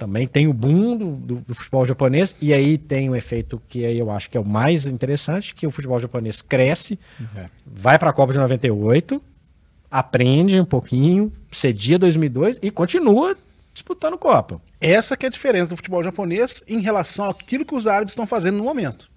Também 0.00 0.26
tem 0.26 0.48
o 0.48 0.52
boom 0.54 0.96
do, 0.96 1.10
do- 1.16 1.34
do 1.46 1.54
futebol 1.54 1.84
japonês 1.84 2.34
e 2.40 2.54
aí 2.54 2.78
tem 2.78 3.10
um 3.10 3.14
efeito 3.14 3.60
que 3.68 3.80
eu 3.80 4.10
acho 4.10 4.30
que 4.30 4.38
é 4.38 4.40
o 4.40 4.44
mais 4.48 4.86
interessante, 4.86 5.54
que 5.54 5.66
o 5.66 5.70
futebol 5.70 6.00
japonês 6.00 6.40
cresce, 6.40 6.98
vai 7.66 7.98
para 7.98 8.08
a 8.08 8.12
Copa 8.14 8.32
de 8.32 8.38
98, 8.38 9.22
aprende 9.90 10.58
um 10.58 10.64
pouquinho, 10.64 11.30
cedia 11.52 11.98
2002 11.98 12.58
e 12.62 12.70
continua 12.70 13.36
disputando 13.74 14.16
Copa. 14.16 14.58
Essa 14.80 15.18
que 15.18 15.26
é 15.26 15.28
a 15.28 15.30
diferença 15.30 15.68
do 15.68 15.76
futebol 15.76 16.02
japonês 16.02 16.64
em 16.66 16.80
relação 16.80 17.26
àquilo 17.28 17.66
que 17.66 17.74
os 17.74 17.86
árabes 17.86 18.12
estão 18.12 18.26
fazendo 18.26 18.56
no 18.56 18.64
momento. 18.64 19.10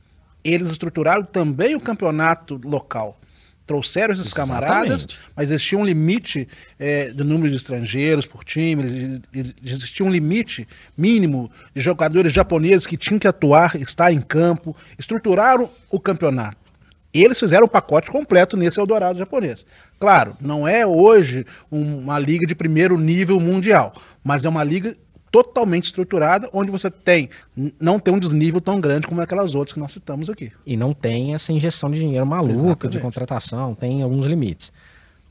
Eles 0.44 0.70
estruturaram 0.70 1.24
também 1.24 1.76
o 1.76 1.80
campeonato 1.80 2.60
local. 2.66 3.18
Trouxeram 3.66 4.14
esses 4.14 4.26
Exatamente. 4.28 4.66
camaradas, 4.68 5.08
mas 5.36 5.50
existia 5.50 5.78
um 5.78 5.86
limite 5.86 6.48
eh, 6.78 7.12
do 7.14 7.24
número 7.24 7.50
de 7.50 7.56
estrangeiros 7.56 8.26
por 8.26 8.44
time, 8.44 9.22
existia 9.64 10.06
um 10.06 10.12
limite 10.12 10.68
mínimo 10.98 11.50
de 11.74 11.82
jogadores 11.82 12.34
japoneses 12.34 12.86
que 12.86 12.98
tinham 12.98 13.18
que 13.18 13.28
atuar, 13.28 13.76
estar 13.78 14.12
em 14.12 14.20
campo, 14.20 14.76
estruturaram 15.00 15.70
o 15.90 15.98
campeonato. 16.00 16.58
Eles 17.14 17.40
fizeram 17.40 17.66
o 17.66 17.70
pacote 17.70 18.10
completo 18.12 18.58
nesse 18.58 18.80
Eldorado 18.80 19.18
japonês. 19.20 19.66
Claro, 20.00 20.36
não 20.42 20.68
é 20.68 20.86
hoje 20.86 21.46
um- 21.72 22.00
uma 22.00 22.18
liga 22.20 22.46
de 22.46 22.56
primeiro 22.56 22.98
nível 22.98 23.40
mundial, 23.40 23.94
mas 24.24 24.44
é 24.44 24.50
uma 24.50 24.64
liga 24.64 24.98
totalmente 25.34 25.86
estruturada, 25.86 26.48
onde 26.54 26.70
você 26.70 26.92
tem, 26.92 27.28
não 27.80 27.98
tem 28.00 28.14
um 28.14 28.20
desnível 28.20 28.62
tão 28.62 28.80
grande 28.80 29.08
como 29.08 29.20
aquelas 29.20 29.56
outras 29.56 29.74
que 29.74 29.80
nós 29.80 29.92
citamos 29.92 30.30
aqui. 30.30 30.52
E 30.64 30.78
não 30.78 30.94
tem 30.94 31.34
essa 31.34 31.52
injeção 31.52 31.90
de 31.90 32.00
dinheiro 32.00 32.24
maluca 32.24 32.52
Exatamente. 32.52 32.90
de 32.90 33.00
contratação, 33.00 33.74
tem 33.74 34.04
alguns 34.04 34.28
limites. 34.28 34.72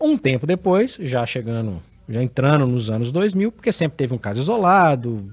Um 0.01 0.19
tempo 0.19 0.45
depois, 0.45 0.99
já 1.01 1.25
chegando, 1.25 1.81
já 2.09 2.21
entrando 2.21 2.67
nos 2.67 2.91
anos 2.91 3.13
2000, 3.13 3.53
porque 3.53 3.71
sempre 3.71 3.97
teve 3.97 4.13
um 4.13 4.19
caso 4.19 4.41
isolado, 4.41 5.31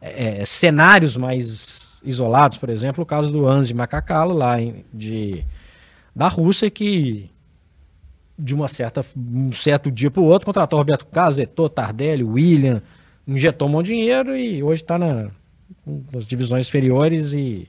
é, 0.00 0.46
cenários 0.46 1.16
mais 1.16 2.00
isolados, 2.04 2.58
por 2.58 2.68
exemplo, 2.68 3.02
o 3.02 3.06
caso 3.06 3.32
do 3.32 3.48
Anzi 3.48 3.74
Macacalo, 3.74 4.32
lá 4.32 4.60
em- 4.60 4.84
de, 4.94 5.44
da 6.14 6.28
Rússia, 6.28 6.70
que 6.70 7.28
de 8.38 8.54
uma 8.54 8.68
certa, 8.68 9.04
um 9.16 9.50
certo 9.50 9.90
dia 9.90 10.08
para 10.08 10.22
o 10.22 10.24
outro 10.26 10.46
contratou 10.46 10.78
Roberto 10.78 11.04
Carlos, 11.06 11.40
Eto'o, 11.40 11.68
Tardelli, 11.68 12.22
William, 12.22 12.80
injetou 13.26 13.68
um 13.68 13.70
monte 13.70 13.86
de 13.86 13.92
dinheiro 13.94 14.36
e 14.36 14.62
hoje 14.62 14.82
está 14.82 14.98
na, 14.98 15.30
nas 16.12 16.26
divisões 16.26 16.68
inferiores 16.68 17.32
e 17.32 17.68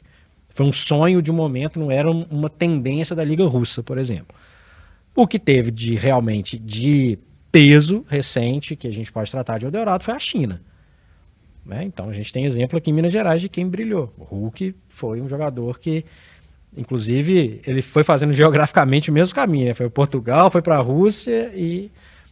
foi 0.50 0.66
um 0.66 0.72
sonho 0.74 1.22
de 1.22 1.32
um 1.32 1.36
momento, 1.36 1.80
não 1.80 1.90
era 1.92 2.10
um- 2.10 2.26
uma 2.30 2.50
tendência 2.50 3.16
da 3.16 3.24
Liga 3.24 3.46
Russa, 3.46 3.82
por 3.82 3.98
exemplo. 3.98 4.36
O 5.16 5.28
que 5.28 5.40
teve 5.40 5.72
de 5.72 5.96
realmente 5.96 6.58
de 6.58 7.18
peso 7.52 8.04
recente, 8.08 8.76
que 8.76 8.88
a 8.88 8.92
gente 8.92 9.12
pode 9.12 9.30
tratar 9.30 9.58
de 9.60 9.66
Eldorado, 9.66 10.04
foi 10.04 10.14
a 10.14 10.20
China. 10.20 10.62
né? 11.66 11.84
Então 11.84 12.10
a 12.10 12.12
gente 12.12 12.34
tem 12.34 12.46
exemplo 12.46 12.78
aqui 12.78 12.90
em 12.90 12.94
Minas 12.94 13.14
Gerais 13.14 13.42
de 13.42 13.48
quem 13.48 13.68
brilhou. 13.70 14.14
O 14.18 14.24
Hulk 14.24 14.76
foi 14.90 15.22
um 15.22 15.30
jogador 15.30 15.80
que, 15.80 16.04
inclusive, 16.76 17.62
ele 17.66 17.82
foi 17.82 18.04
fazendo 18.04 18.34
geograficamente 18.34 19.10
o 19.10 19.14
mesmo 19.14 19.34
caminho. 19.34 19.68
Né? 19.68 19.74
Foi 19.74 19.86
para 19.86 19.94
Portugal, 19.94 20.52
foi 20.52 20.62
para 20.62 20.78
a 20.78 20.82
Rússia 20.82 21.52
e 21.56 21.90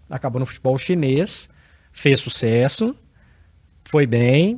acabou 0.09 0.39
no 0.39 0.45
futebol 0.45 0.77
chinês, 0.77 1.49
fez 1.93 2.19
sucesso, 2.19 2.93
foi 3.91 4.07
bem, 4.07 4.57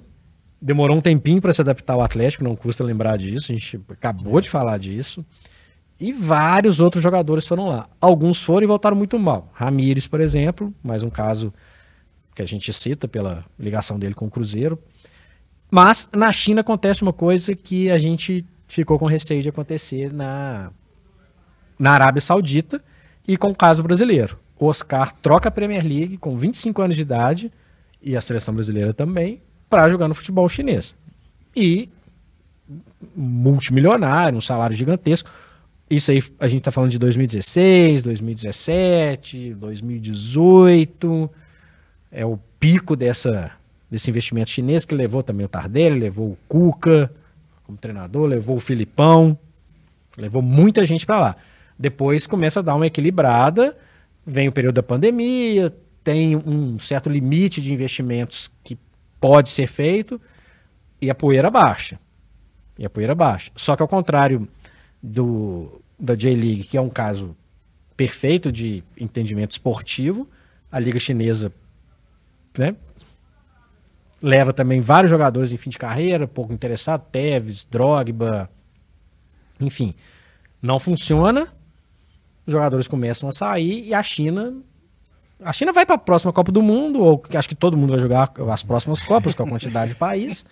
demorou 0.61 0.95
um 0.95 1.01
tempinho 1.01 1.41
para 1.41 1.51
se 1.51 1.59
adaptar 1.59 1.93
ao 1.93 2.03
Atlético, 2.03 2.43
não 2.43 2.55
custa 2.55 2.83
lembrar 2.83 3.17
disso, 3.17 3.51
a 3.51 3.55
gente 3.55 3.81
acabou 3.89 4.39
de 4.39 4.47
falar 4.47 4.77
disso. 4.77 5.25
E 5.99 6.13
vários 6.13 6.79
outros 6.79 7.01
jogadores 7.01 7.47
foram 7.47 7.67
lá. 7.67 7.89
Alguns 7.99 8.43
foram 8.43 8.65
e 8.65 8.67
voltaram 8.67 8.95
muito 8.95 9.17
mal. 9.17 9.49
Ramires, 9.53 10.05
por 10.05 10.21
exemplo, 10.21 10.71
mais 10.83 11.01
um 11.01 11.09
caso 11.09 11.51
que 12.35 12.43
a 12.43 12.45
gente 12.45 12.71
cita 12.71 13.07
pela 13.07 13.43
ligação 13.57 13.97
dele 13.97 14.13
com 14.13 14.27
o 14.27 14.29
Cruzeiro. 14.29 14.77
Mas 15.71 16.07
na 16.15 16.31
China 16.31 16.61
acontece 16.61 17.01
uma 17.01 17.13
coisa 17.13 17.55
que 17.55 17.89
a 17.89 17.97
gente 17.97 18.45
ficou 18.67 18.99
com 18.99 19.07
receio 19.07 19.41
de 19.41 19.49
acontecer 19.49 20.13
na, 20.13 20.71
na 21.79 21.91
Arábia 21.91 22.21
Saudita 22.21 22.83
e 23.27 23.35
com 23.35 23.49
o 23.49 23.55
caso 23.55 23.81
brasileiro. 23.81 24.37
O 24.59 24.67
Oscar 24.67 25.11
troca 25.11 25.49
a 25.49 25.51
Premier 25.51 25.83
League 25.83 26.17
com 26.17 26.37
25 26.37 26.83
anos 26.83 26.95
de 26.95 27.01
idade 27.01 27.51
e 28.03 28.17
a 28.17 28.21
seleção 28.21 28.53
brasileira 28.53 28.93
também 28.93 29.41
para 29.69 29.89
jogar 29.89 30.07
no 30.07 30.13
futebol 30.13 30.47
chinês. 30.49 30.95
E 31.55 31.89
multimilionário, 33.15 34.37
um 34.37 34.41
salário 34.41 34.75
gigantesco. 34.75 35.29
Isso 35.89 36.11
aí 36.11 36.23
a 36.39 36.47
gente 36.47 36.59
está 36.59 36.71
falando 36.71 36.91
de 36.91 36.99
2016, 36.99 38.03
2017, 38.03 39.53
2018. 39.55 41.29
É 42.11 42.25
o 42.25 42.37
pico 42.59 42.95
dessa, 42.95 43.51
desse 43.89 44.09
investimento 44.09 44.49
chinês 44.49 44.85
que 44.85 44.95
levou 44.95 45.23
também 45.23 45.45
o 45.45 45.49
Tardelli, 45.49 45.99
levou 45.99 46.31
o 46.31 46.37
Cuca 46.47 47.11
como 47.63 47.77
treinador, 47.77 48.27
levou 48.27 48.57
o 48.57 48.59
Filipão, 48.59 49.37
levou 50.17 50.41
muita 50.41 50.85
gente 50.85 51.05
para 51.05 51.19
lá. 51.19 51.35
Depois 51.77 52.27
começa 52.27 52.59
a 52.59 52.63
dar 52.63 52.75
uma 52.75 52.87
equilibrada, 52.87 53.75
vem 54.25 54.47
o 54.47 54.51
período 54.51 54.75
da 54.75 54.83
pandemia, 54.83 55.73
tem 56.03 56.35
um 56.35 56.77
certo 56.77 57.09
limite 57.09 57.61
de 57.61 57.73
investimentos 57.73 58.51
que 58.63 58.77
pode 59.19 59.49
ser 59.49 59.67
feito 59.67 60.19
e 61.01 61.09
a 61.09 61.15
poeira 61.15 61.49
baixa. 61.49 61.99
E 62.77 62.85
a 62.85 62.89
poeira 62.89 63.15
baixa. 63.15 63.51
Só 63.55 63.75
que 63.75 63.81
ao 63.81 63.87
contrário 63.87 64.47
do 65.01 65.81
da 65.99 66.15
J-League, 66.15 66.63
que 66.63 66.75
é 66.75 66.81
um 66.81 66.89
caso 66.89 67.35
perfeito 67.95 68.51
de 68.51 68.83
entendimento 68.97 69.51
esportivo, 69.51 70.27
a 70.71 70.79
liga 70.79 70.99
chinesa 70.99 71.53
né, 72.57 72.75
leva 74.21 74.51
também 74.51 74.81
vários 74.81 75.09
jogadores 75.09 75.53
em 75.53 75.57
fim 75.57 75.69
de 75.69 75.77
carreira, 75.77 76.27
pouco 76.27 76.51
interessado, 76.51 77.05
Tevez, 77.11 77.63
Drogba, 77.63 78.49
enfim, 79.59 79.93
não 80.61 80.79
funciona, 80.79 81.47
os 82.45 82.51
jogadores 82.51 82.87
começam 82.87 83.29
a 83.29 83.31
sair 83.31 83.85
e 83.87 83.93
a 83.93 84.03
China 84.03 84.55
a 85.43 85.53
China 85.53 85.71
vai 85.71 85.85
para 85.85 85.95
a 85.95 85.99
próxima 85.99 86.31
Copa 86.31 86.51
do 86.51 86.61
Mundo, 86.61 86.99
ou 86.99 87.17
que 87.17 87.37
acho 87.37 87.49
que 87.49 87.55
todo 87.55 87.77
mundo 87.77 87.91
vai 87.91 87.99
jogar 87.99 88.31
as 88.51 88.63
próximas 88.63 89.01
Copas, 89.01 89.35
com 89.35 89.43
a 89.43 89.47
quantidade 89.47 89.91
de 89.91 89.97
país, 89.97 90.45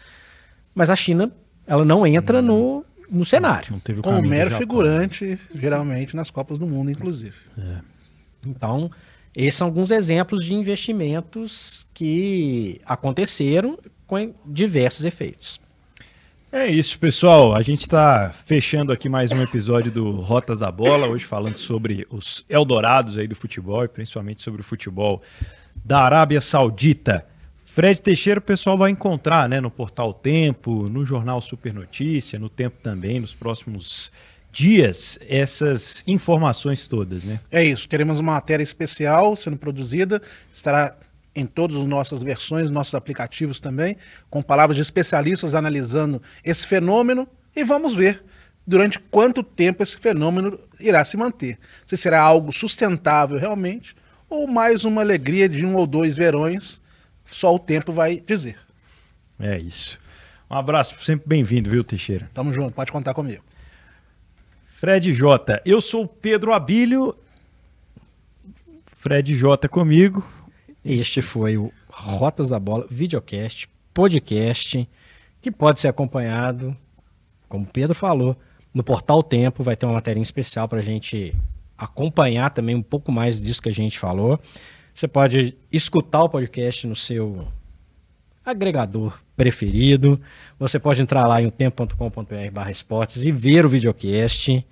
mas 0.73 0.89
a 0.89 0.95
China 0.95 1.31
ela 1.65 1.85
não 1.85 2.05
entra 2.05 2.41
no, 2.41 2.85
no 3.09 3.23
cenário. 3.25 3.71
Não 3.71 3.79
teve 3.79 3.99
o 3.99 4.03
Como 4.03 4.21
mero 4.21 4.51
figurante, 4.51 5.39
geralmente, 5.53 6.15
nas 6.15 6.29
Copas 6.29 6.59
do 6.59 6.67
Mundo, 6.67 6.91
inclusive. 6.91 7.35
Então, 8.45 8.89
esses 9.35 9.55
são 9.55 9.67
alguns 9.67 9.91
exemplos 9.91 10.43
de 10.43 10.53
investimentos 10.53 11.87
que 11.93 12.81
aconteceram 12.85 13.77
com 14.05 14.33
diversos 14.45 15.05
efeitos. 15.05 15.61
É 16.53 16.67
isso, 16.67 16.99
pessoal. 16.99 17.55
A 17.55 17.61
gente 17.61 17.81
está 17.81 18.29
fechando 18.29 18.91
aqui 18.91 19.07
mais 19.07 19.31
um 19.31 19.41
episódio 19.41 19.89
do 19.89 20.11
Rotas 20.19 20.59
da 20.59 20.69
Bola, 20.69 21.07
hoje 21.07 21.23
falando 21.23 21.57
sobre 21.57 22.05
os 22.09 22.43
Eldorados 22.49 23.17
aí 23.17 23.25
do 23.25 23.37
futebol 23.37 23.85
e 23.85 23.87
principalmente 23.87 24.41
sobre 24.41 24.59
o 24.59 24.63
futebol 24.63 25.21
da 25.73 26.01
Arábia 26.01 26.41
Saudita. 26.41 27.25
Fred 27.65 28.01
Teixeira 28.01 28.41
o 28.41 28.43
pessoal 28.43 28.77
vai 28.77 28.91
encontrar 28.91 29.47
né, 29.47 29.61
no 29.61 29.71
Portal 29.71 30.13
Tempo, 30.13 30.89
no 30.89 31.05
Jornal 31.05 31.39
Super 31.39 31.73
Notícia, 31.73 32.37
no 32.37 32.49
Tempo 32.49 32.75
também, 32.83 33.21
nos 33.21 33.33
próximos 33.33 34.11
dias, 34.51 35.17
essas 35.29 36.03
informações 36.05 36.85
todas, 36.85 37.23
né? 37.23 37.39
É 37.49 37.63
isso, 37.63 37.87
teremos 37.87 38.19
uma 38.19 38.33
matéria 38.33 38.63
especial 38.63 39.37
sendo 39.37 39.55
produzida, 39.55 40.21
estará 40.53 40.97
em 41.35 41.45
todas 41.45 41.77
as 41.77 41.85
nossas 41.85 42.21
versões, 42.21 42.69
nossos 42.69 42.93
aplicativos 42.93 43.59
também, 43.59 43.97
com 44.29 44.41
palavras 44.41 44.75
de 44.75 44.81
especialistas 44.81 45.55
analisando 45.55 46.21
esse 46.43 46.67
fenômeno 46.67 47.27
e 47.55 47.63
vamos 47.63 47.95
ver 47.95 48.23
durante 48.65 48.99
quanto 48.99 49.43
tempo 49.43 49.81
esse 49.81 49.97
fenômeno 49.97 50.59
irá 50.79 51.03
se 51.03 51.17
manter. 51.17 51.57
Se 51.85 51.97
será 51.97 52.21
algo 52.21 52.53
sustentável 52.53 53.37
realmente 53.37 53.95
ou 54.29 54.47
mais 54.47 54.85
uma 54.85 55.01
alegria 55.01 55.49
de 55.49 55.65
um 55.65 55.75
ou 55.75 55.85
dois 55.85 56.15
verões, 56.15 56.81
só 57.25 57.53
o 57.53 57.59
tempo 57.59 57.91
vai 57.91 58.21
dizer. 58.25 58.57
É 59.39 59.57
isso. 59.57 59.99
Um 60.49 60.55
abraço, 60.55 60.99
sempre 61.03 61.27
bem-vindo, 61.27 61.69
viu, 61.69 61.83
Teixeira? 61.83 62.29
Tamo 62.33 62.53
junto, 62.53 62.73
pode 62.73 62.91
contar 62.91 63.13
comigo. 63.13 63.43
Fred 64.81 65.13
J. 65.13 65.61
Eu 65.65 65.79
sou 65.79 66.03
o 66.03 66.07
Pedro 66.07 66.53
Abílio. 66.53 67.15
Fred 68.97 69.33
J 69.33 69.67
comigo. 69.69 70.27
Este 70.83 71.21
foi 71.21 71.57
o 71.57 71.71
Rotas 71.89 72.49
da 72.49 72.59
Bola, 72.59 72.87
videocast, 72.89 73.67
podcast, 73.93 74.89
que 75.39 75.51
pode 75.51 75.79
ser 75.79 75.87
acompanhado, 75.87 76.75
como 77.47 77.65
o 77.65 77.67
Pedro 77.67 77.93
falou, 77.93 78.35
no 78.73 78.83
Portal 78.83 79.21
Tempo. 79.21 79.63
Vai 79.63 79.75
ter 79.75 79.85
uma 79.85 79.93
matéria 79.93 80.19
especial 80.19 80.67
para 80.67 80.79
a 80.79 80.83
gente 80.83 81.35
acompanhar 81.77 82.49
também 82.49 82.75
um 82.75 82.81
pouco 82.81 83.11
mais 83.11 83.41
disso 83.41 83.61
que 83.61 83.69
a 83.69 83.73
gente 83.73 83.99
falou. 83.99 84.39
Você 84.93 85.07
pode 85.07 85.55
escutar 85.71 86.23
o 86.23 86.29
podcast 86.29 86.87
no 86.87 86.95
seu 86.95 87.47
agregador 88.43 89.19
preferido. 89.35 90.19
Você 90.59 90.79
pode 90.79 91.01
entrar 91.01 91.27
lá 91.27 91.41
em 91.41 91.49
tempo.com.br 91.49 92.69
esportes 92.69 93.23
e 93.23 93.31
ver 93.31 93.65
o 93.65 93.69
videocast. 93.69 94.65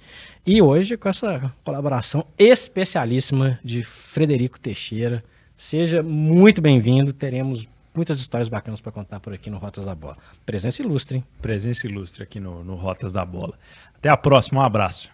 E 0.45 0.62
hoje 0.62 0.97
com 0.97 1.10
essa 1.10 1.53
colaboração 1.64 2.26
especialíssima 2.38 3.60
de 3.64 3.84
Frederico 3.84 4.60
Teixeira. 4.60 5.24
Seja 5.60 6.01
muito 6.01 6.62
bem-vindo, 6.62 7.12
teremos 7.12 7.68
muitas 7.93 8.18
histórias 8.18 8.47
bacanas 8.47 8.80
para 8.80 8.93
contar 8.93 9.20
por 9.20 9.34
aqui 9.34 9.49
no 9.49 9.57
Rotas 9.57 9.84
da 9.84 9.93
Bola. 9.93 10.18
Presença 10.45 10.82
ilustre, 10.82 11.18
hein? 11.18 11.24
Presença 11.41 11.86
ilustre 11.86 12.24
aqui 12.24 12.39
no, 12.39 12.64
no 12.64 12.76
Rotas 12.76 13.12
da 13.12 13.26
Bola. 13.26 13.60
Até 13.93 14.07
a 14.07 14.16
próxima, 14.16 14.62
um 14.62 14.64
abraço. 14.64 15.12